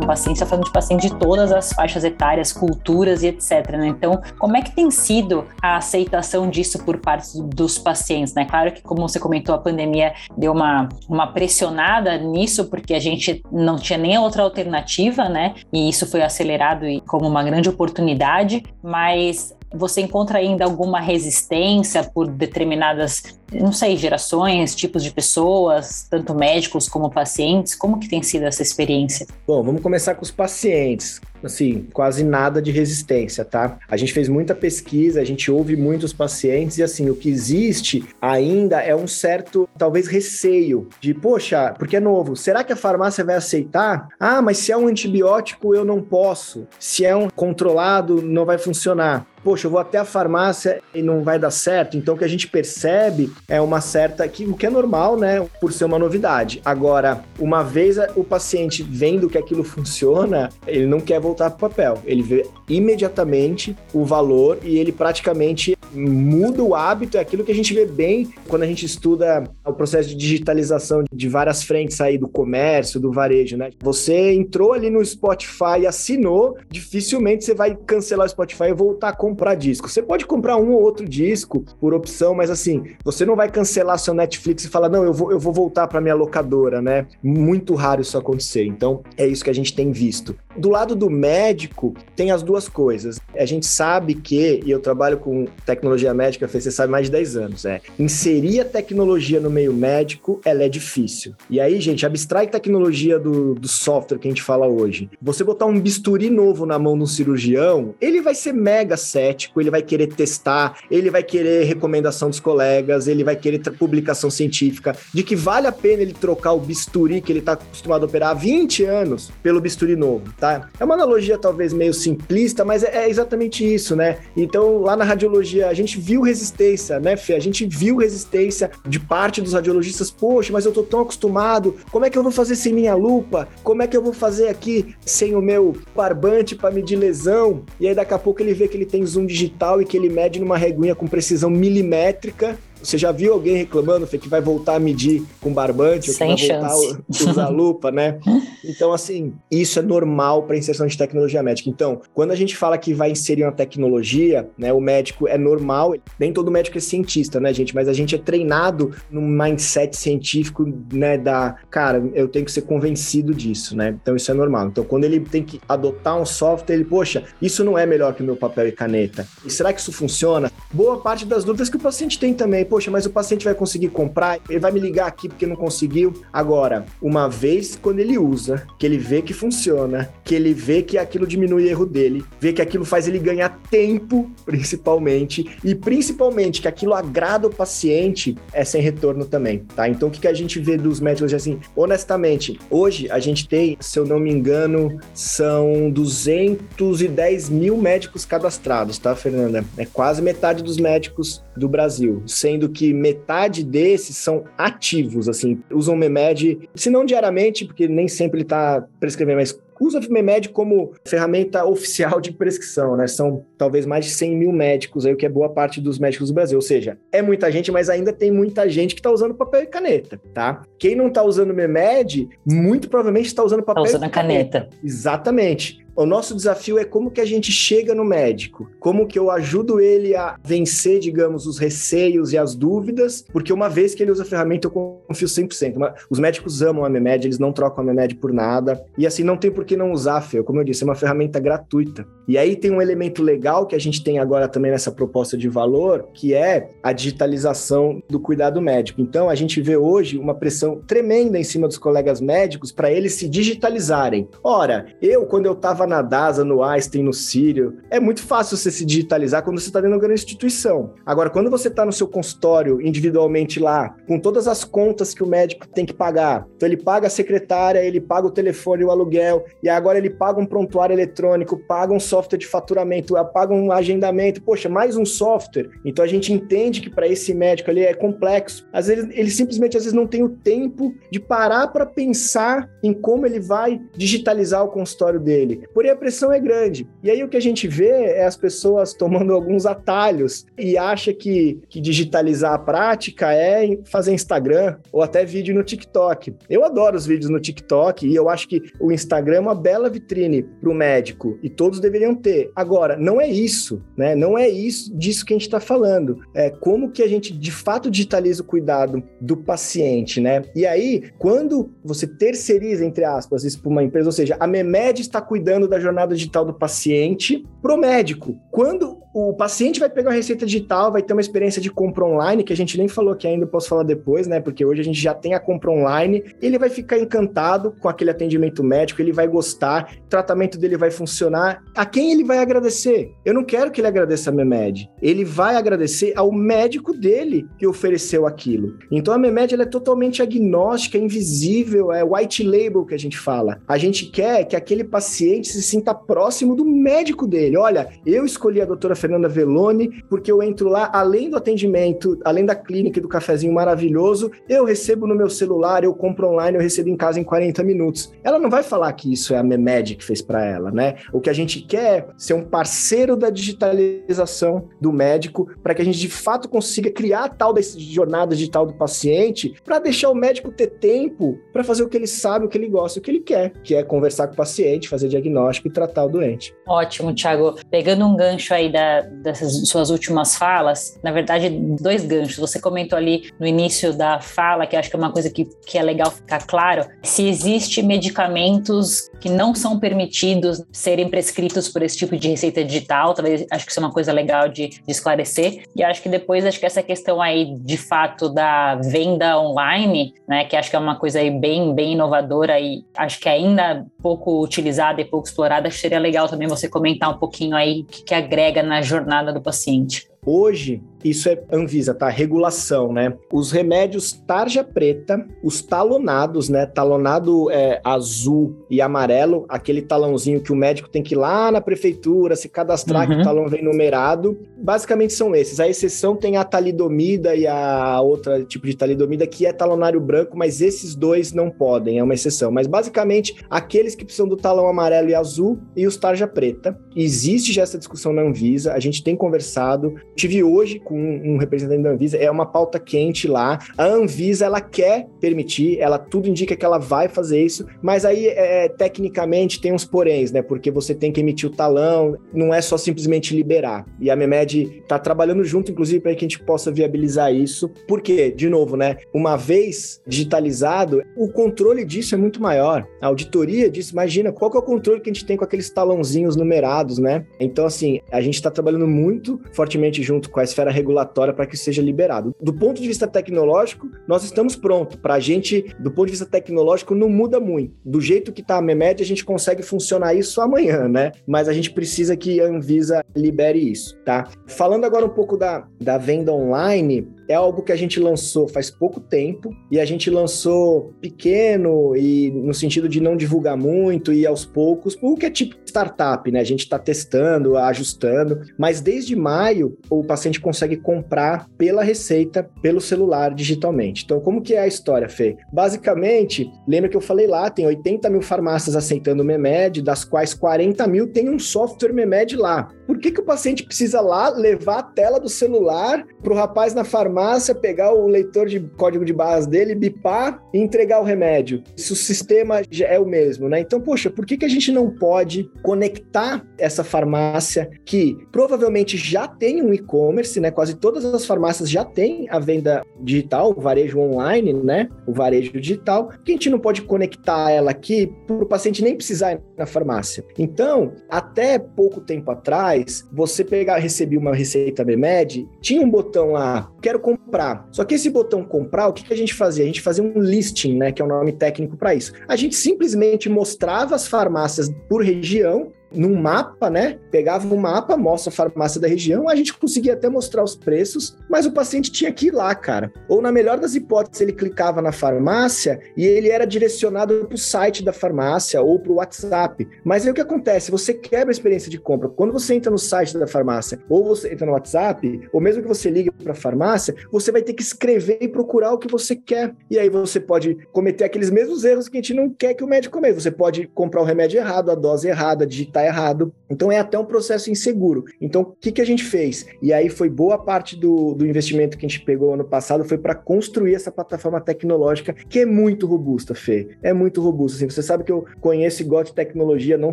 Paciente, 0.08 0.36
está 0.36 0.46
falando 0.46 0.64
de 0.64 0.72
paciente 0.72 1.08
de 1.08 1.14
todas 1.16 1.52
as 1.52 1.70
faixas 1.70 2.02
etárias, 2.02 2.50
culturas 2.50 3.22
e 3.22 3.26
etc. 3.26 3.72
Né? 3.72 3.88
Então, 3.88 4.20
como 4.38 4.56
é 4.56 4.62
que 4.62 4.74
tem 4.74 4.90
sido 4.90 5.44
a 5.62 5.76
aceitação 5.76 6.48
disso 6.48 6.82
por 6.84 6.98
parte 6.98 7.40
dos 7.42 7.78
pacientes? 7.78 8.32
Né? 8.32 8.46
Claro 8.46 8.72
que, 8.72 8.82
como 8.82 9.06
você 9.06 9.20
comentou, 9.20 9.54
a 9.54 9.58
pandemia 9.58 10.14
deu 10.36 10.52
uma, 10.52 10.88
uma 11.06 11.26
pressionada 11.26 12.16
nisso, 12.16 12.64
porque 12.70 12.94
a 12.94 13.00
gente 13.00 13.42
não 13.52 13.76
tinha 13.76 13.98
nem 13.98 14.18
outra 14.18 14.42
alternativa, 14.42 15.28
né? 15.28 15.54
E 15.70 15.90
isso 15.90 16.10
foi 16.10 16.22
acelerado 16.22 16.86
como 17.06 17.28
uma 17.28 17.44
grande 17.44 17.68
oportunidade, 17.68 18.62
mas 18.82 19.54
você 19.72 20.00
encontra 20.00 20.38
ainda 20.38 20.64
alguma 20.64 21.00
resistência 21.00 22.02
por 22.02 22.28
determinadas, 22.28 23.22
não 23.52 23.72
sei, 23.72 23.96
gerações, 23.96 24.74
tipos 24.74 25.04
de 25.04 25.10
pessoas, 25.10 26.06
tanto 26.10 26.34
médicos 26.34 26.88
como 26.88 27.10
pacientes? 27.10 27.74
Como 27.74 27.98
que 27.98 28.08
tem 28.08 28.22
sido 28.22 28.44
essa 28.44 28.62
experiência? 28.62 29.26
Bom, 29.46 29.62
vamos 29.62 29.82
começar 29.82 30.14
com 30.14 30.22
os 30.22 30.30
pacientes 30.30 31.20
assim, 31.42 31.86
quase 31.92 32.24
nada 32.24 32.60
de 32.60 32.70
resistência, 32.70 33.44
tá? 33.44 33.78
A 33.88 33.96
gente 33.96 34.12
fez 34.12 34.28
muita 34.28 34.54
pesquisa, 34.54 35.20
a 35.20 35.24
gente 35.24 35.50
ouve 35.50 35.76
muitos 35.76 36.12
pacientes 36.12 36.78
e 36.78 36.82
assim, 36.82 37.10
o 37.10 37.16
que 37.16 37.28
existe 37.28 38.04
ainda 38.20 38.80
é 38.80 38.94
um 38.94 39.06
certo, 39.06 39.68
talvez, 39.76 40.06
receio 40.06 40.88
de, 41.00 41.14
poxa, 41.14 41.74
porque 41.78 41.96
é 41.96 42.00
novo, 42.00 42.36
será 42.36 42.64
que 42.64 42.72
a 42.72 42.76
farmácia 42.76 43.24
vai 43.24 43.36
aceitar? 43.36 44.08
Ah, 44.18 44.42
mas 44.42 44.58
se 44.58 44.72
é 44.72 44.76
um 44.76 44.86
antibiótico 44.86 45.74
eu 45.74 45.84
não 45.84 46.00
posso. 46.00 46.66
Se 46.78 47.04
é 47.04 47.14
um 47.14 47.28
controlado, 47.30 48.22
não 48.22 48.44
vai 48.44 48.58
funcionar 48.58 49.26
poxa, 49.42 49.66
eu 49.66 49.70
vou 49.70 49.80
até 49.80 49.98
a 49.98 50.04
farmácia 50.04 50.82
e 50.94 51.02
não 51.02 51.22
vai 51.22 51.38
dar 51.38 51.50
certo. 51.50 51.96
Então, 51.96 52.14
o 52.14 52.18
que 52.18 52.24
a 52.24 52.28
gente 52.28 52.46
percebe 52.46 53.32
é 53.48 53.60
uma 53.60 53.80
certa. 53.80 54.26
Que, 54.28 54.44
o 54.44 54.54
que 54.54 54.66
é 54.66 54.70
normal, 54.70 55.16
né? 55.16 55.46
Por 55.60 55.72
ser 55.72 55.84
uma 55.84 55.98
novidade. 55.98 56.60
Agora, 56.64 57.22
uma 57.38 57.62
vez 57.62 57.96
o 58.14 58.22
paciente 58.22 58.82
vendo 58.82 59.28
que 59.28 59.38
aquilo 59.38 59.64
funciona, 59.64 60.50
ele 60.66 60.86
não 60.86 61.00
quer 61.00 61.18
voltar 61.28 61.50
para 61.50 61.66
o 61.66 61.70
papel. 61.70 61.98
Ele 62.04 62.22
vê 62.22 62.46
imediatamente 62.68 63.76
o 63.92 64.04
valor 64.04 64.58
e 64.62 64.78
ele 64.78 64.92
praticamente 64.92 65.76
muda 65.92 66.62
o 66.62 66.74
hábito. 66.74 67.16
É 67.16 67.20
aquilo 67.20 67.44
que 67.44 67.52
a 67.52 67.54
gente 67.54 67.72
vê 67.72 67.86
bem 67.86 68.28
quando 68.46 68.62
a 68.62 68.66
gente 68.66 68.84
estuda 68.84 69.44
o 69.64 69.72
processo 69.72 70.08
de 70.08 70.16
digitalização 70.16 71.04
de 71.12 71.28
várias 71.28 71.62
frentes 71.62 72.00
aí 72.00 72.18
do 72.18 72.28
comércio, 72.28 73.00
do 73.00 73.12
varejo, 73.12 73.56
né? 73.56 73.70
Você 73.80 74.32
entrou 74.32 74.72
ali 74.72 74.90
no 74.90 75.04
Spotify 75.04 75.86
assinou, 75.86 76.56
dificilmente 76.70 77.44
você 77.44 77.54
vai 77.54 77.74
cancelar 77.74 78.26
o 78.26 78.30
Spotify 78.30 78.64
e 78.64 78.74
voltar 78.74 79.10
a 79.10 79.12
comprar 79.12 79.54
disco. 79.54 79.88
Você 79.88 80.02
pode 80.02 80.26
comprar 80.26 80.56
um 80.56 80.72
ou 80.72 80.82
outro 80.82 81.08
disco 81.08 81.64
por 81.80 81.94
opção, 81.94 82.34
mas 82.34 82.50
assim, 82.50 82.82
você 83.04 83.24
não 83.24 83.36
vai 83.36 83.50
cancelar 83.50 83.98
seu 83.98 84.14
Netflix 84.14 84.64
e 84.64 84.68
falar, 84.68 84.88
não, 84.88 85.04
eu 85.04 85.12
vou, 85.12 85.30
eu 85.30 85.38
vou 85.38 85.52
voltar 85.52 85.86
para 85.86 86.00
minha 86.00 86.14
locadora, 86.14 86.80
né? 86.80 87.06
Muito 87.22 87.74
raro 87.74 88.02
isso 88.02 88.16
acontecer. 88.16 88.64
Então, 88.64 89.02
é 89.16 89.26
isso 89.26 89.44
que 89.44 89.50
a 89.50 89.54
gente 89.54 89.74
tem 89.74 89.90
visto. 89.90 90.36
Do 90.56 90.70
lado 90.70 90.94
do 90.94 91.08
médico, 91.18 91.94
tem 92.16 92.30
as 92.30 92.42
duas 92.42 92.68
coisas. 92.68 93.20
A 93.36 93.44
gente 93.44 93.66
sabe 93.66 94.14
que, 94.14 94.60
e 94.64 94.70
eu 94.70 94.80
trabalho 94.80 95.18
com 95.18 95.46
tecnologia 95.64 96.12
médica, 96.14 96.48
você 96.48 96.70
sabe, 96.70 96.90
mais 96.90 97.06
de 97.06 97.12
10 97.12 97.36
anos, 97.36 97.64
é. 97.64 97.80
Inserir 97.98 98.60
a 98.60 98.64
tecnologia 98.64 99.40
no 99.40 99.50
meio 99.50 99.72
médico, 99.72 100.40
ela 100.44 100.62
é 100.62 100.68
difícil. 100.68 101.34
E 101.50 101.60
aí, 101.60 101.80
gente, 101.80 102.04
abstrai 102.04 102.46
tecnologia 102.46 103.18
do, 103.18 103.54
do 103.54 103.68
software 103.68 104.18
que 104.18 104.28
a 104.28 104.30
gente 104.30 104.42
fala 104.42 104.66
hoje. 104.66 105.10
Você 105.20 105.44
botar 105.44 105.66
um 105.66 105.78
bisturi 105.78 106.30
novo 106.30 106.66
na 106.66 106.78
mão 106.78 106.96
de 106.96 107.04
um 107.04 107.06
cirurgião, 107.06 107.94
ele 108.00 108.20
vai 108.20 108.34
ser 108.34 108.52
mega 108.52 108.96
cético, 108.96 109.60
ele 109.60 109.70
vai 109.70 109.82
querer 109.82 110.08
testar, 110.08 110.78
ele 110.90 111.10
vai 111.10 111.22
querer 111.22 111.64
recomendação 111.64 112.30
dos 112.30 112.40
colegas, 112.40 113.06
ele 113.06 113.24
vai 113.24 113.36
querer 113.36 113.58
publicação 113.70 114.30
científica 114.30 114.96
de 115.12 115.22
que 115.22 115.36
vale 115.36 115.66
a 115.66 115.72
pena 115.72 116.02
ele 116.02 116.12
trocar 116.12 116.52
o 116.52 116.60
bisturi 116.60 117.20
que 117.20 117.32
ele 117.32 117.40
está 117.40 117.52
acostumado 117.52 118.04
a 118.04 118.06
operar 118.06 118.30
há 118.30 118.34
20 118.34 118.84
anos 118.84 119.30
pelo 119.42 119.60
bisturi 119.60 119.96
novo, 119.96 120.32
tá? 120.38 120.68
É 120.78 120.84
uma 120.84 120.96
analogia 121.08 121.38
talvez 121.38 121.72
meio 121.72 121.94
simplista, 121.94 122.64
mas 122.64 122.84
é, 122.84 123.04
é, 123.04 123.10
exatamente 123.10 123.64
isso, 123.64 123.96
né? 123.96 124.18
Então, 124.36 124.82
lá 124.82 124.94
na 124.96 125.04
radiologia, 125.04 125.68
a 125.68 125.74
gente 125.74 125.98
viu 125.98 126.20
resistência, 126.20 127.00
né, 127.00 127.16
Fê? 127.16 127.34
A 127.34 127.40
gente 127.40 127.66
viu 127.66 127.96
resistência 127.96 128.70
de 128.86 129.00
parte 129.00 129.40
dos 129.40 129.54
radiologistas. 129.54 130.10
Poxa, 130.10 130.52
mas 130.52 130.66
eu 130.66 130.72
tô 130.72 130.82
tão 130.82 131.00
acostumado, 131.00 131.76
como 131.90 132.04
é 132.04 132.10
que 132.10 132.18
eu 132.18 132.22
vou 132.22 132.32
fazer 132.32 132.56
sem 132.56 132.72
minha 132.72 132.94
lupa? 132.94 133.48
Como 133.64 133.82
é 133.82 133.86
que 133.86 133.96
eu 133.96 134.02
vou 134.02 134.12
fazer 134.12 134.48
aqui 134.48 134.94
sem 135.04 135.34
o 135.34 135.40
meu 135.40 135.76
barbante 135.96 136.54
para 136.54 136.70
medir 136.70 136.96
lesão? 136.96 137.62
E 137.80 137.88
aí, 137.88 137.94
daqui 137.94 138.12
a 138.12 138.18
pouco, 138.18 138.42
ele 138.42 138.52
vê 138.52 138.68
que 138.68 138.76
ele 138.76 138.86
tem 138.86 139.04
zoom 139.04 139.26
digital 139.26 139.80
e 139.80 139.84
que 139.84 139.96
ele 139.96 140.08
mede 140.08 140.38
numa 140.38 140.58
reguinha 140.58 140.94
com 140.94 141.06
precisão 141.06 141.48
milimétrica 141.48 142.58
você 142.82 142.98
já 142.98 143.12
viu 143.12 143.32
alguém 143.32 143.56
reclamando 143.56 144.06
Fê, 144.06 144.18
que 144.18 144.28
vai 144.28 144.40
voltar 144.40 144.76
a 144.76 144.78
medir 144.78 145.22
com 145.40 145.52
barbante, 145.52 146.12
Sem 146.12 146.30
ou 146.30 146.36
que 146.36 146.48
vai 146.48 146.60
chance. 146.60 146.86
voltar 146.86 147.24
a 147.26 147.30
usar 147.30 147.48
lupa, 147.48 147.90
né? 147.90 148.18
Então, 148.64 148.92
assim, 148.92 149.32
isso 149.50 149.78
é 149.78 149.82
normal 149.82 150.42
para 150.42 150.56
inserção 150.56 150.86
de 150.86 150.98
tecnologia 150.98 151.42
médica. 151.42 151.70
Então, 151.70 152.02
quando 152.12 152.32
a 152.32 152.34
gente 152.34 152.54
fala 152.56 152.76
que 152.76 152.92
vai 152.92 153.10
inserir 153.10 153.44
uma 153.44 153.52
tecnologia, 153.52 154.48
né, 154.58 154.72
o 154.72 154.80
médico 154.80 155.26
é 155.26 155.38
normal, 155.38 155.94
nem 156.18 156.32
todo 156.32 156.50
médico 156.50 156.76
é 156.76 156.80
cientista, 156.80 157.40
né, 157.40 157.54
gente? 157.54 157.74
Mas 157.74 157.88
a 157.88 157.92
gente 157.92 158.14
é 158.14 158.18
treinado 158.18 158.94
num 159.10 159.26
mindset 159.26 159.96
científico, 159.96 160.70
né, 160.92 161.16
da, 161.16 161.56
cara, 161.70 162.02
eu 162.14 162.28
tenho 162.28 162.44
que 162.44 162.52
ser 162.52 162.62
convencido 162.62 163.32
disso, 163.32 163.76
né? 163.76 163.96
Então, 164.02 164.14
isso 164.16 164.30
é 164.30 164.34
normal. 164.34 164.66
Então, 164.66 164.84
quando 164.84 165.04
ele 165.04 165.20
tem 165.20 165.42
que 165.42 165.60
adotar 165.68 166.20
um 166.20 166.26
software, 166.26 166.74
ele, 166.74 166.84
poxa, 166.84 167.24
isso 167.40 167.64
não 167.64 167.78
é 167.78 167.86
melhor 167.86 168.12
que 168.14 168.22
o 168.22 168.26
meu 168.26 168.36
papel 168.36 168.68
e 168.68 168.72
caneta. 168.72 169.26
E 169.46 169.50
será 169.50 169.72
que 169.72 169.80
isso 169.80 169.92
funciona? 169.92 170.50
Boa 170.72 170.98
parte 171.00 171.24
das 171.24 171.44
dúvidas 171.44 171.70
que 171.70 171.76
o 171.76 171.80
paciente 171.80 172.18
tem 172.18 172.34
também 172.34 172.64
poxa, 172.68 172.90
mas 172.90 173.06
o 173.06 173.10
paciente 173.10 173.44
vai 173.44 173.54
conseguir 173.54 173.88
comprar, 173.88 174.38
ele 174.48 174.58
vai 174.58 174.70
me 174.70 174.80
ligar 174.80 175.06
aqui 175.06 175.28
porque 175.28 175.46
não 175.46 175.56
conseguiu. 175.56 176.12
Agora, 176.32 176.84
uma 177.00 177.28
vez 177.28 177.76
quando 177.80 178.00
ele 178.00 178.18
usa, 178.18 178.66
que 178.78 178.86
ele 178.86 178.98
vê 178.98 179.22
que 179.22 179.32
funciona, 179.32 180.08
que 180.24 180.34
ele 180.34 180.52
vê 180.52 180.82
que 180.82 180.98
aquilo 180.98 181.26
diminui 181.26 181.68
erro 181.68 181.86
dele, 181.86 182.24
vê 182.40 182.52
que 182.52 182.62
aquilo 182.62 182.84
faz 182.84 183.08
ele 183.08 183.18
ganhar 183.18 183.58
tempo, 183.70 184.30
principalmente, 184.44 185.58
e 185.64 185.74
principalmente 185.74 186.60
que 186.60 186.68
aquilo 186.68 186.94
agrada 186.94 187.46
o 187.46 187.54
paciente, 187.54 188.36
é 188.52 188.64
sem 188.64 188.82
retorno 188.82 189.24
também, 189.24 189.64
tá? 189.74 189.88
Então, 189.88 190.08
o 190.08 190.10
que, 190.10 190.20
que 190.20 190.28
a 190.28 190.34
gente 190.34 190.60
vê 190.60 190.76
dos 190.76 191.00
médicos 191.00 191.32
assim? 191.32 191.58
Honestamente, 191.74 192.58
hoje 192.70 193.10
a 193.10 193.18
gente 193.18 193.48
tem, 193.48 193.76
se 193.80 193.98
eu 193.98 194.04
não 194.04 194.18
me 194.18 194.30
engano, 194.30 194.98
são 195.14 195.90
210 195.90 197.48
mil 197.48 197.76
médicos 197.76 198.24
cadastrados, 198.24 198.98
tá, 198.98 199.14
Fernanda? 199.14 199.64
É 199.76 199.84
quase 199.84 200.20
metade 200.20 200.62
dos 200.62 200.76
médicos 200.76 201.42
do 201.56 201.68
Brasil, 201.68 202.22
sem 202.26 202.57
sendo 202.58 202.68
que 202.68 202.92
metade 202.92 203.62
desses 203.62 204.16
são 204.16 204.44
ativos, 204.56 205.28
assim, 205.28 205.60
usam 205.70 205.94
o 205.94 205.98
MEMED, 205.98 206.68
se 206.74 206.90
não 206.90 207.04
diariamente, 207.04 207.64
porque 207.64 207.86
nem 207.86 208.08
sempre 208.08 208.38
ele 208.38 208.44
está 208.44 208.84
prescrevendo, 208.98 209.38
mas 209.38 209.58
usa 209.80 209.98
o 209.98 210.12
MEMED 210.12 210.50
como 210.50 210.92
ferramenta 211.04 211.64
oficial 211.64 212.20
de 212.20 212.32
prescrição, 212.32 212.96
né? 212.96 213.06
São 213.06 213.44
talvez 213.56 213.86
mais 213.86 214.04
de 214.06 214.12
100 214.12 214.36
mil 214.36 214.52
médicos 214.52 215.06
aí, 215.06 215.12
o 215.12 215.16
que 215.16 215.26
é 215.26 215.28
boa 215.28 215.48
parte 215.48 215.80
dos 215.80 215.98
médicos 215.98 216.28
do 216.28 216.34
Brasil. 216.34 216.56
Ou 216.58 216.62
seja, 216.62 216.98
é 217.12 217.22
muita 217.22 217.50
gente, 217.50 217.70
mas 217.70 217.88
ainda 217.88 218.12
tem 218.12 218.30
muita 218.30 218.68
gente 218.68 218.94
que 218.94 219.00
está 219.00 219.10
usando 219.10 219.34
papel 219.34 219.62
e 219.62 219.66
caneta, 219.66 220.20
tá? 220.32 220.62
Quem 220.78 220.94
não 220.94 221.08
está 221.08 221.22
usando 221.22 221.50
o 221.50 221.54
MEMED, 221.54 222.28
muito 222.46 222.88
provavelmente 222.88 223.26
está 223.26 223.42
usando 223.42 223.62
papel 223.62 223.84
tá 223.84 223.88
usando 223.90 224.06
e 224.06 224.10
caneta. 224.10 224.60
caneta. 224.60 224.76
Exatamente. 224.82 225.86
o 225.98 226.06
nosso 226.06 226.32
desafio 226.32 226.78
é 226.78 226.84
como 226.84 227.10
que 227.10 227.20
a 227.20 227.24
gente 227.24 227.50
chega 227.50 227.92
no 227.92 228.04
médico, 228.04 228.70
como 228.78 229.04
que 229.04 229.18
eu 229.18 229.32
ajudo 229.32 229.80
ele 229.80 230.14
a 230.14 230.36
vencer, 230.44 231.00
digamos, 231.00 231.44
os 231.44 231.58
receios 231.58 232.32
e 232.32 232.38
as 232.38 232.54
dúvidas, 232.54 233.24
porque 233.32 233.52
uma 233.52 233.68
vez 233.68 233.96
que 233.96 234.04
ele 234.04 234.12
usa 234.12 234.22
a 234.22 234.26
ferramenta, 234.26 234.68
eu 234.68 234.70
confio 234.70 235.26
100%. 235.26 235.92
Os 236.08 236.20
médicos 236.20 236.62
amam 236.62 236.84
a 236.84 236.88
Memed, 236.88 237.26
eles 237.26 237.40
não 237.40 237.52
trocam 237.52 237.82
a 237.82 237.86
Memed 237.86 238.14
por 238.14 238.32
nada, 238.32 238.80
e 238.96 239.08
assim, 239.08 239.24
não 239.24 239.36
tem 239.36 239.50
por 239.50 239.64
que 239.68 239.76
não 239.76 239.92
usar, 239.92 240.20
Fê, 240.22 240.42
como 240.42 240.60
eu 240.60 240.64
disse, 240.64 240.82
é 240.82 240.86
uma 240.86 240.94
ferramenta 240.94 241.38
gratuita. 241.38 242.06
E 242.28 242.36
aí 242.36 242.54
tem 242.54 242.70
um 242.70 242.82
elemento 242.82 243.22
legal 243.22 243.66
que 243.66 243.74
a 243.74 243.80
gente 243.80 244.04
tem 244.04 244.18
agora 244.18 244.46
também 244.46 244.70
nessa 244.70 244.92
proposta 244.92 245.34
de 245.34 245.48
valor, 245.48 246.10
que 246.12 246.34
é 246.34 246.68
a 246.82 246.92
digitalização 246.92 248.02
do 248.06 248.20
cuidado 248.20 248.60
médico. 248.60 249.00
Então, 249.00 249.30
a 249.30 249.34
gente 249.34 249.62
vê 249.62 249.78
hoje 249.78 250.18
uma 250.18 250.34
pressão 250.34 250.82
tremenda 250.86 251.38
em 251.38 251.42
cima 251.42 251.66
dos 251.66 251.78
colegas 251.78 252.20
médicos 252.20 252.70
para 252.70 252.92
eles 252.92 253.14
se 253.14 253.26
digitalizarem. 253.26 254.28
Ora, 254.44 254.88
eu, 255.00 255.24
quando 255.24 255.46
eu 255.46 255.54
estava 255.54 255.86
na 255.86 256.02
DASA, 256.02 256.44
no 256.44 256.62
Einstein, 256.62 257.02
no 257.02 257.14
Sírio, 257.14 257.78
é 257.90 257.98
muito 257.98 258.22
fácil 258.22 258.58
você 258.58 258.70
se 258.70 258.84
digitalizar 258.84 259.42
quando 259.42 259.58
você 259.58 259.68
está 259.68 259.80
dentro 259.80 259.92
de 259.92 259.96
uma 259.96 260.06
grande 260.06 260.20
instituição. 260.20 260.92
Agora, 261.06 261.30
quando 261.30 261.48
você 261.48 261.68
está 261.68 261.86
no 261.86 261.92
seu 261.92 262.06
consultório, 262.06 262.78
individualmente 262.82 263.58
lá, 263.58 263.96
com 264.06 264.20
todas 264.20 264.46
as 264.46 264.64
contas 264.64 265.14
que 265.14 265.22
o 265.22 265.26
médico 265.26 265.66
tem 265.66 265.86
que 265.86 265.94
pagar, 265.94 266.46
então 266.54 266.68
ele 266.68 266.76
paga 266.76 267.06
a 267.06 267.10
secretária, 267.10 267.82
ele 267.82 268.02
paga 268.02 268.26
o 268.26 268.30
telefone, 268.30 268.84
o 268.84 268.90
aluguel, 268.90 269.46
e 269.62 269.68
agora 269.70 269.96
ele 269.96 270.10
paga 270.10 270.38
um 270.38 270.46
prontuário 270.46 270.92
eletrônico, 270.92 271.56
paga 271.56 271.94
um 271.94 272.00
software 272.18 272.38
de 272.38 272.46
faturamento, 272.46 273.14
paga 273.32 273.54
um 273.54 273.70
agendamento, 273.70 274.42
poxa, 274.42 274.68
mais 274.68 274.96
um 274.96 275.04
software. 275.04 275.70
Então 275.84 276.04
a 276.04 276.08
gente 276.08 276.32
entende 276.32 276.80
que 276.80 276.90
para 276.90 277.06
esse 277.06 277.32
médico 277.32 277.70
ali 277.70 277.84
é 277.84 277.94
complexo. 277.94 278.66
Às 278.72 278.88
vezes 278.88 279.08
ele 279.12 279.30
simplesmente 279.30 279.76
às 279.76 279.84
vezes 279.84 279.96
não 279.96 280.06
tem 280.06 280.22
o 280.22 280.28
tempo 280.28 280.94
de 281.12 281.20
parar 281.20 281.68
para 281.68 281.86
pensar 281.86 282.68
em 282.82 282.92
como 282.92 283.24
ele 283.24 283.38
vai 283.38 283.80
digitalizar 283.96 284.64
o 284.64 284.68
consultório 284.68 285.20
dele. 285.20 285.62
Porém 285.72 285.90
a 285.90 285.96
pressão 285.96 286.32
é 286.32 286.40
grande. 286.40 286.88
E 287.04 287.10
aí 287.10 287.22
o 287.22 287.28
que 287.28 287.36
a 287.36 287.40
gente 287.40 287.68
vê 287.68 287.88
é 287.88 288.24
as 288.24 288.36
pessoas 288.36 288.94
tomando 288.94 289.32
alguns 289.32 289.64
atalhos 289.64 290.44
e 290.58 290.76
acha 290.76 291.12
que, 291.12 291.60
que 291.68 291.80
digitalizar 291.80 292.52
a 292.52 292.58
prática 292.58 293.32
é 293.32 293.78
fazer 293.84 294.12
Instagram 294.12 294.76
ou 294.90 295.02
até 295.02 295.24
vídeo 295.24 295.54
no 295.54 295.62
TikTok. 295.62 296.34
Eu 296.50 296.64
adoro 296.64 296.96
os 296.96 297.06
vídeos 297.06 297.30
no 297.30 297.38
TikTok 297.38 298.06
e 298.06 298.14
eu 298.14 298.28
acho 298.28 298.48
que 298.48 298.62
o 298.80 298.90
Instagram 298.90 299.36
é 299.36 299.40
uma 299.40 299.54
bela 299.54 299.88
vitrine 299.88 300.42
para 300.42 300.70
o 300.70 300.74
médico 300.74 301.38
e 301.42 301.48
todos 301.48 301.80
deveriam 301.80 302.07
ter. 302.14 302.50
Agora, 302.54 302.96
não 302.96 303.20
é 303.20 303.28
isso, 303.28 303.82
né? 303.96 304.14
Não 304.14 304.36
é 304.38 304.48
isso 304.48 304.94
disso 304.96 305.24
que 305.24 305.32
a 305.32 305.36
gente 305.36 305.46
está 305.46 305.60
falando. 305.60 306.20
É 306.34 306.50
como 306.50 306.90
que 306.90 307.02
a 307.02 307.08
gente 307.08 307.32
de 307.32 307.50
fato 307.50 307.90
digitaliza 307.90 308.42
o 308.42 308.46
cuidado 308.46 309.02
do 309.20 309.36
paciente, 309.36 310.20
né? 310.20 310.42
E 310.54 310.66
aí, 310.66 311.10
quando 311.18 311.70
você 311.84 312.06
terceiriza, 312.06 312.84
entre 312.84 313.04
aspas, 313.04 313.44
isso 313.44 313.60
para 313.60 313.70
uma 313.70 313.82
empresa, 313.82 314.08
ou 314.08 314.12
seja, 314.12 314.36
a 314.38 314.46
Memed 314.46 315.00
está 315.00 315.20
cuidando 315.20 315.68
da 315.68 315.80
jornada 315.80 316.14
digital 316.14 316.44
do 316.44 316.54
paciente 316.54 317.46
para 317.62 317.74
o 317.74 317.78
médico. 317.78 318.36
Quando 318.50 318.98
o 319.12 319.32
paciente 319.32 319.80
vai 319.80 319.88
pegar 319.88 320.10
a 320.10 320.14
receita 320.14 320.44
digital, 320.44 320.92
vai 320.92 321.02
ter 321.02 321.12
uma 321.12 321.20
experiência 321.20 321.60
de 321.60 321.70
compra 321.70 322.04
online, 322.04 322.44
que 322.44 322.52
a 322.52 322.56
gente 322.56 322.76
nem 322.76 322.88
falou 322.88 323.14
que 323.16 323.26
ainda 323.26 323.46
posso 323.46 323.68
falar 323.68 323.82
depois, 323.82 324.26
né? 324.26 324.40
Porque 324.40 324.64
hoje 324.64 324.80
a 324.80 324.84
gente 324.84 325.00
já 325.00 325.14
tem 325.14 325.34
a 325.34 325.40
compra 325.40 325.70
online. 325.70 326.22
Ele 326.40 326.58
vai 326.58 326.68
ficar 326.68 326.98
encantado 326.98 327.74
com 327.80 327.88
aquele 327.88 328.10
atendimento 328.10 328.62
médico, 328.62 329.00
ele 329.00 329.12
vai 329.12 329.26
gostar, 329.26 329.94
o 330.04 330.08
tratamento 330.08 330.58
dele 330.58 330.76
vai 330.76 330.90
funcionar. 330.90 331.62
A 331.74 331.86
quem 331.86 332.12
ele 332.12 332.24
vai 332.24 332.38
agradecer? 332.38 333.10
Eu 333.24 333.34
não 333.34 333.44
quero 333.44 333.70
que 333.70 333.80
ele 333.80 333.88
agradeça 333.88 334.30
a 334.30 334.32
Memed. 334.32 334.90
Ele 335.00 335.24
vai 335.24 335.56
agradecer 335.56 336.12
ao 336.16 336.30
médico 336.30 336.92
dele 336.92 337.46
que 337.58 337.66
ofereceu 337.66 338.26
aquilo. 338.26 338.76
Então 338.90 339.14
a 339.14 339.18
Memed 339.18 339.54
ela 339.54 339.62
é 339.62 339.66
totalmente 339.66 340.22
agnóstica, 340.22 340.98
invisível, 340.98 341.92
é 341.92 342.04
white 342.04 342.42
label 342.42 342.84
que 342.84 342.94
a 342.94 342.98
gente 342.98 343.18
fala. 343.18 343.60
A 343.66 343.78
gente 343.78 344.06
quer 344.06 344.44
que 344.44 344.56
aquele 344.56 344.84
paciente 344.84 345.48
se 345.48 345.62
sinta 345.62 345.94
próximo 345.94 346.54
do 346.54 346.64
médico 346.64 347.26
dele. 347.26 347.56
Olha, 347.56 347.88
eu 348.04 348.24
escolhi 348.24 348.60
a 348.60 348.66
doutora 348.66 348.94
Veloni, 349.28 350.02
porque 350.08 350.30
eu 350.30 350.42
entro 350.42 350.68
lá, 350.68 350.90
além 350.92 351.30
do 351.30 351.36
atendimento, 351.36 352.18
além 352.24 352.44
da 352.44 352.54
clínica 352.54 352.98
e 352.98 353.02
do 353.02 353.08
cafezinho 353.08 353.52
maravilhoso, 353.52 354.30
eu 354.48 354.64
recebo 354.64 355.06
no 355.06 355.14
meu 355.14 355.30
celular, 355.30 355.84
eu 355.84 355.94
compro 355.94 356.28
online, 356.28 356.56
eu 356.56 356.62
recebo 356.62 356.88
em 356.88 356.96
casa 356.96 357.20
em 357.20 357.24
40 357.24 357.62
minutos. 357.62 358.12
Ela 358.22 358.38
não 358.38 358.50
vai 358.50 358.62
falar 358.62 358.92
que 358.92 359.12
isso 359.12 359.32
é 359.32 359.38
a 359.38 359.42
Memed 359.42 359.96
que 359.96 360.04
fez 360.04 360.20
para 360.20 360.44
ela, 360.44 360.70
né? 360.70 360.96
O 361.12 361.20
que 361.20 361.30
a 361.30 361.32
gente 361.32 361.60
quer 361.60 361.78
é 361.78 362.08
ser 362.16 362.34
um 362.34 362.44
parceiro 362.44 363.16
da 363.16 363.30
digitalização 363.30 364.68
do 364.80 364.92
médico 364.92 365.48
para 365.62 365.74
que 365.74 365.82
a 365.82 365.84
gente 365.84 365.98
de 365.98 366.08
fato 366.08 366.48
consiga 366.48 366.90
criar 366.90 367.24
a 367.24 367.28
tal 367.28 367.52
da 367.52 367.60
jornada 367.62 368.34
digital 368.34 368.66
do 368.66 368.74
paciente 368.74 369.54
para 369.64 369.78
deixar 369.78 370.10
o 370.10 370.14
médico 370.14 370.50
ter 370.50 370.66
tempo 370.66 371.38
para 371.52 371.64
fazer 371.64 371.82
o 371.82 371.88
que 371.88 371.96
ele 371.96 372.06
sabe, 372.06 372.44
o 372.44 372.48
que 372.48 372.58
ele 372.58 372.68
gosta, 372.68 372.98
o 372.98 373.02
que 373.02 373.10
ele 373.10 373.20
quer, 373.20 373.52
que 373.62 373.74
é 373.74 373.82
conversar 373.82 374.26
com 374.26 374.34
o 374.34 374.36
paciente, 374.36 374.88
fazer 374.88 375.08
diagnóstico 375.08 375.68
e 375.68 375.70
tratar 375.70 376.04
o 376.04 376.08
doente. 376.08 376.54
Ótimo, 376.66 377.14
Thiago. 377.14 377.56
Pegando 377.70 378.06
um 378.06 378.16
gancho 378.16 378.52
aí 378.52 378.70
da 378.70 378.87
dessas 379.22 379.68
suas 379.68 379.90
últimas 379.90 380.36
falas, 380.36 380.98
na 381.02 381.10
verdade, 381.10 381.50
dois 381.50 382.04
ganchos. 382.04 382.36
Você 382.36 382.60
comentou 382.60 382.96
ali 382.96 383.30
no 383.38 383.46
início 383.46 383.92
da 383.92 384.20
fala, 384.20 384.66
que 384.66 384.76
acho 384.76 384.90
que 384.90 384.96
é 384.96 384.98
uma 384.98 385.12
coisa 385.12 385.30
que, 385.30 385.44
que 385.66 385.78
é 385.78 385.82
legal 385.82 386.10
ficar 386.10 386.46
claro, 386.46 386.86
se 387.02 387.28
existe 387.28 387.82
medicamentos 387.82 389.08
que 389.20 389.28
não 389.28 389.54
são 389.54 389.78
permitidos 389.78 390.62
serem 390.72 391.08
prescritos 391.08 391.68
por 391.68 391.82
esse 391.82 391.96
tipo 391.96 392.16
de 392.16 392.28
receita 392.28 392.64
digital, 392.64 393.14
talvez 393.14 393.46
acho 393.50 393.64
que 393.64 393.70
isso 393.70 393.80
é 393.80 393.82
uma 393.82 393.92
coisa 393.92 394.12
legal 394.12 394.48
de, 394.48 394.68
de 394.68 394.90
esclarecer. 394.90 395.64
E 395.74 395.82
acho 395.82 396.02
que 396.02 396.08
depois, 396.08 396.44
acho 396.44 396.58
que 396.58 396.66
essa 396.66 396.82
questão 396.82 397.20
aí, 397.20 397.56
de 397.58 397.76
fato, 397.76 398.28
da 398.28 398.76
venda 398.76 399.38
online, 399.38 400.14
né, 400.28 400.44
que 400.44 400.56
acho 400.56 400.70
que 400.70 400.76
é 400.76 400.78
uma 400.78 400.96
coisa 400.96 401.18
aí 401.18 401.30
bem, 401.30 401.74
bem 401.74 401.92
inovadora 401.92 402.58
e 402.60 402.84
acho 402.96 403.20
que 403.20 403.28
ainda 403.28 403.86
pouco 404.00 404.42
utilizada 404.42 405.00
e 405.00 405.04
pouco 405.04 405.26
explorada, 405.26 405.70
seria 405.70 405.98
legal 405.98 406.28
também 406.28 406.46
você 406.46 406.68
comentar 406.68 407.10
um 407.10 407.18
pouquinho 407.18 407.56
aí 407.56 407.80
o 407.80 407.84
que, 407.84 408.02
que 408.04 408.14
agrega 408.14 408.62
na 408.62 408.80
jornada 408.80 409.32
do 409.32 409.40
paciente. 409.40 410.08
Hoje, 410.24 410.82
isso 411.04 411.28
é 411.28 411.42
Anvisa, 411.52 411.94
tá? 411.94 412.08
Regulação, 412.08 412.92
né? 412.92 413.14
Os 413.32 413.52
remédios 413.52 414.12
tarja 414.12 414.64
preta, 414.64 415.26
os 415.42 415.62
talonados, 415.62 416.48
né? 416.48 416.66
Talonado 416.66 417.50
é, 417.50 417.80
azul 417.84 418.66
e 418.70 418.80
amarelo, 418.80 419.46
aquele 419.48 419.82
talãozinho 419.82 420.40
que 420.40 420.52
o 420.52 420.56
médico 420.56 420.88
tem 420.88 421.02
que 421.02 421.14
ir 421.14 421.18
lá 421.18 421.50
na 421.50 421.60
prefeitura 421.60 422.36
se 422.36 422.48
cadastrar 422.48 423.08
uhum. 423.08 423.16
que 423.16 423.20
o 423.20 423.24
talão 423.24 423.48
vem 423.48 423.62
numerado. 423.62 424.38
Basicamente 424.56 425.12
são 425.12 425.34
esses. 425.34 425.60
A 425.60 425.68
exceção 425.68 426.16
tem 426.16 426.36
a 426.36 426.44
talidomida 426.44 427.34
e 427.34 427.46
a 427.46 428.00
outra 428.00 428.42
tipo 428.44 428.66
de 428.66 428.76
talidomida 428.76 429.26
que 429.26 429.46
é 429.46 429.52
talonário 429.52 430.00
branco, 430.00 430.36
mas 430.36 430.60
esses 430.60 430.94
dois 430.94 431.32
não 431.32 431.50
podem, 431.50 431.98
é 431.98 432.02
uma 432.02 432.14
exceção. 432.14 432.50
Mas 432.50 432.66
basicamente 432.66 433.36
aqueles 433.50 433.94
que 433.94 434.04
precisam 434.04 434.28
do 434.28 434.36
talão 434.36 434.68
amarelo 434.68 435.08
e 435.08 435.14
azul 435.14 435.58
e 435.76 435.86
os 435.86 435.96
tarja 435.96 436.26
preta. 436.26 436.78
Existe 436.96 437.52
já 437.52 437.62
essa 437.62 437.78
discussão 437.78 438.12
na 438.12 438.22
Anvisa, 438.22 438.72
a 438.72 438.80
gente 438.80 439.02
tem 439.02 439.16
conversado. 439.16 439.94
Tive 440.16 440.42
hoje 440.42 440.80
com 440.88 440.98
um 440.98 441.36
representante 441.36 441.82
da 441.82 441.90
Anvisa, 441.90 442.16
é 442.16 442.30
uma 442.30 442.46
pauta 442.46 442.80
quente 442.80 443.28
lá. 443.28 443.58
A 443.76 443.84
Anvisa, 443.84 444.46
ela 444.46 444.60
quer 444.60 445.06
permitir, 445.20 445.78
ela 445.78 445.98
tudo 445.98 446.28
indica 446.28 446.56
que 446.56 446.64
ela 446.64 446.78
vai 446.78 447.08
fazer 447.08 447.44
isso, 447.44 447.66
mas 447.82 448.06
aí, 448.06 448.26
é, 448.26 448.64
é, 448.64 448.68
tecnicamente, 448.70 449.60
tem 449.60 449.72
uns 449.72 449.84
poréns, 449.84 450.32
né? 450.32 450.40
Porque 450.40 450.70
você 450.70 450.94
tem 450.94 451.12
que 451.12 451.20
emitir 451.20 451.50
o 451.50 451.52
talão, 451.52 452.16
não 452.32 452.54
é 452.54 452.62
só 452.62 452.78
simplesmente 452.78 453.36
liberar. 453.36 453.84
E 454.00 454.10
a 454.10 454.16
Memed 454.16 454.82
tá 454.88 454.98
trabalhando 454.98 455.44
junto, 455.44 455.70
inclusive, 455.70 456.00
para 456.00 456.14
que 456.14 456.24
a 456.24 456.28
gente 456.28 456.40
possa 456.40 456.72
viabilizar 456.72 457.34
isso. 457.34 457.68
Porque, 457.86 458.30
de 458.30 458.48
novo, 458.48 458.76
né? 458.76 458.96
Uma 459.12 459.36
vez 459.36 460.00
digitalizado, 460.06 461.02
o 461.14 461.28
controle 461.28 461.84
disso 461.84 462.14
é 462.14 462.18
muito 462.18 462.40
maior. 462.40 462.86
A 463.00 463.08
auditoria 463.08 463.70
disso, 463.70 463.92
imagina, 463.92 464.32
qual 464.32 464.50
que 464.50 464.56
é 464.56 464.60
o 464.60 464.62
controle 464.62 465.00
que 465.00 465.10
a 465.10 465.12
gente 465.12 465.26
tem 465.26 465.36
com 465.36 465.44
aqueles 465.44 465.68
talãozinhos 465.68 466.36
numerados, 466.36 466.98
né? 466.98 467.26
Então, 467.38 467.66
assim, 467.66 468.00
a 468.10 468.20
gente 468.20 468.34
está 468.34 468.50
trabalhando 468.50 468.86
muito 468.86 469.40
fortemente 469.52 470.02
junto 470.02 470.30
com 470.30 470.40
a 470.40 470.44
esfera 470.44 470.70
regulatória 470.78 471.34
para 471.34 471.46
que 471.46 471.56
seja 471.56 471.82
liberado. 471.82 472.34
Do 472.40 472.52
ponto 472.52 472.80
de 472.80 472.88
vista 472.88 473.06
tecnológico, 473.06 473.88
nós 474.06 474.24
estamos 474.24 474.56
prontos. 474.56 474.96
Para 474.96 475.14
a 475.14 475.20
gente, 475.20 475.74
do 475.78 475.90
ponto 475.90 476.06
de 476.06 476.12
vista 476.12 476.26
tecnológico, 476.26 476.94
não 476.94 477.08
muda 477.08 477.38
muito. 477.38 477.74
Do 477.84 478.00
jeito 478.00 478.32
que 478.32 478.40
está 478.40 478.56
a 478.56 478.62
Memed, 478.62 479.02
a 479.02 479.06
gente 479.06 479.24
consegue 479.24 479.62
funcionar 479.62 480.14
isso 480.14 480.40
amanhã, 480.40 480.88
né? 480.88 481.12
Mas 481.26 481.48
a 481.48 481.52
gente 481.52 481.70
precisa 481.70 482.16
que 482.16 482.40
a 482.40 482.46
Anvisa 482.46 483.04
libere 483.14 483.58
isso, 483.58 483.96
tá? 484.04 484.28
Falando 484.46 484.84
agora 484.84 485.04
um 485.04 485.10
pouco 485.10 485.36
da, 485.36 485.66
da 485.80 485.98
venda 485.98 486.32
online, 486.32 487.08
é 487.28 487.34
algo 487.34 487.62
que 487.62 487.70
a 487.70 487.76
gente 487.76 488.00
lançou 488.00 488.48
faz 488.48 488.70
pouco 488.70 488.98
tempo 488.98 489.54
e 489.70 489.78
a 489.78 489.84
gente 489.84 490.08
lançou 490.08 490.94
pequeno 491.00 491.94
e 491.94 492.30
no 492.30 492.54
sentido 492.54 492.88
de 492.88 493.00
não 493.00 493.16
divulgar 493.16 493.56
muito 493.56 494.12
e 494.12 494.26
aos 494.26 494.46
poucos, 494.46 494.96
porque 494.96 495.26
é 495.26 495.30
tipo 495.30 495.56
startup, 495.66 496.30
né? 496.32 496.40
A 496.40 496.44
gente 496.44 496.60
está 496.60 496.78
testando, 496.78 497.56
ajustando, 497.58 498.40
mas 498.58 498.80
desde 498.80 499.14
maio 499.14 499.76
o 499.90 500.02
paciente 500.02 500.40
consegue 500.40 500.78
comprar 500.78 501.46
pela 501.58 501.84
receita, 501.84 502.48
pelo 502.62 502.80
celular, 502.80 503.34
digitalmente. 503.34 504.04
Então, 504.04 504.20
como 504.20 504.40
que 504.40 504.54
é 504.54 504.60
a 504.60 504.66
história, 504.66 505.08
Fê? 505.08 505.36
Basicamente, 505.52 506.50
lembra 506.66 506.88
que 506.88 506.96
eu 506.96 507.00
falei 507.00 507.26
lá, 507.26 507.50
tem 507.50 507.66
80 507.66 508.08
mil 508.08 508.22
farmácias 508.22 508.74
aceitando 508.74 509.22
o 509.22 509.26
Memed, 509.26 509.82
das 509.82 510.04
quais 510.04 510.32
40 510.32 510.86
mil 510.86 511.12
tem 511.12 511.28
um 511.28 511.38
software 511.38 511.92
Memed 511.92 512.36
lá. 512.36 512.70
Por 512.86 512.98
que, 512.98 513.10
que 513.10 513.20
o 513.20 513.24
paciente 513.24 513.64
precisa 513.64 514.00
lá 514.00 514.30
levar 514.30 514.78
a 514.78 514.82
tela 514.82 515.20
do 515.20 515.28
celular 515.28 516.06
para 516.22 516.32
o 516.32 516.36
rapaz 516.36 516.72
na 516.72 516.84
farmácia 516.84 517.17
farmácia, 517.18 517.54
pegar 517.54 517.92
o 517.92 518.06
leitor 518.06 518.46
de 518.46 518.60
código 518.60 519.04
de 519.04 519.12
barras 519.12 519.46
dele, 519.46 519.74
bipar 519.74 520.40
e 520.54 520.58
entregar 520.58 521.00
o 521.00 521.04
remédio. 521.04 521.62
Se 521.76 521.92
o 521.92 521.96
sistema 521.96 522.62
já 522.70 522.86
é 522.86 522.98
o 522.98 523.04
mesmo, 523.04 523.48
né? 523.48 523.60
Então, 523.60 523.80
poxa, 523.80 524.08
por 524.08 524.24
que, 524.24 524.36
que 524.36 524.44
a 524.44 524.48
gente 524.48 524.70
não 524.70 524.90
pode 524.90 525.50
conectar 525.62 526.46
essa 526.56 526.84
farmácia 526.84 527.68
que 527.84 528.16
provavelmente 528.30 528.96
já 528.96 529.26
tem 529.26 529.60
um 529.62 529.74
e-commerce, 529.74 530.38
né? 530.38 530.50
Quase 530.52 530.76
todas 530.76 531.04
as 531.04 531.26
farmácias 531.26 531.68
já 531.68 531.84
têm 531.84 532.28
a 532.30 532.38
venda 532.38 532.84
digital, 533.00 533.52
o 533.56 533.60
varejo 533.60 533.98
online, 533.98 534.52
né? 534.52 534.88
O 535.06 535.12
varejo 535.12 535.52
digital, 535.52 536.10
que 536.24 536.30
a 536.30 536.34
gente 536.34 536.50
não 536.50 536.60
pode 536.60 536.82
conectar 536.82 537.50
ela 537.50 537.72
aqui 537.72 538.12
para 538.26 538.36
o 538.36 538.46
paciente 538.46 538.82
nem 538.82 538.94
precisar 538.94 539.40
na 539.58 539.66
farmácia. 539.66 540.24
Então, 540.38 540.92
até 541.08 541.58
pouco 541.58 542.00
tempo 542.00 542.30
atrás, 542.30 543.06
você 543.12 543.44
pegar, 543.44 543.78
receber 543.78 544.16
uma 544.16 544.34
receita 544.34 544.84
Memed, 544.84 545.48
tinha 545.60 545.82
um 545.82 545.90
botão 545.90 546.32
lá, 546.32 546.70
quero 546.80 547.00
comprar. 547.00 547.68
Só 547.72 547.84
que 547.84 547.94
esse 547.94 548.08
botão 548.08 548.44
comprar, 548.44 548.88
o 548.88 548.92
que, 548.92 549.04
que 549.04 549.12
a 549.12 549.16
gente 549.16 549.34
fazia? 549.34 549.64
A 549.64 549.66
gente 549.66 549.82
fazia 549.82 550.04
um 550.04 550.20
listing, 550.20 550.76
né? 550.76 550.92
Que 550.92 551.02
é 551.02 551.04
o 551.04 551.08
nome 551.08 551.32
técnico 551.32 551.76
para 551.76 551.94
isso. 551.94 552.12
A 552.26 552.36
gente 552.36 552.54
simplesmente 552.54 553.28
mostrava 553.28 553.94
as 553.94 554.06
farmácias 554.06 554.70
por 554.88 555.02
região 555.02 555.72
num 555.92 556.14
mapa, 556.20 556.70
né? 556.70 556.98
Pegava 557.10 557.52
um 557.52 557.56
mapa, 557.56 557.96
mostra 557.96 558.30
a 558.30 558.34
farmácia 558.34 558.80
da 558.80 558.88
região, 558.88 559.28
a 559.28 559.34
gente 559.34 559.54
conseguia 559.54 559.94
até 559.94 560.08
mostrar 560.08 560.42
os 560.42 560.56
preços, 560.56 561.16
mas 561.28 561.46
o 561.46 561.52
paciente 561.52 561.90
tinha 561.90 562.12
que 562.12 562.26
ir 562.26 562.30
lá, 562.30 562.54
cara. 562.54 562.92
Ou 563.08 563.22
na 563.22 563.32
melhor 563.32 563.58
das 563.58 563.74
hipóteses, 563.74 564.20
ele 564.20 564.32
clicava 564.32 564.82
na 564.82 564.92
farmácia 564.92 565.80
e 565.96 566.04
ele 566.04 566.28
era 566.28 566.46
direcionado 566.46 567.24
para 567.26 567.34
o 567.34 567.38
site 567.38 567.84
da 567.84 567.92
farmácia 567.92 568.60
ou 568.60 568.78
para 568.78 568.92
o 568.92 568.96
WhatsApp. 568.96 569.66
Mas 569.84 570.04
aí 570.04 570.10
o 570.10 570.14
que 570.14 570.20
acontece? 570.20 570.70
Você 570.70 570.92
quebra 570.94 571.30
a 571.30 571.32
experiência 571.32 571.70
de 571.70 571.78
compra. 571.78 572.08
Quando 572.08 572.32
você 572.32 572.54
entra 572.54 572.70
no 572.70 572.78
site 572.78 573.16
da 573.16 573.26
farmácia 573.26 573.78
ou 573.88 574.04
você 574.04 574.32
entra 574.32 574.46
no 574.46 574.52
WhatsApp, 574.52 575.28
ou 575.32 575.40
mesmo 575.40 575.62
que 575.62 575.68
você 575.68 575.90
ligue 575.90 576.10
para 576.10 576.32
a 576.32 576.36
farmácia, 576.36 576.94
você 577.10 577.32
vai 577.32 577.42
ter 577.42 577.54
que 577.54 577.62
escrever 577.62 578.18
e 578.20 578.28
procurar 578.28 578.72
o 578.72 578.78
que 578.78 578.90
você 578.90 579.16
quer. 579.16 579.54
E 579.70 579.78
aí 579.78 579.88
você 579.88 580.20
pode 580.20 580.56
cometer 580.72 581.04
aqueles 581.04 581.30
mesmos 581.30 581.64
erros 581.64 581.88
que 581.88 581.96
a 581.96 582.00
gente 582.00 582.14
não 582.14 582.28
quer 582.28 582.54
que 582.54 582.64
o 582.64 582.68
médico 582.68 582.96
cometa. 582.96 583.20
Você 583.20 583.30
pode 583.30 583.66
comprar 583.68 584.00
o 584.00 584.04
remédio 584.04 584.38
errado, 584.38 584.70
a 584.70 584.74
dose 584.74 585.08
errada, 585.08 585.46
digitar 585.46 585.77
está 585.78 585.84
errado. 585.84 586.32
Então 586.50 586.72
é 586.72 586.78
até 586.78 586.98
um 586.98 587.04
processo 587.04 587.50
inseguro. 587.50 588.04
Então 588.20 588.42
o 588.42 588.56
que, 588.60 588.72
que 588.72 588.80
a 588.80 588.86
gente 588.86 589.04
fez? 589.04 589.46
E 589.62 589.72
aí 589.72 589.88
foi 589.88 590.08
boa 590.08 590.38
parte 590.38 590.76
do, 590.76 591.14
do 591.14 591.26
investimento 591.26 591.76
que 591.76 591.86
a 591.86 591.88
gente 591.88 592.04
pegou 592.04 592.34
ano 592.34 592.44
passado 592.44 592.84
foi 592.84 592.98
para 592.98 593.14
construir 593.14 593.74
essa 593.74 593.92
plataforma 593.92 594.40
tecnológica 594.40 595.12
que 595.12 595.40
é 595.40 595.46
muito 595.46 595.86
robusta, 595.86 596.34
Fê. 596.34 596.68
É 596.82 596.92
muito 596.92 597.20
robusta. 597.20 597.58
Assim, 597.58 597.70
você 597.70 597.82
sabe 597.82 598.04
que 598.04 598.12
eu 598.12 598.24
conheço 598.40 598.82
e 598.82 598.84
gosto 598.84 599.10
de 599.10 599.14
tecnologia, 599.14 599.78
não 599.78 599.92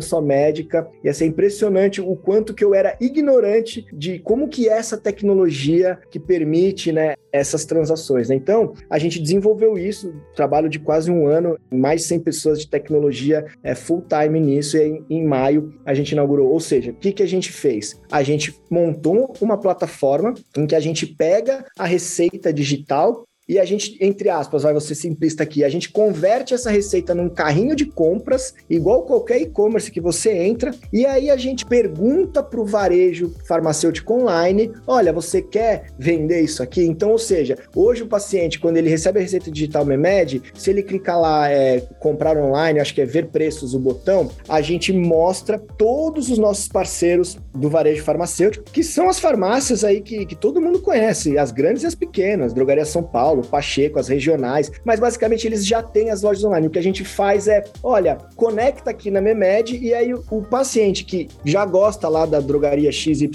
só 0.00 0.20
médica, 0.20 0.88
e 1.04 1.08
assim, 1.08 1.24
é 1.24 1.28
impressionante 1.28 2.00
o 2.00 2.16
quanto 2.16 2.54
que 2.54 2.64
eu 2.64 2.74
era 2.74 2.96
ignorante 3.00 3.86
de 3.92 4.18
como 4.18 4.48
que 4.48 4.68
é 4.68 4.72
essa 4.72 4.96
tecnologia 4.96 5.98
que 6.10 6.18
permite, 6.18 6.92
né, 6.92 7.14
essas 7.32 7.64
transações. 7.64 8.28
Né? 8.28 8.36
Então, 8.36 8.72
a 8.88 8.98
gente 8.98 9.20
desenvolveu 9.20 9.78
isso, 9.78 10.14
trabalho 10.34 10.68
de 10.68 10.78
quase 10.78 11.10
um 11.10 11.26
ano, 11.26 11.58
mais 11.70 12.02
de 12.02 12.08
100 12.08 12.20
pessoas 12.20 12.60
de 12.60 12.68
tecnologia 12.68 13.44
é, 13.62 13.74
full 13.74 14.02
time 14.08 14.40
nisso, 14.40 14.76
e 14.76 15.02
em 15.10 15.24
maio 15.24 15.74
a 15.84 15.94
gente 15.94 16.12
inaugurou. 16.12 16.50
Ou 16.52 16.60
seja, 16.60 16.90
o 16.90 16.94
que, 16.94 17.12
que 17.12 17.22
a 17.22 17.26
gente 17.26 17.52
fez? 17.52 18.00
A 18.10 18.22
gente 18.22 18.58
montou 18.70 19.34
uma 19.40 19.58
plataforma 19.58 20.34
em 20.56 20.66
que 20.66 20.74
a 20.74 20.80
gente 20.80 21.06
pega 21.06 21.64
a 21.78 21.84
receita 21.84 22.52
digital 22.52 23.25
e 23.48 23.58
a 23.58 23.64
gente, 23.64 23.96
entre 24.00 24.28
aspas, 24.28 24.64
vai 24.64 24.74
você 24.74 24.94
simplista 24.94 25.42
aqui, 25.44 25.62
a 25.62 25.68
gente 25.68 25.90
converte 25.90 26.52
essa 26.52 26.70
receita 26.70 27.14
num 27.14 27.28
carrinho 27.28 27.76
de 27.76 27.86
compras, 27.86 28.54
igual 28.68 29.04
qualquer 29.04 29.40
e-commerce 29.40 29.90
que 29.90 30.00
você 30.00 30.32
entra, 30.32 30.74
e 30.92 31.06
aí 31.06 31.30
a 31.30 31.36
gente 31.36 31.64
pergunta 31.64 32.42
para 32.42 32.60
o 32.60 32.66
varejo 32.66 33.32
farmacêutico 33.46 34.14
online: 34.14 34.72
olha, 34.86 35.12
você 35.12 35.40
quer 35.40 35.86
vender 35.98 36.40
isso 36.40 36.62
aqui? 36.62 36.84
Então, 36.84 37.10
ou 37.10 37.18
seja, 37.18 37.56
hoje 37.74 38.02
o 38.02 38.08
paciente, 38.08 38.58
quando 38.58 38.78
ele 38.78 38.90
recebe 38.90 39.20
a 39.20 39.22
receita 39.22 39.50
digital 39.50 39.84
Memed, 39.84 40.42
se 40.54 40.70
ele 40.70 40.82
clicar 40.82 41.20
lá, 41.20 41.48
é, 41.48 41.80
comprar 42.00 42.36
online, 42.36 42.80
acho 42.80 42.94
que 42.94 43.00
é 43.00 43.06
ver 43.06 43.26
preços, 43.26 43.74
o 43.74 43.78
botão, 43.78 44.30
a 44.48 44.60
gente 44.60 44.92
mostra 44.92 45.58
todos 45.58 46.30
os 46.30 46.38
nossos 46.38 46.66
parceiros 46.66 47.36
do 47.54 47.70
varejo 47.70 48.02
farmacêutico, 48.02 48.64
que 48.64 48.82
são 48.82 49.08
as 49.08 49.20
farmácias 49.20 49.84
aí 49.84 50.00
que, 50.00 50.26
que 50.26 50.34
todo 50.34 50.60
mundo 50.60 50.80
conhece, 50.80 51.38
as 51.38 51.52
grandes 51.52 51.84
e 51.84 51.86
as 51.86 51.94
pequenas, 51.94 52.52
Drogaria 52.52 52.84
São 52.84 53.02
Paulo. 53.02 53.35
Paulo, 53.36 53.46
Pacheco, 53.46 53.98
as 53.98 54.08
regionais, 54.08 54.70
mas 54.84 54.98
basicamente 54.98 55.46
eles 55.46 55.66
já 55.66 55.82
têm 55.82 56.10
as 56.10 56.22
lojas 56.22 56.44
online. 56.44 56.66
O 56.66 56.70
que 56.70 56.78
a 56.78 56.82
gente 56.82 57.04
faz 57.04 57.48
é, 57.48 57.64
olha, 57.82 58.18
conecta 58.34 58.90
aqui 58.90 59.10
na 59.10 59.20
Memed 59.20 59.76
e 59.76 59.92
aí 59.92 60.14
o, 60.14 60.24
o 60.30 60.42
paciente 60.42 61.04
que 61.04 61.28
já 61.44 61.64
gosta 61.64 62.08
lá 62.08 62.24
da 62.24 62.40
drogaria 62.40 62.90
XYZ, 62.90 63.26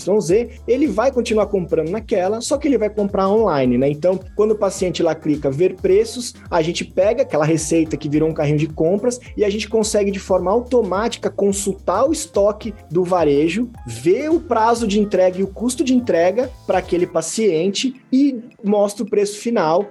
ele 0.67 0.87
vai 0.87 1.11
continuar 1.11 1.47
comprando 1.47 1.89
naquela, 1.89 2.41
só 2.41 2.57
que 2.57 2.67
ele 2.67 2.77
vai 2.77 2.89
comprar 2.89 3.29
online, 3.29 3.77
né? 3.77 3.89
Então, 3.89 4.19
quando 4.35 4.51
o 4.51 4.57
paciente 4.57 5.03
lá 5.03 5.13
clica 5.13 5.49
ver 5.49 5.75
preços, 5.75 6.33
a 6.49 6.61
gente 6.61 6.83
pega 6.85 7.23
aquela 7.23 7.45
receita 7.45 7.97
que 7.97 8.09
virou 8.09 8.29
um 8.29 8.33
carrinho 8.33 8.57
de 8.57 8.67
compras 8.67 9.19
e 9.35 9.45
a 9.45 9.49
gente 9.49 9.69
consegue 9.69 10.11
de 10.11 10.19
forma 10.19 10.51
automática 10.51 11.29
consultar 11.29 12.05
o 12.07 12.11
estoque 12.11 12.73
do 12.89 13.03
varejo, 13.03 13.69
ver 13.85 14.29
o 14.29 14.39
prazo 14.39 14.87
de 14.87 14.99
entrega 14.99 15.39
e 15.39 15.43
o 15.43 15.47
custo 15.47 15.83
de 15.83 15.93
entrega 15.93 16.49
para 16.65 16.79
aquele 16.79 17.05
paciente 17.05 18.01
e 18.11 18.39
mostra 18.63 19.03
o 19.03 19.09
preço 19.09 19.39
final 19.39 19.90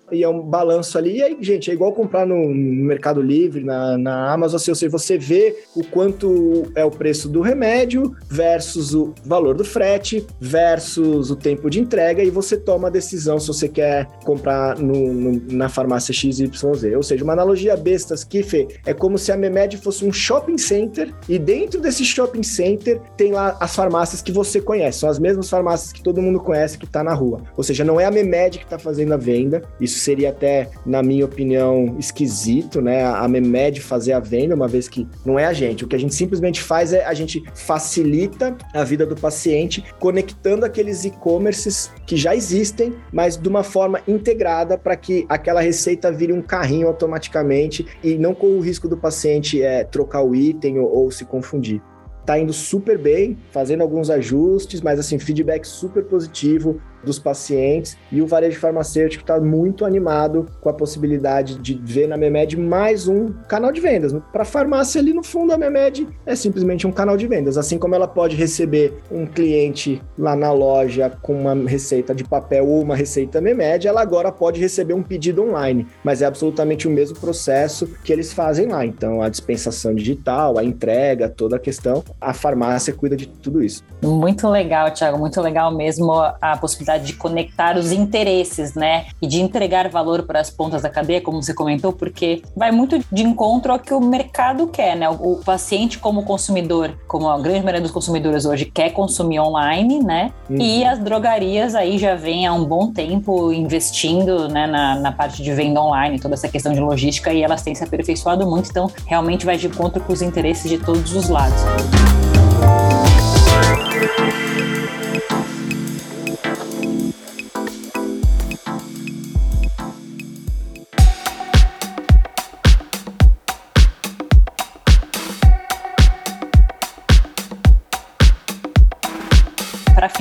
e 0.11 0.23
é 0.23 0.29
um 0.29 0.41
balanço 0.41 0.97
ali. 0.97 1.17
E 1.17 1.23
aí, 1.23 1.37
gente, 1.41 1.69
é 1.69 1.73
igual 1.73 1.93
comprar 1.93 2.25
no, 2.25 2.35
no 2.35 2.85
Mercado 2.85 3.21
Livre, 3.21 3.63
na, 3.63 3.97
na 3.97 4.31
Amazon, 4.31 4.57
assim, 4.57 4.71
ou 4.71 4.75
seja, 4.75 4.91
você 4.91 5.17
vê 5.17 5.63
o 5.75 5.83
quanto 5.83 6.71
é 6.75 6.83
o 6.83 6.91
preço 6.91 7.29
do 7.29 7.41
remédio 7.41 8.15
versus 8.29 8.93
o 8.93 9.13
valor 9.25 9.55
do 9.55 9.63
frete 9.63 10.25
versus 10.39 11.31
o 11.31 11.35
tempo 11.35 11.69
de 11.69 11.79
entrega 11.79 12.23
e 12.23 12.29
você 12.29 12.57
toma 12.57 12.87
a 12.87 12.91
decisão 12.91 13.39
se 13.39 13.47
você 13.47 13.67
quer 13.67 14.07
comprar 14.23 14.77
no, 14.77 15.13
no, 15.13 15.41
na 15.51 15.69
farmácia 15.69 16.13
XYZ. 16.13 16.63
Ou 16.95 17.03
seja, 17.03 17.23
uma 17.23 17.33
analogia 17.33 17.75
bestas 17.75 18.23
que, 18.23 18.43
Fê, 18.43 18.67
é 18.85 18.93
como 18.93 19.17
se 19.17 19.31
a 19.31 19.37
Memed 19.37 19.77
fosse 19.77 20.05
um 20.05 20.11
shopping 20.11 20.57
center 20.57 21.13
e 21.27 21.37
dentro 21.39 21.79
desse 21.79 22.03
shopping 22.03 22.43
center 22.43 22.99
tem 23.15 23.31
lá 23.31 23.57
as 23.59 23.75
farmácias 23.75 24.21
que 24.21 24.31
você 24.31 24.59
conhece, 24.61 24.99
são 24.99 25.09
as 25.09 25.19
mesmas 25.19 25.49
farmácias 25.49 25.91
que 25.91 26.01
todo 26.01 26.21
mundo 26.21 26.39
conhece 26.39 26.77
que 26.77 26.85
está 26.85 27.03
na 27.03 27.13
rua. 27.13 27.41
Ou 27.55 27.63
seja, 27.63 27.83
não 27.83 27.99
é 27.99 28.05
a 28.05 28.11
Memed 28.11 28.59
que 28.59 28.65
está 28.65 28.77
fazendo 28.77 29.13
a 29.13 29.17
venda, 29.17 29.61
isso 29.79 30.00
seria 30.01 30.29
até, 30.29 30.69
na 30.85 31.01
minha 31.01 31.25
opinião, 31.25 31.95
esquisito, 31.99 32.81
né? 32.81 33.03
A 33.03 33.27
Memed 33.27 33.81
fazer 33.81 34.13
a 34.13 34.19
venda, 34.19 34.55
uma 34.55 34.67
vez 34.67 34.87
que 34.87 35.07
não 35.25 35.37
é 35.37 35.45
a 35.45 35.53
gente. 35.53 35.85
O 35.85 35.87
que 35.87 35.95
a 35.95 35.99
gente 35.99 36.13
simplesmente 36.13 36.61
faz 36.61 36.93
é 36.93 37.05
a 37.05 37.13
gente 37.13 37.43
facilita 37.53 38.55
a 38.73 38.83
vida 38.83 39.05
do 39.05 39.15
paciente, 39.15 39.83
conectando 39.99 40.65
aqueles 40.65 41.05
e-commerces 41.05 41.91
que 42.05 42.17
já 42.17 42.35
existem, 42.35 42.93
mas 43.11 43.37
de 43.37 43.47
uma 43.47 43.63
forma 43.63 44.01
integrada 44.07 44.77
para 44.77 44.95
que 44.95 45.25
aquela 45.29 45.61
receita 45.61 46.11
vire 46.11 46.33
um 46.33 46.41
carrinho 46.41 46.87
automaticamente 46.87 47.85
e 48.03 48.15
não 48.15 48.33
corra 48.33 48.53
o 48.53 48.61
risco 48.61 48.87
do 48.87 48.97
paciente 48.97 49.61
é, 49.61 49.83
trocar 49.83 50.23
o 50.23 50.35
item 50.35 50.79
ou, 50.79 50.89
ou 50.89 51.11
se 51.11 51.25
confundir 51.25 51.81
tá 52.25 52.37
indo 52.37 52.53
super 52.53 52.97
bem, 52.97 53.37
fazendo 53.51 53.81
alguns 53.81 54.09
ajustes, 54.09 54.79
mas 54.79 54.99
assim, 54.99 55.17
feedback 55.17 55.65
super 55.65 56.03
positivo 56.05 56.79
dos 57.03 57.19
pacientes 57.19 57.97
e 58.11 58.21
o 58.21 58.27
varejo 58.27 58.59
farmacêutico 58.59 59.23
está 59.23 59.39
muito 59.39 59.85
animado 59.85 60.47
com 60.59 60.69
a 60.69 60.73
possibilidade 60.73 61.57
de 61.59 61.73
ver 61.83 62.07
na 62.07 62.17
Memed 62.17 62.57
mais 62.57 63.07
um 63.07 63.31
canal 63.47 63.71
de 63.71 63.81
vendas. 63.81 64.13
Para 64.31 64.45
farmácia 64.45 64.99
ali 65.01 65.13
no 65.13 65.23
fundo 65.23 65.53
a 65.53 65.57
Memed 65.57 66.07
é 66.25 66.35
simplesmente 66.35 66.85
um 66.85 66.91
canal 66.91 67.17
de 67.17 67.27
vendas, 67.27 67.57
assim 67.57 67.77
como 67.77 67.95
ela 67.95 68.07
pode 68.07 68.35
receber 68.35 68.93
um 69.11 69.25
cliente 69.25 70.01
lá 70.17 70.35
na 70.35 70.51
loja 70.51 71.11
com 71.21 71.33
uma 71.33 71.53
receita 71.69 72.13
de 72.13 72.23
papel 72.23 72.67
ou 72.67 72.81
uma 72.81 72.95
receita 72.95 73.41
Memed, 73.41 73.87
ela 73.87 74.01
agora 74.01 74.31
pode 74.31 74.59
receber 74.59 74.93
um 74.93 75.03
pedido 75.03 75.43
online, 75.43 75.87
mas 76.03 76.21
é 76.21 76.25
absolutamente 76.25 76.87
o 76.87 76.91
mesmo 76.91 77.17
processo 77.19 77.87
que 78.03 78.11
eles 78.11 78.33
fazem 78.33 78.67
lá. 78.67 78.85
Então 78.85 79.21
a 79.21 79.29
dispensação 79.29 79.93
digital, 79.93 80.57
a 80.57 80.63
entrega, 80.63 81.29
toda 81.29 81.55
a 81.55 81.59
questão, 81.59 82.03
a 82.19 82.33
farmácia 82.33 82.93
cuida 82.93 83.15
de 83.15 83.27
tudo 83.27 83.63
isso. 83.63 83.83
Muito 84.03 84.47
legal, 84.49 84.91
Thiago, 84.91 85.17
muito 85.17 85.39
legal 85.41 85.75
mesmo 85.75 86.11
a 86.13 86.57
possibilidade 86.57 86.90
de 86.97 87.13
conectar 87.13 87.77
os 87.77 87.91
interesses, 87.91 88.73
né? 88.73 89.05
E 89.21 89.27
de 89.27 89.41
entregar 89.41 89.89
valor 89.89 90.23
para 90.23 90.39
as 90.39 90.49
pontas 90.49 90.81
da 90.81 90.89
cadeia, 90.89 91.21
como 91.21 91.41
você 91.41 91.53
comentou, 91.53 91.91
porque 91.93 92.41
vai 92.55 92.71
muito 92.71 92.99
de 93.11 93.23
encontro 93.23 93.71
ao 93.71 93.79
que 93.79 93.93
o 93.93 93.99
mercado 93.99 94.67
quer, 94.67 94.95
né? 94.95 95.09
O, 95.09 95.41
paciente, 95.43 95.97
como 95.97 96.23
consumidor, 96.23 96.97
como 97.07 97.29
a 97.29 97.39
grande 97.39 97.61
maioria 97.61 97.81
dos 97.81 97.91
consumidores 97.91 98.45
hoje, 98.45 98.65
quer 98.65 98.91
consumir 98.91 99.39
online, 99.39 99.99
né? 100.03 100.31
Uhum. 100.49 100.57
E 100.57 100.85
as 100.85 100.99
drogarias 100.99 101.75
aí 101.75 101.97
já 101.97 102.15
vêm 102.15 102.45
há 102.45 102.53
um 102.53 102.63
bom 102.63 102.91
tempo 102.91 103.51
investindo 103.51 104.47
né, 104.47 104.67
na, 104.67 104.95
na 104.95 105.11
parte 105.11 105.41
de 105.41 105.53
venda 105.53 105.81
online, 105.81 106.19
toda 106.19 106.35
essa 106.35 106.47
questão 106.47 106.73
de 106.73 106.79
logística, 106.79 107.33
e 107.33 107.41
elas 107.41 107.61
têm 107.61 107.75
se 107.75 107.83
aperfeiçoado 107.83 108.47
muito, 108.47 108.69
então 108.69 108.89
realmente 109.05 109.45
vai 109.45 109.57
de 109.57 109.67
encontro 109.67 110.01
com 110.01 110.13
os 110.13 110.21
interesses 110.21 110.69
de 110.69 110.77
todos 110.77 111.15
os 111.15 111.29
lados. 111.29 111.61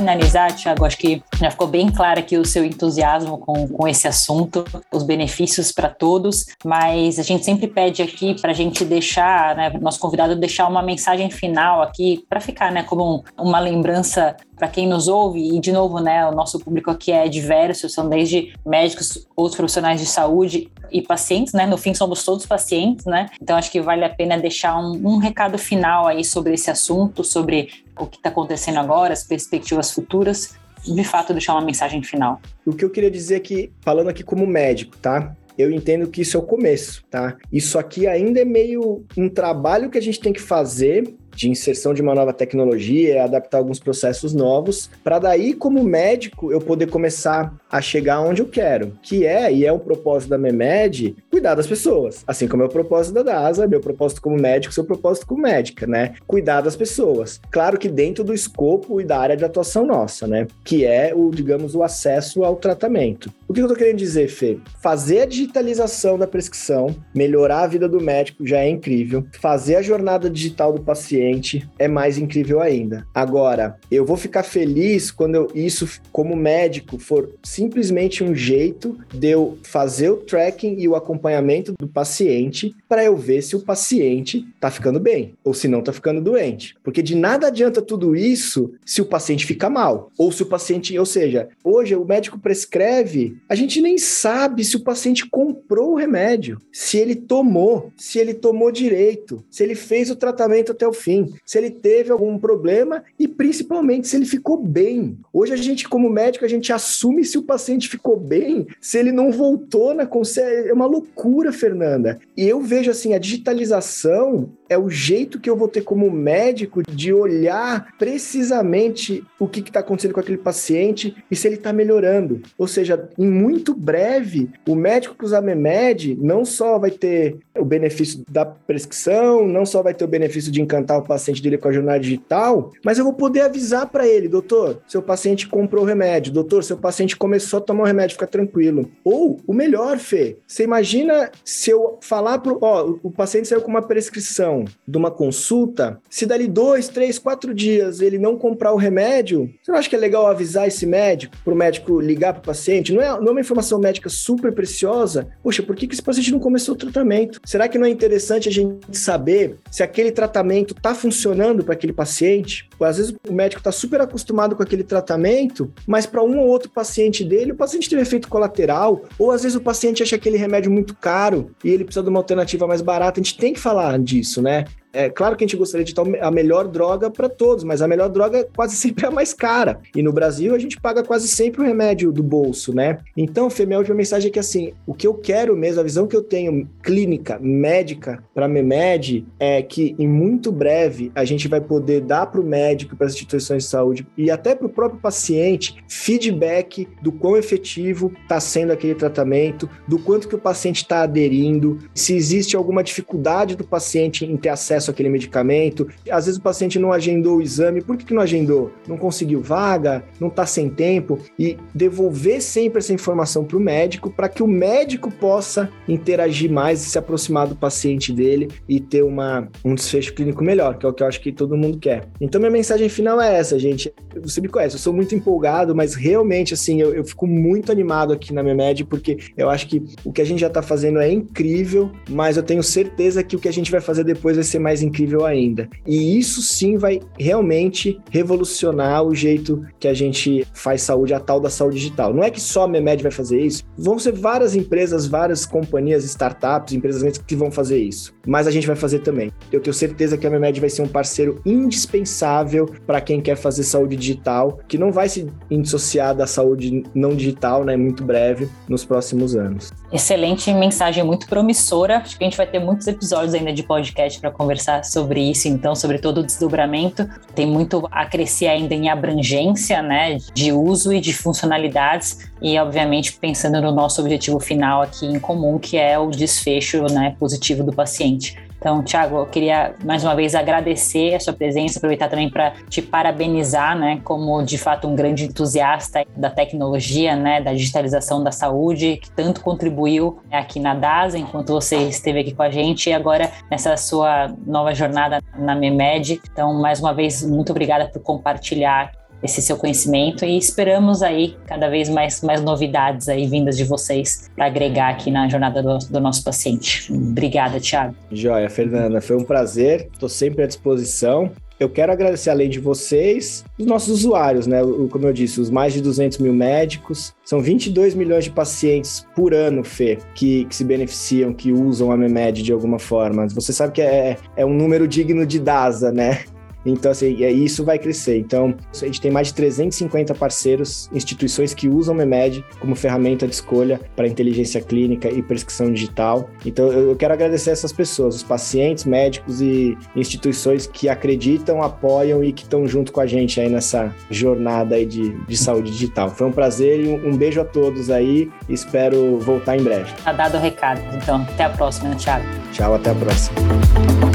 Finalizar, 0.01 0.57
Thiago, 0.57 0.85
acho 0.85 0.97
que 0.97 1.23
Já 1.39 1.51
ficou 1.51 1.67
bem 1.67 1.91
claro 1.91 2.21
aqui 2.21 2.37
o 2.37 2.45
seu 2.45 2.65
entusiasmo 2.65 3.39
com, 3.39 3.69
com 3.69 3.89
esse 3.89 4.09
assunto, 4.09 4.65
os 4.93 5.03
benefícios 5.03 5.73
para 5.73 5.89
todos, 5.89 6.47
mas 6.65 7.19
a 7.19 7.23
gente 7.23 7.45
sempre 7.45 7.67
pede 7.67 8.03
aqui 8.03 8.39
para 8.41 8.51
a 8.51 8.55
gente 8.55 8.85
deixar, 8.85 9.55
né, 9.57 9.71
nosso 9.81 9.99
convidado 9.99 10.37
deixar 10.37 10.69
uma 10.69 10.83
mensagem 10.83 11.31
final 11.31 11.81
aqui 11.83 12.25
para 12.29 12.41
ficar, 12.41 12.73
né, 12.73 12.83
como 12.83 13.23
um, 13.39 13.43
uma 13.43 13.59
lembrança 13.59 14.37
para 14.61 14.69
quem 14.69 14.87
nos 14.87 15.09
ouve, 15.09 15.57
e 15.57 15.59
de 15.59 15.73
novo, 15.73 16.01
né, 16.01 16.27
o 16.27 16.33
nosso 16.33 16.61
público 16.61 16.91
aqui 16.91 17.11
é 17.11 17.27
diverso, 17.27 17.89
são 17.89 18.11
desde 18.11 18.53
médicos, 18.65 19.27
outros 19.35 19.57
profissionais 19.57 19.99
de 19.99 20.05
saúde 20.05 20.71
e 20.93 21.01
pacientes, 21.01 21.55
né? 21.55 21.65
No 21.65 21.79
fim, 21.79 21.95
somos 21.95 22.23
todos 22.23 22.45
pacientes, 22.45 23.07
né? 23.07 23.31
Então, 23.41 23.57
acho 23.57 23.73
que 23.73 23.81
vale 23.81 24.05
a 24.05 24.11
pena 24.11 24.37
deixar 24.37 24.79
um, 24.79 24.93
um 25.03 25.17
recado 25.17 25.57
final 25.57 26.07
aí 26.07 26.23
sobre 26.23 26.53
esse 26.53 26.71
assunto, 26.71 27.25
sobre 27.25 27.71
o 27.99 28.07
que 28.07 28.19
está 28.19 28.29
acontecendo 28.29 28.79
agora, 28.79 29.15
as 29.15 29.25
perspectivas 29.25 29.91
futuras, 29.93 30.55
de 30.87 31.05
fato, 31.05 31.33
deixar 31.33 31.55
uma 31.55 31.65
mensagem 31.65 32.03
final. 32.03 32.39
O 32.67 32.75
que 32.75 32.85
eu 32.85 32.91
queria 32.91 33.11
dizer 33.11 33.37
é 33.37 33.41
que, 33.41 33.73
falando 33.81 34.11
aqui 34.11 34.23
como 34.23 34.47
médico, 34.47 34.95
tá? 34.99 35.35
eu 35.59 35.71
entendo 35.71 36.09
que 36.09 36.23
isso 36.23 36.37
é 36.37 36.41
o 36.41 36.43
começo, 36.43 37.05
tá? 37.11 37.37
Isso 37.53 37.79
aqui 37.79 38.07
ainda 38.07 38.41
é 38.41 38.45
meio 38.45 39.05
um 39.17 39.29
trabalho 39.29 39.91
que 39.91 39.99
a 39.99 40.03
gente 40.03 40.19
tem 40.19 40.33
que 40.33 40.41
fazer 40.41 41.15
de 41.41 41.49
inserção 41.49 41.95
de 41.95 42.03
uma 42.03 42.15
nova 42.15 42.35
tecnologia, 42.35 43.25
adaptar 43.25 43.57
alguns 43.57 43.81
processos 43.81 44.35
novos, 44.35 44.91
para 45.03 45.19
daí, 45.19 45.55
como 45.55 45.83
médico, 45.83 46.53
eu 46.53 46.61
poder 46.61 46.89
começar 46.89 47.55
a 47.71 47.81
chegar 47.81 48.21
onde 48.21 48.43
eu 48.43 48.47
quero, 48.47 48.93
que 49.03 49.25
é, 49.25 49.51
e 49.51 49.65
é 49.65 49.73
o 49.73 49.79
propósito 49.79 50.29
da 50.29 50.37
MEMED, 50.37 51.17
cuidar 51.31 51.55
das 51.55 51.67
pessoas. 51.67 52.23
Assim 52.27 52.47
como 52.47 52.63
é 52.63 52.67
o 52.67 52.69
propósito 52.69 53.15
da 53.15 53.23
DASA, 53.23 53.67
meu 53.67 53.81
propósito 53.81 54.21
como 54.21 54.37
médico, 54.37 54.75
seu 54.75 54.85
propósito 54.85 55.27
como 55.27 55.41
médica, 55.43 55.87
né? 55.87 56.15
Cuidar 56.27 56.61
das 56.61 56.77
pessoas. 56.77 57.41
Claro 57.51 57.79
que 57.79 57.89
dentro 57.89 58.23
do 58.23 58.35
escopo 58.35 59.01
e 59.01 59.05
da 59.05 59.19
área 59.19 59.37
de 59.37 59.45
atuação 59.45 59.87
nossa, 59.87 60.27
né? 60.27 60.47
Que 60.63 60.85
é 60.85 61.15
o, 61.15 61.31
digamos, 61.31 61.75
o 61.75 61.83
acesso 61.83 62.45
ao 62.45 62.57
tratamento. 62.57 63.33
O 63.49 63.55
que 63.55 63.63
eu 63.63 63.69
tô 63.69 63.75
querendo 63.75 63.97
dizer, 63.97 64.29
Fê? 64.29 64.59
Fazer 64.83 65.23
a 65.23 65.27
digitalização 65.27 66.19
da 66.19 66.27
prescrição, 66.27 66.95
melhorar 67.15 67.63
a 67.63 67.67
vida 67.67 67.89
do 67.89 68.01
médico 68.01 68.47
já 68.47 68.59
é 68.59 68.69
incrível. 68.69 69.25
Fazer 69.41 69.77
a 69.77 69.83
jornada 69.83 70.29
digital 70.29 70.73
do 70.73 70.83
paciente 70.83 71.30
é 71.79 71.89
mais 71.89 72.19
incrível 72.19 72.61
ainda. 72.61 73.07
Agora, 73.15 73.79
eu 73.91 74.05
vou 74.05 74.17
ficar 74.17 74.43
feliz 74.43 75.11
quando 75.11 75.35
eu, 75.35 75.51
isso, 75.55 75.89
como 76.13 76.37
médico, 76.37 76.99
for 76.99 77.29
simplesmente 77.43 78.25
um 78.25 78.35
jeito 78.35 78.99
de 79.13 79.29
eu 79.29 79.59
fazer 79.63 80.11
o 80.11 80.17
tracking 80.17 80.77
e 80.79 80.89
o 80.89 80.95
acompanhamento 80.95 81.73
do 81.79 81.87
paciente 81.87 82.75
para 82.89 83.05
eu 83.05 83.17
ver 83.17 83.43
se 83.43 83.57
o 83.57 83.61
paciente 83.61 84.47
está 84.55 84.71
ficando 84.71 84.99
bem 84.99 85.35
ou 85.45 85.55
se 85.55 85.69
não 85.69 85.81
está 85.81 85.93
ficando 85.93 86.21
doente. 86.21 86.75
Porque 86.83 87.03
de 87.03 87.15
nada 87.15 87.47
adianta 87.47 87.83
tudo 87.83 88.17
isso 88.17 88.73
se 88.85 89.01
o 89.01 89.07
paciente 89.07 89.47
fica 89.47 89.71
mal 89.71 90.11
ou 90.19 90.33
se 90.33 90.43
o 90.43 90.47
paciente, 90.47 90.99
ou 90.99 91.07
seja, 91.07 91.49
hoje 91.63 91.95
o 91.95 92.05
médico 92.05 92.39
prescreve, 92.39 93.37
a 93.49 93.55
gente 93.55 93.81
nem 93.81 93.99
sabe 93.99 94.65
se 94.65 94.77
o 94.77 94.85
paciente 94.85 95.29
comprou 95.29 95.93
o 95.93 95.97
remédio, 95.97 96.61
se 96.73 96.99
ele 96.99 97.15
tomou, 97.15 97.93
se 97.97 98.19
ele 98.19 98.35
tomou 98.35 98.71
direito, 98.71 99.45
se 99.51 99.63
ele 99.63 99.75
fez 99.75 100.11
o 100.11 100.17
tratamento 100.17 100.73
até 100.73 100.87
o 100.87 100.93
fim 100.93 101.20
se 101.45 101.59
ele 101.59 101.71
teve 101.71 102.11
algum 102.11 102.39
problema 102.39 103.03
e 103.19 103.27
principalmente 103.27 104.09
se 104.09 104.17
ele 104.17 104.27
ficou 104.27 104.57
bem. 104.57 105.19
Hoje 105.33 105.53
a 105.53 105.57
gente, 105.57 105.89
como 105.89 106.11
médico, 106.11 106.45
a 106.45 106.49
gente 106.49 106.73
assume 106.73 107.25
se 107.25 107.39
o 107.39 107.43
paciente 107.43 107.89
ficou 107.89 108.17
bem, 108.17 108.67
se 108.81 108.99
ele 108.99 109.13
não 109.13 109.33
voltou 109.33 109.95
na 109.95 110.09
é 110.39 110.73
uma 110.73 110.87
loucura, 110.87 111.53
Fernanda. 111.53 112.19
E 112.37 112.47
eu 112.47 112.61
vejo 112.61 112.91
assim, 112.91 113.15
a 113.15 113.19
digitalização 113.19 114.51
é 114.69 114.79
o 114.79 114.89
jeito 114.89 115.41
que 115.41 115.51
eu 115.51 115.57
vou 115.57 115.67
ter 115.67 115.83
como 115.83 116.09
médico 116.11 116.81
de 116.89 117.13
olhar 117.13 117.93
precisamente 117.99 119.25
o 119.39 119.49
que 119.49 119.59
está 119.59 119.81
acontecendo 119.81 120.15
com 120.15 120.21
aquele 120.21 120.39
paciente 120.39 121.17
e 121.29 121.35
se 121.35 121.49
ele 121.49 121.57
está 121.57 121.73
melhorando. 121.73 122.41
Ou 122.57 122.69
seja, 122.69 123.09
em 123.19 123.29
muito 123.29 123.75
breve, 123.75 124.49
o 124.69 124.77
médico 124.77 125.17
que 125.17 125.25
usar 125.25 125.41
MEMED 125.41 126.17
não 126.21 126.45
só 126.45 126.79
vai 126.79 126.93
ter 126.93 127.39
o 127.59 127.65
benefício 127.65 128.23
da 128.31 128.45
prescrição, 128.45 129.47
não 129.47 129.67
só 129.67 129.83
vai 129.83 129.93
ter 129.93 130.05
o 130.05 130.09
benefício 130.09 130.53
de 130.53 130.63
encantar 130.63 131.00
o 131.01 131.07
paciente 131.07 131.43
dele 131.43 131.59
com 131.59 131.69
a 131.69 131.73
jornada 131.73 132.01
digital, 132.01 132.73
mas 132.85 132.99
eu 132.99 133.05
vou 133.05 133.13
poder 133.13 133.43
avisar 133.43 133.87
para 133.87 134.07
ele, 134.07 134.29
doutor, 134.29 134.81
seu 134.87 135.03
paciente 135.03 135.49
comprou 135.49 135.83
o 135.83 135.87
remédio, 135.87 136.33
doutor, 136.33 136.65
seu 136.65 136.77
paciente 136.77 137.17
começou 137.17 137.59
a 137.59 137.63
tomar 137.63 137.83
o 137.83 137.87
remédio, 137.87 138.15
fica 138.15 138.27
tranquilo. 138.27 138.91
Ou, 139.05 139.41
o 139.47 139.53
melhor, 139.53 139.99
Fê, 139.99 140.39
você 140.47 140.65
imagina 140.65 141.31
se 141.45 141.71
eu 141.71 141.99
falar 142.01 142.39
pro, 142.39 142.59
ó, 142.61 142.95
o 143.03 143.11
paciente 143.11 143.49
saiu 143.49 143.61
com 143.61 143.71
uma 143.71 143.83
prescrição 143.83 144.65
de 144.87 144.97
uma 144.97 145.11
consulta, 145.11 146.01
se 146.09 146.27
dali 146.27 146.47
dois, 146.47 146.89
três, 146.89 147.19
quatro 147.19 147.55
dias 147.55 148.01
ele 148.01 148.19
não 148.19 148.37
comprar 148.37 148.73
o 148.73 148.77
remédio, 148.77 149.51
você 149.63 149.71
não 149.71 149.79
acha 149.79 149.89
que 149.89 149.97
é 149.97 149.99
legal 149.99 150.27
avisar 150.27 150.69
esse 150.69 150.87
médico, 150.87 151.37
pro 151.45 151.55
médico 151.55 152.01
ligar 152.01 152.35
pro 152.35 152.43
paciente? 152.43 152.93
Não 152.93 153.03
é, 153.03 153.09
não 153.21 153.29
é 153.29 153.31
uma 153.31 153.41
informação 153.41 153.79
médica 153.79 154.09
super 154.09 154.53
preciosa? 154.53 155.29
Poxa, 155.43 155.63
por 155.63 155.77
que, 155.77 155.87
que 155.87 155.95
esse 155.95 156.03
paciente 156.03 156.33
não 156.33 156.39
começou 156.39 156.75
o 156.75 156.79
tratamento? 156.79 157.41
Será 157.45 157.69
que 157.69 157.79
não 157.79 157.87
é 157.87 157.91
interessante 157.91 158.49
a 158.49 158.53
gente 158.53 158.97
saber 158.97 159.57
se 159.71 159.83
aquele 159.83 160.11
tratamento 160.11 160.75
está 160.91 160.95
funcionando 160.95 161.65
para 161.65 161.75
aquele 161.75 161.93
paciente? 161.93 162.69
Às 162.81 162.97
vezes 162.97 163.15
o 163.29 163.33
médico 163.33 163.61
está 163.61 163.73
super 163.73 164.01
acostumado 164.01 164.57
com 164.57 164.63
aquele 164.63 164.83
tratamento, 164.83 165.73
mas 165.87 166.07
para 166.07 166.23
um 166.23 166.39
ou 166.39 166.49
outro 166.49 166.71
paciente 166.71 167.25
dele, 167.25 167.53
o 167.53 167.57
paciente 167.57 167.89
teve 167.89 168.03
efeito 168.03 168.29
colateral, 168.29 169.05
ou 169.19 169.31
às 169.31 169.43
vezes 169.43 169.57
o 169.57 169.61
paciente 169.61 170.03
acha 170.03 170.17
aquele 170.17 170.37
remédio 170.37 170.71
muito 170.71 170.95
caro 170.95 171.51
e 171.65 171.71
ele 171.71 171.85
precisa 171.85 172.03
de 172.03 172.11
uma 172.11 172.19
alternativa 172.19 172.67
mais 172.67 172.81
barata. 172.81 173.21
A 173.21 173.23
gente 173.23 173.37
tem 173.37 173.53
que 173.53 173.61
falar 173.61 173.99
disso, 173.99 174.43
né? 174.43 174.65
É 174.93 175.09
claro 175.09 175.37
que 175.37 175.45
a 175.45 175.47
gente 175.47 175.57
gostaria 175.57 175.85
de 175.85 175.95
ter 175.95 176.03
a 176.21 176.31
melhor 176.31 176.67
droga 176.67 177.11
para 177.11 177.29
todos, 177.29 177.63
mas 177.63 177.81
a 177.81 177.89
melhor 177.89 178.09
droga 178.09 178.49
quase 178.55 178.75
sempre 178.77 179.05
é 179.05 179.09
a 179.09 179.11
mais 179.11 179.33
cara. 179.33 179.81
E 179.95 180.03
no 180.03 180.13
Brasil 180.13 180.55
a 180.55 180.59
gente 180.59 180.81
paga 180.81 181.03
quase 181.03 181.29
sempre 181.29 181.61
o 181.61 181.65
remédio 181.65 182.13
do 182.13 182.23
bolso, 182.23 182.75
né? 182.75 182.99
Então, 183.17 183.49
Fê, 183.49 183.65
minha 183.65 183.79
última 183.79 183.97
mensagem 183.97 184.29
é 184.29 184.33
que 184.33 184.39
assim, 184.39 184.73
o 184.87 184.95
que 184.95 185.07
eu 185.07 185.15
quero 185.15 185.57
mesmo, 185.57 185.81
a 185.81 185.85
visão 185.85 186.07
que 186.07 186.17
eu 186.17 186.23
tenho 186.23 186.69
clínica, 186.83 187.39
médica 187.41 188.23
para 188.35 188.47
a 188.47 188.49
MEMED 188.49 189.27
é 189.39 189.63
que 189.63 189.95
em 189.99 190.09
muito 190.09 190.51
breve 190.51 191.13
a 191.15 191.25
gente 191.25 191.47
vai 191.49 191.61
poder 191.61 192.01
dar 192.01 192.27
para 192.27 192.41
o 192.41 192.45
médico, 192.45 192.97
para 192.97 193.07
as 193.07 193.13
instituições 193.13 193.65
de 193.65 193.69
saúde 193.69 194.07
e 194.17 194.31
até 194.31 194.55
para 194.55 194.67
o 194.67 194.71
próprio 194.71 195.01
paciente 195.01 195.77
feedback 195.89 196.89
do 197.03 197.13
quão 197.13 197.37
efetivo 197.37 198.13
está 198.23 198.41
sendo 198.41 198.73
aquele 198.73 198.95
tratamento, 198.95 199.69
do 199.87 199.99
quanto 199.99 200.29
que 200.29 200.35
o 200.35 200.39
paciente 200.39 200.83
está 200.83 201.03
aderindo, 201.03 201.79
se 201.95 202.15
existe 202.15 202.57
alguma 202.57 202.83
dificuldade 202.83 203.57
do 203.57 203.65
paciente 203.65 204.25
em 204.25 204.37
ter 204.37 204.49
acesso 204.49 204.80
acesso 204.81 204.91
àquele 204.91 205.09
medicamento. 205.09 205.87
Às 206.11 206.27
vezes 206.27 206.39
o 206.39 206.43
paciente 206.43 206.79
não 206.79 206.93
agendou 206.93 207.37
o 207.37 207.43
exame. 207.43 207.83
Por 207.83 207.97
que, 207.97 208.05
que 208.05 208.15
não 208.15 208.23
agendou? 208.23 208.73
Não 208.89 208.97
conseguiu 208.97 209.41
vaga? 209.41 210.05
Não 210.19 210.29
está 210.29 210.47
sem 210.47 210.69
tempo? 210.69 211.19
E 211.39 211.57
devolver 211.75 212.41
sempre 212.41 212.79
essa 212.79 212.93
informação 212.93 213.45
para 213.45 213.57
o 213.57 213.61
médico 213.61 214.11
para 214.11 214.29
que 214.29 214.43
o 214.43 214.47
médico 214.47 215.11
possa 215.11 215.71
interagir 215.89 216.51
mais 216.51 216.83
e 216.83 216.87
se 216.87 216.99
aproximar 216.99 217.47
do 217.47 217.55
paciente 217.55 218.13
dele 218.13 218.49
e 218.69 218.81
ter 218.81 219.03
uma, 219.03 219.49
um 219.65 219.75
desfecho 219.75 220.15
clínico 220.15 220.43
melhor, 220.43 220.79
que 220.79 220.87
é 220.87 220.89
o 220.89 220.93
que 220.93 221.03
eu 221.03 221.07
acho 221.07 221.21
que 221.21 221.33
todo 221.33 221.57
mundo 221.57 221.79
quer. 221.79 222.07
Então, 222.21 222.41
minha 222.41 222.51
mensagem 222.51 222.89
final 222.89 223.21
é 223.21 223.37
essa, 223.37 223.59
gente. 223.59 223.93
Você 224.23 224.41
me 224.41 224.49
conhece, 224.49 224.77
eu 224.77 224.81
sou 224.81 224.93
muito 224.93 225.15
empolgado, 225.15 225.75
mas 225.75 225.95
realmente, 225.95 226.55
assim, 226.55 226.81
eu, 226.81 226.95
eu 226.95 227.05
fico 227.05 227.27
muito 227.27 227.71
animado 227.71 228.13
aqui 228.13 228.33
na 228.33 228.43
MEMED, 228.43 228.85
porque 228.85 229.19
eu 229.37 229.51
acho 229.51 229.67
que 229.67 229.83
o 230.05 230.13
que 230.13 230.21
a 230.21 230.25
gente 230.25 230.41
já 230.41 230.47
está 230.47 230.63
fazendo 230.63 231.01
é 231.01 231.11
incrível, 231.11 231.91
mas 232.09 232.37
eu 232.37 232.43
tenho 232.43 232.63
certeza 232.63 233.23
que 233.23 233.37
o 233.37 233.39
que 233.39 233.49
a 233.49 233.53
gente 233.53 233.71
vai 233.71 233.81
fazer 233.81 234.05
depois 234.05 234.37
vai 234.37 234.45
ser 234.45 234.59
mais 234.59 234.70
mais 234.71 234.83
incrível 234.83 235.27
ainda. 235.27 235.69
E 235.85 236.17
isso 236.17 236.41
sim 236.43 236.79
vai 236.79 237.01
realmente 237.19 238.01
revolucionar 238.09 239.03
o 239.03 239.15
jeito 239.15 239.67
que 239.81 239.89
a 239.89 239.95
gente 239.95 240.47
faz 240.55 240.83
saúde, 240.83 241.13
a 241.13 241.19
tal 241.19 241.41
da 241.41 241.51
saúde 241.51 241.77
digital. 241.77 242.15
Não 242.15 242.23
é 242.23 242.31
que 242.31 242.41
só 242.41 242.65
a 242.65 242.69
Memed 242.69 243.03
vai 243.03 243.11
fazer 243.11 243.41
isso, 243.41 243.65
vão 243.77 243.99
ser 243.99 244.13
várias 244.13 244.55
empresas, 244.55 245.07
várias 245.07 245.45
companhias, 245.45 246.05
startups, 246.05 246.73
empresas 246.73 247.19
que 247.19 247.35
vão 247.35 247.51
fazer 247.51 247.79
isso. 247.79 248.15
Mas 248.25 248.47
a 248.47 248.51
gente 248.51 248.67
vai 248.67 248.77
fazer 248.77 249.01
também. 249.01 249.33
Eu 249.51 249.61
tenho 249.61 249.75
certeza 249.75 250.17
que 250.17 250.27
a 250.27 250.31
Memed 250.31 250.61
vai 250.61 250.71
ser 250.71 250.83
um 250.83 250.89
parceiro 250.89 251.41
indispensável 251.45 252.67
para 252.87 253.01
quem 253.01 253.21
quer 253.21 253.37
fazer 253.37 253.65
saúde 253.65 253.97
digital, 253.97 254.61
que 254.69 254.79
não 254.79 254.93
vai 254.93 255.09
se 255.09 255.27
dissociar 255.51 256.15
da 256.15 256.27
saúde 256.29 256.85
não 256.95 257.17
digital, 257.17 257.65
né, 257.65 257.77
muito 257.77 258.05
breve, 258.05 258.49
nos 258.69 258.85
próximos 258.85 259.35
anos. 259.35 259.73
Excelente 259.93 260.53
mensagem, 260.55 261.03
muito 261.03 261.27
promissora. 261.27 261.97
Acho 261.99 262.17
que 262.17 262.23
a 262.23 262.29
gente 262.29 262.37
vai 262.37 262.47
ter 262.47 262.61
muitos 262.61 262.87
episódios 262.87 263.35
ainda 263.35 263.53
de 263.53 263.65
podcast 263.65 264.21
para 264.21 264.31
conversar 264.31 264.60
conversar 264.61 264.85
sobre 264.85 265.31
isso, 265.31 265.49
então, 265.49 265.75
sobre 265.75 265.99
todo 265.99 266.19
o 266.19 266.23
desdobramento. 266.23 267.09
Tem 267.35 267.47
muito 267.47 267.89
a 267.91 268.05
crescer 268.05 268.47
ainda 268.47 268.75
em 268.75 268.89
abrangência, 268.89 269.83
né, 269.83 270.19
de 270.35 270.53
uso 270.53 270.93
e 270.93 271.01
de 271.01 271.15
funcionalidades, 271.15 272.31
e, 272.43 272.59
obviamente, 272.59 273.15
pensando 273.15 273.61
no 273.61 273.73
nosso 273.73 274.01
objetivo 274.01 274.39
final 274.39 274.83
aqui 274.83 275.07
em 275.07 275.19
comum, 275.19 275.59
que 275.59 275.77
é 275.77 275.99
o 275.99 276.11
desfecho 276.11 276.83
né, 276.93 277.17
positivo 277.19 277.65
do 277.65 277.73
paciente. 277.73 278.37
Então, 278.61 278.83
Thiago, 278.83 279.17
eu 279.17 279.27
queria 279.27 279.75
mais 279.83 280.05
uma 280.05 280.15
vez 280.15 280.35
agradecer 280.35 281.15
a 281.15 281.21
sua 281.21 281.33
presença, 281.33 281.79
aproveitar 281.79 282.11
também 282.11 282.29
para 282.29 282.53
te 282.69 282.83
parabenizar, 282.83 283.75
né, 283.77 284.03
como 284.05 284.43
de 284.43 284.59
fato 284.59 284.87
um 284.87 284.95
grande 284.95 285.25
entusiasta 285.25 286.05
da 286.15 286.29
tecnologia, 286.29 287.17
né, 287.17 287.41
da 287.41 287.55
digitalização 287.55 288.23
da 288.23 288.31
saúde, 288.31 288.99
que 288.99 289.11
tanto 289.13 289.41
contribuiu 289.41 290.21
aqui 290.31 290.61
na 290.61 290.75
DASA, 290.75 291.17
enquanto 291.17 291.55
você 291.55 291.77
esteve 291.89 292.21
aqui 292.21 292.35
com 292.35 292.43
a 292.43 292.51
gente, 292.51 292.91
e 292.91 292.93
agora 292.93 293.31
nessa 293.51 293.75
sua 293.79 294.31
nova 294.47 294.75
jornada 294.75 295.23
na 295.39 295.55
MEMED. 295.55 296.21
Então, 296.31 296.53
mais 296.53 296.81
uma 296.81 296.93
vez, 296.93 297.25
muito 297.25 297.53
obrigada 297.53 297.89
por 297.89 298.03
compartilhar 298.03 298.93
esse 299.23 299.43
seu 299.43 299.57
conhecimento 299.57 300.25
e 300.25 300.37
esperamos 300.37 301.03
aí 301.03 301.37
cada 301.47 301.69
vez 301.69 301.89
mais, 301.89 302.23
mais 302.23 302.43
novidades 302.43 303.09
aí 303.09 303.27
vindas 303.27 303.57
de 303.57 303.65
vocês 303.65 304.31
para 304.35 304.47
agregar 304.47 304.91
aqui 304.91 305.11
na 305.11 305.29
jornada 305.29 305.63
do, 305.63 305.79
do 305.79 306.01
nosso 306.01 306.25
paciente. 306.25 306.93
Obrigada, 306.93 307.61
Tiago. 307.61 307.95
Joia, 308.11 308.49
Fernanda, 308.49 309.01
foi 309.01 309.17
um 309.17 309.25
prazer, 309.25 309.89
estou 309.93 310.09
sempre 310.09 310.45
à 310.45 310.47
disposição. 310.47 311.31
Eu 311.61 311.69
quero 311.69 311.93
agradecer, 311.93 312.31
além 312.31 312.49
de 312.49 312.59
vocês, 312.59 313.45
os 313.59 313.67
nossos 313.67 313.91
usuários, 313.91 314.47
né? 314.47 314.61
Como 314.91 315.07
eu 315.07 315.13
disse, 315.13 315.43
os 315.43 315.51
mais 315.51 315.75
de 315.75 315.83
200 315.83 316.17
mil 316.17 316.33
médicos. 316.33 317.13
São 317.23 317.39
22 317.39 317.95
milhões 317.95 318.25
de 318.25 318.31
pacientes 318.31 319.07
por 319.15 319.35
ano, 319.35 319.63
Fê, 319.63 319.99
que, 320.15 320.47
que 320.47 320.57
se 320.57 320.65
beneficiam, 320.65 321.35
que 321.35 321.53
usam 321.53 321.93
a 321.93 321.99
MEMED 321.99 322.43
de 322.43 322.51
alguma 322.51 322.79
forma. 322.79 323.29
Você 323.29 323.53
sabe 323.53 323.75
que 323.75 323.83
é, 323.83 324.17
é 324.39 324.47
um 324.47 324.55
número 324.55 324.89
digno 324.89 325.27
de 325.27 325.39
DASA, 325.39 325.93
né? 325.93 326.21
Então, 326.65 326.91
assim, 326.91 327.17
isso 327.25 327.65
vai 327.65 327.79
crescer. 327.79 328.19
Então, 328.19 328.55
a 328.81 328.85
gente 328.85 329.01
tem 329.01 329.11
mais 329.11 329.29
de 329.29 329.35
350 329.35 330.15
parceiros, 330.15 330.91
instituições 330.93 331.55
que 331.55 331.69
usam 331.69 331.95
o 331.95 331.99
MEMED 331.99 332.45
como 332.59 332.75
ferramenta 332.75 333.27
de 333.27 333.35
escolha 333.35 333.81
para 333.97 334.07
inteligência 334.07 334.61
clínica 334.61 335.09
e 335.09 335.23
prescrição 335.23 335.73
digital. 335.73 336.29
Então, 336.45 336.71
eu 336.73 336.97
quero 336.97 337.15
agradecer 337.15 337.51
essas 337.51 337.73
pessoas, 337.73 338.17
os 338.17 338.23
pacientes, 338.23 338.85
médicos 338.85 339.41
e 339.41 339.77
instituições 339.97 340.67
que 340.67 340.89
acreditam, 340.89 341.63
apoiam 341.63 342.23
e 342.23 342.33
que 342.33 342.43
estão 342.43 342.67
junto 342.67 342.93
com 342.93 343.01
a 343.01 343.07
gente 343.07 343.41
aí 343.41 343.49
nessa 343.49 343.95
jornada 344.11 344.75
aí 344.75 344.87
de, 344.87 345.13
de 345.27 345.37
saúde 345.37 345.71
digital. 345.71 346.11
Foi 346.11 346.27
um 346.27 346.33
prazer 346.33 346.85
e 346.85 346.89
um, 346.89 347.11
um 347.11 347.17
beijo 347.17 347.41
a 347.41 347.45
todos 347.45 347.91
aí. 347.91 348.31
Espero 348.49 349.19
voltar 349.19 349.57
em 349.57 349.63
breve. 349.63 349.93
Tá 350.05 350.13
dado 350.13 350.37
o 350.37 350.41
recado. 350.41 350.81
Então, 350.95 351.23
até 351.23 351.45
a 351.45 351.51
próxima, 351.51 351.95
Thiago. 351.95 352.25
Tchau, 352.53 352.75
até 352.75 352.91
a 352.91 352.95
próxima. 352.95 354.10